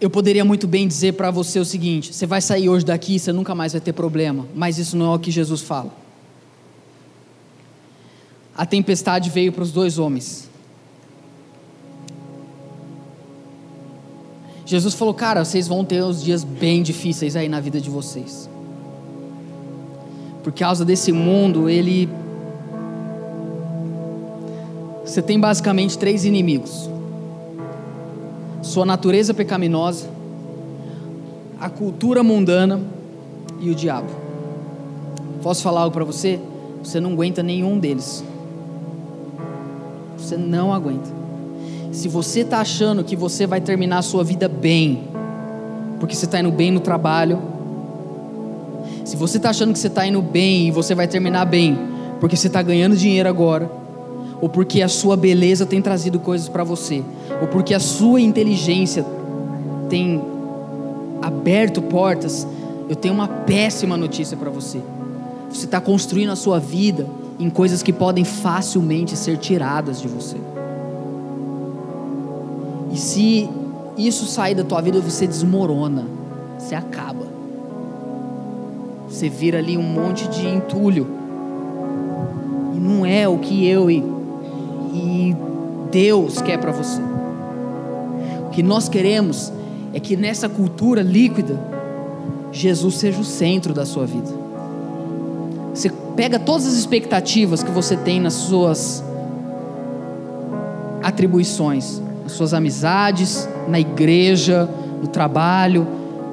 Eu 0.02 0.10
poderia 0.10 0.44
muito 0.44 0.68
bem 0.68 0.88
dizer 0.88 1.14
para 1.14 1.30
você 1.30 1.60
o 1.60 1.66
seguinte: 1.66 2.16
você 2.16 2.26
vai 2.26 2.42
sair 2.42 2.68
hoje 2.68 2.84
daqui, 2.84 3.20
você 3.20 3.32
nunca 3.32 3.54
mais 3.54 3.74
vai 3.74 3.80
ter 3.80 3.94
problema, 3.94 4.48
mas 4.56 4.80
isso 4.80 4.98
não 4.98 5.14
é 5.14 5.16
o 5.16 5.20
que 5.20 5.30
Jesus 5.30 5.62
fala 5.62 6.02
a 8.56 8.66
tempestade 8.66 9.30
veio 9.30 9.52
para 9.52 9.64
os 9.64 9.72
dois 9.72 9.98
homens. 9.98 10.50
Jesus 14.66 14.94
falou: 14.94 15.14
Cara, 15.14 15.44
vocês 15.44 15.68
vão 15.68 15.84
ter 15.84 16.04
uns 16.04 16.24
dias 16.24 16.44
bem 16.44 16.84
difíceis 16.84 17.36
aí 17.36 17.50
na 17.50 17.60
vida 17.60 17.82
de 17.82 17.90
vocês. 17.90 18.50
Por 20.44 20.54
causa 20.54 20.86
desse 20.86 21.12
mundo, 21.12 21.70
ele. 21.70 22.10
Você 25.06 25.22
tem 25.22 25.40
basicamente 25.40 25.98
três 25.98 26.24
inimigos: 26.24 26.90
sua 28.62 28.86
natureza 28.86 29.34
pecaminosa, 29.34 30.10
a 31.60 31.70
cultura 31.70 32.24
mundana 32.24 32.80
e 33.60 33.70
o 33.70 33.76
diabo. 33.76 34.10
Posso 35.42 35.62
falar 35.62 35.82
algo 35.82 35.94
para 35.94 36.06
você? 36.06 36.40
Você 36.82 37.00
não 37.00 37.12
aguenta 37.14 37.44
nenhum 37.44 37.78
deles. 37.78 38.24
Você 40.24 40.38
não 40.38 40.74
aguenta. 40.74 41.10
Se 41.92 42.08
você 42.08 42.40
está 42.40 42.62
achando 42.62 43.04
que 43.04 43.16
você 43.16 43.46
vai 43.46 43.60
terminar 43.60 43.98
a 43.98 44.02
sua 44.02 44.24
vida 44.24 44.48
bem, 44.48 45.04
porque 46.00 46.16
você 46.16 46.26
está 46.26 46.40
indo 46.40 46.50
bem 46.50 46.72
no 46.72 46.80
trabalho, 46.80 47.40
se 49.04 49.18
você 49.18 49.36
está 49.36 49.50
achando 49.50 49.74
que 49.74 49.80
você 49.80 49.88
está 49.88 50.08
indo 50.08 50.22
bem 50.22 50.70
e 50.70 50.72
você 50.72 50.96
vai 50.96 51.08
terminar 51.08 51.46
bem, 51.46 51.78
porque 52.22 52.38
você 52.38 52.48
está 52.48 52.62
ganhando 52.62 52.96
dinheiro 52.96 53.28
agora, 53.28 53.70
ou 54.40 54.48
porque 54.48 54.82
a 54.82 54.88
sua 54.88 55.18
beleza 55.18 55.66
tem 55.66 55.82
trazido 55.82 56.20
coisas 56.20 56.48
para 56.48 56.64
você, 56.64 57.04
ou 57.42 57.48
porque 57.48 57.74
a 57.74 57.80
sua 57.80 58.22
inteligência 58.22 59.06
tem 59.90 60.22
aberto 61.22 61.82
portas, 61.82 62.48
eu 62.88 62.96
tenho 62.96 63.14
uma 63.14 63.28
péssima 63.28 63.98
notícia 63.98 64.38
para 64.38 64.50
você. 64.50 64.80
Você 65.50 65.66
está 65.66 65.82
construindo 65.82 66.32
a 66.32 66.36
sua 66.36 66.60
vida 66.60 67.06
em 67.40 67.50
coisas 67.50 67.82
que 67.82 67.92
podem 67.92 68.24
facilmente 68.24 69.18
ser 69.18 69.38
tiradas 69.38 70.02
de 70.02 70.08
você. 70.08 70.38
E 72.92 72.98
se 72.98 73.50
isso 73.98 74.26
sair 74.26 74.56
da 74.56 74.64
tua 74.64 74.82
vida, 74.82 75.00
você 75.00 75.26
desmorona, 75.26 76.06
você 76.58 76.76
acaba. 76.76 77.26
Você 79.10 79.30
vira 79.30 79.58
ali 79.58 79.78
um 79.78 79.84
monte 79.84 80.28
de 80.28 80.48
entulho. 80.48 81.08
E 82.76 82.80
não 82.80 83.06
é 83.06 83.28
o 83.28 83.38
que 83.38 83.68
eu 83.68 83.90
e, 83.90 84.04
e 84.94 85.36
Deus 85.92 86.42
quer 86.42 86.58
para 86.60 86.72
você. 86.72 87.02
O 88.48 88.50
que 88.52 88.64
nós 88.64 88.88
queremos 88.88 89.52
é 89.94 90.00
que 90.00 90.18
nessa 90.18 90.50
cultura 90.50 91.02
líquida, 91.02 91.60
Jesus 92.52 92.96
seja 92.96 93.20
o 93.20 93.24
centro 93.24 93.74
da 93.74 93.86
sua 93.86 94.06
vida. 94.06 94.43
Pega 96.16 96.38
todas 96.38 96.68
as 96.68 96.74
expectativas 96.74 97.64
que 97.64 97.72
você 97.72 97.98
tem 97.98 98.20
nas 98.20 98.34
suas 98.34 99.04
atribuições, 101.02 102.02
nas 102.24 102.34
suas 102.34 102.54
amizades, 102.54 103.50
na 103.68 103.80
igreja, 103.80 104.70
no 105.02 105.08
trabalho, 105.08 105.88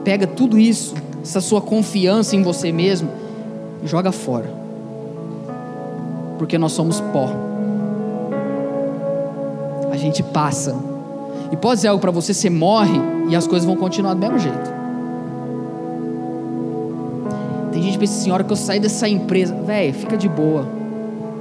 pega 0.04 0.26
tudo 0.26 0.58
isso, 0.58 0.94
essa 1.22 1.40
sua 1.40 1.60
confiança 1.60 2.36
em 2.36 2.42
você 2.42 2.70
mesmo, 2.70 3.10
e 3.82 3.86
joga 3.86 4.12
fora. 4.12 4.52
Porque 6.38 6.58
nós 6.58 6.72
somos 6.72 7.00
pó. 7.00 7.30
A 9.90 9.96
gente 9.96 10.22
passa. 10.22 10.74
E 11.50 11.56
pode 11.56 11.80
ser 11.80 11.88
algo 11.88 12.00
para 12.00 12.10
você, 12.10 12.32
você 12.32 12.48
morre 12.48 13.00
e 13.28 13.34
as 13.34 13.46
coisas 13.46 13.66
vão 13.66 13.76
continuar 13.76 14.14
do 14.14 14.20
mesmo 14.20 14.38
jeito. 14.38 14.79
Pensa 18.00 18.18
assim, 18.18 18.30
a 18.30 18.34
hora 18.34 18.44
que 18.44 18.50
eu 18.50 18.56
sair 18.56 18.80
dessa 18.80 19.06
empresa, 19.06 19.54
velho, 19.54 19.92
fica 19.92 20.16
de 20.16 20.26
boa. 20.26 20.66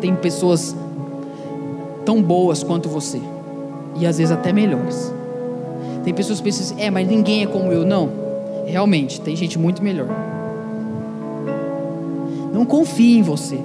Tem 0.02 0.14
pessoas 0.14 0.76
tão 2.06 2.22
boas 2.22 2.64
quanto 2.64 2.90
você. 2.90 3.22
E 3.98 4.06
às 4.06 4.18
vezes 4.18 4.30
até 4.30 4.52
melhores. 4.52 5.10
Tem 6.04 6.14
pessoas 6.14 6.40
que 6.40 6.44
pensam 6.44 6.66
assim, 6.66 6.82
é, 6.84 6.92
mas 6.92 7.08
ninguém 7.08 7.44
é 7.44 7.48
como 7.48 7.72
eu. 7.72 7.86
Não. 7.86 8.10
Realmente, 8.66 9.22
tem 9.22 9.38
gente 9.38 9.58
muito 9.58 9.82
melhor. 9.82 10.10
Não 12.52 12.66
confie 12.66 13.18
em 13.18 13.22
você. 13.22 13.58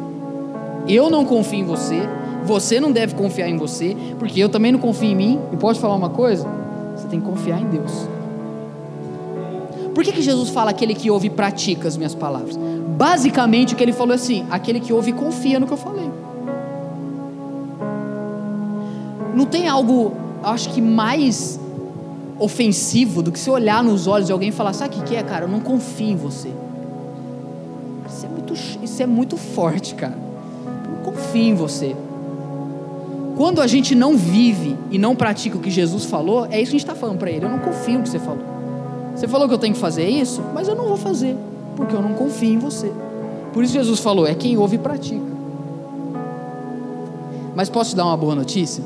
Eu 0.86 1.10
não 1.10 1.24
confio 1.24 1.58
em 1.58 1.64
você. 1.64 1.98
Você 2.44 2.78
não 2.78 2.92
deve 2.92 3.16
confiar 3.16 3.48
em 3.48 3.56
você. 3.56 3.96
Porque 4.20 4.38
eu 4.38 4.48
também 4.48 4.70
não 4.70 4.78
confio 4.78 5.10
em 5.10 5.16
mim. 5.16 5.40
E 5.52 5.56
pode 5.56 5.80
falar 5.80 5.96
uma 5.96 6.10
coisa? 6.10 6.46
Você 6.96 7.08
tem 7.08 7.18
que 7.18 7.26
confiar 7.26 7.60
em 7.60 7.66
Deus. 7.66 8.08
Por 9.92 10.02
que, 10.04 10.12
que 10.12 10.22
Jesus 10.22 10.50
fala 10.50 10.70
aquele 10.70 10.94
que 10.94 11.10
ouve 11.10 11.26
e 11.28 11.30
pratica 11.30 11.86
as 11.86 11.96
minhas 11.96 12.14
palavras? 12.14 12.58
Basicamente 12.86 13.74
o 13.74 13.76
que 13.76 13.82
ele 13.82 13.92
falou 13.92 14.12
é 14.12 14.16
assim: 14.16 14.46
aquele 14.50 14.80
que 14.80 14.92
ouve 14.92 15.12
confia 15.12 15.58
no 15.58 15.66
que 15.66 15.72
eu 15.72 15.76
falei. 15.76 16.10
Não 19.34 19.46
tem 19.46 19.66
algo, 19.66 20.12
acho 20.42 20.70
que 20.70 20.80
mais 20.80 21.58
ofensivo 22.38 23.22
do 23.22 23.32
que 23.32 23.38
se 23.38 23.50
olhar 23.50 23.82
nos 23.82 24.06
olhos 24.06 24.26
de 24.26 24.32
alguém 24.32 24.50
e 24.50 24.52
falar: 24.52 24.72
sabe 24.72 24.96
o 24.96 25.02
que 25.02 25.16
é, 25.16 25.22
cara? 25.22 25.44
Eu 25.44 25.48
não 25.48 25.60
confio 25.60 26.08
em 26.08 26.16
você. 26.16 26.50
Isso 28.08 28.26
é 28.26 28.28
muito, 28.28 28.54
isso 28.54 29.02
é 29.02 29.06
muito 29.06 29.36
forte, 29.36 29.94
cara. 29.94 30.16
Eu 30.84 30.90
não 30.92 31.02
confio 31.02 31.42
em 31.42 31.54
você. 31.54 31.96
Quando 33.36 33.60
a 33.60 33.66
gente 33.66 33.96
não 33.96 34.16
vive 34.16 34.76
e 34.90 34.98
não 34.98 35.16
pratica 35.16 35.56
o 35.56 35.60
que 35.60 35.70
Jesus 35.70 36.04
falou, 36.04 36.46
é 36.46 36.60
isso 36.60 36.70
que 36.70 36.76
a 36.76 36.78
gente 36.78 36.80
está 36.80 36.94
falando 36.94 37.18
para 37.18 37.30
ele. 37.30 37.44
Eu 37.44 37.50
não 37.50 37.58
confio 37.58 37.98
no 37.98 38.04
que 38.04 38.08
você 38.08 38.20
falou. 38.20 38.44
Você 39.14 39.26
falou 39.26 39.48
que 39.48 39.54
eu 39.54 39.58
tenho 39.58 39.74
que 39.74 39.80
fazer 39.80 40.08
isso, 40.08 40.42
mas 40.54 40.68
eu 40.68 40.74
não 40.74 40.86
vou 40.86 40.96
fazer, 40.96 41.36
porque 41.76 41.94
eu 41.94 42.02
não 42.02 42.14
confio 42.14 42.54
em 42.54 42.58
você. 42.58 42.92
Por 43.52 43.62
isso 43.62 43.72
Jesus 43.72 44.00
falou: 44.00 44.26
é 44.26 44.34
quem 44.34 44.56
ouve 44.56 44.76
e 44.76 44.78
pratica. 44.78 45.34
Mas 47.54 47.68
posso 47.68 47.90
te 47.90 47.96
dar 47.96 48.06
uma 48.06 48.16
boa 48.16 48.34
notícia? 48.34 48.82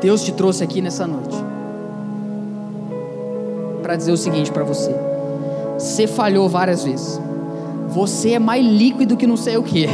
Deus 0.00 0.24
te 0.24 0.32
trouxe 0.32 0.64
aqui 0.64 0.80
nessa 0.80 1.06
noite 1.06 1.36
para 3.82 3.96
dizer 3.96 4.12
o 4.12 4.16
seguinte 4.16 4.50
para 4.50 4.64
você: 4.64 4.94
você 5.78 6.06
falhou 6.06 6.48
várias 6.48 6.84
vezes. 6.84 7.20
Você 7.88 8.32
é 8.32 8.38
mais 8.38 8.64
líquido 8.64 9.16
que 9.16 9.26
não 9.26 9.36
sei 9.36 9.56
o 9.58 9.62
que. 9.62 9.86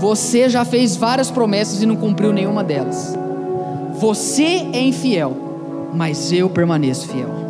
Você 0.00 0.48
já 0.48 0.64
fez 0.64 0.96
várias 0.96 1.30
promessas 1.30 1.82
e 1.82 1.86
não 1.86 1.96
cumpriu 1.96 2.32
nenhuma 2.32 2.64
delas. 2.64 3.14
Você 3.98 4.68
é 4.72 4.80
infiel, 4.80 5.36
mas 5.92 6.32
eu 6.32 6.48
permaneço 6.48 7.08
fiel. 7.08 7.45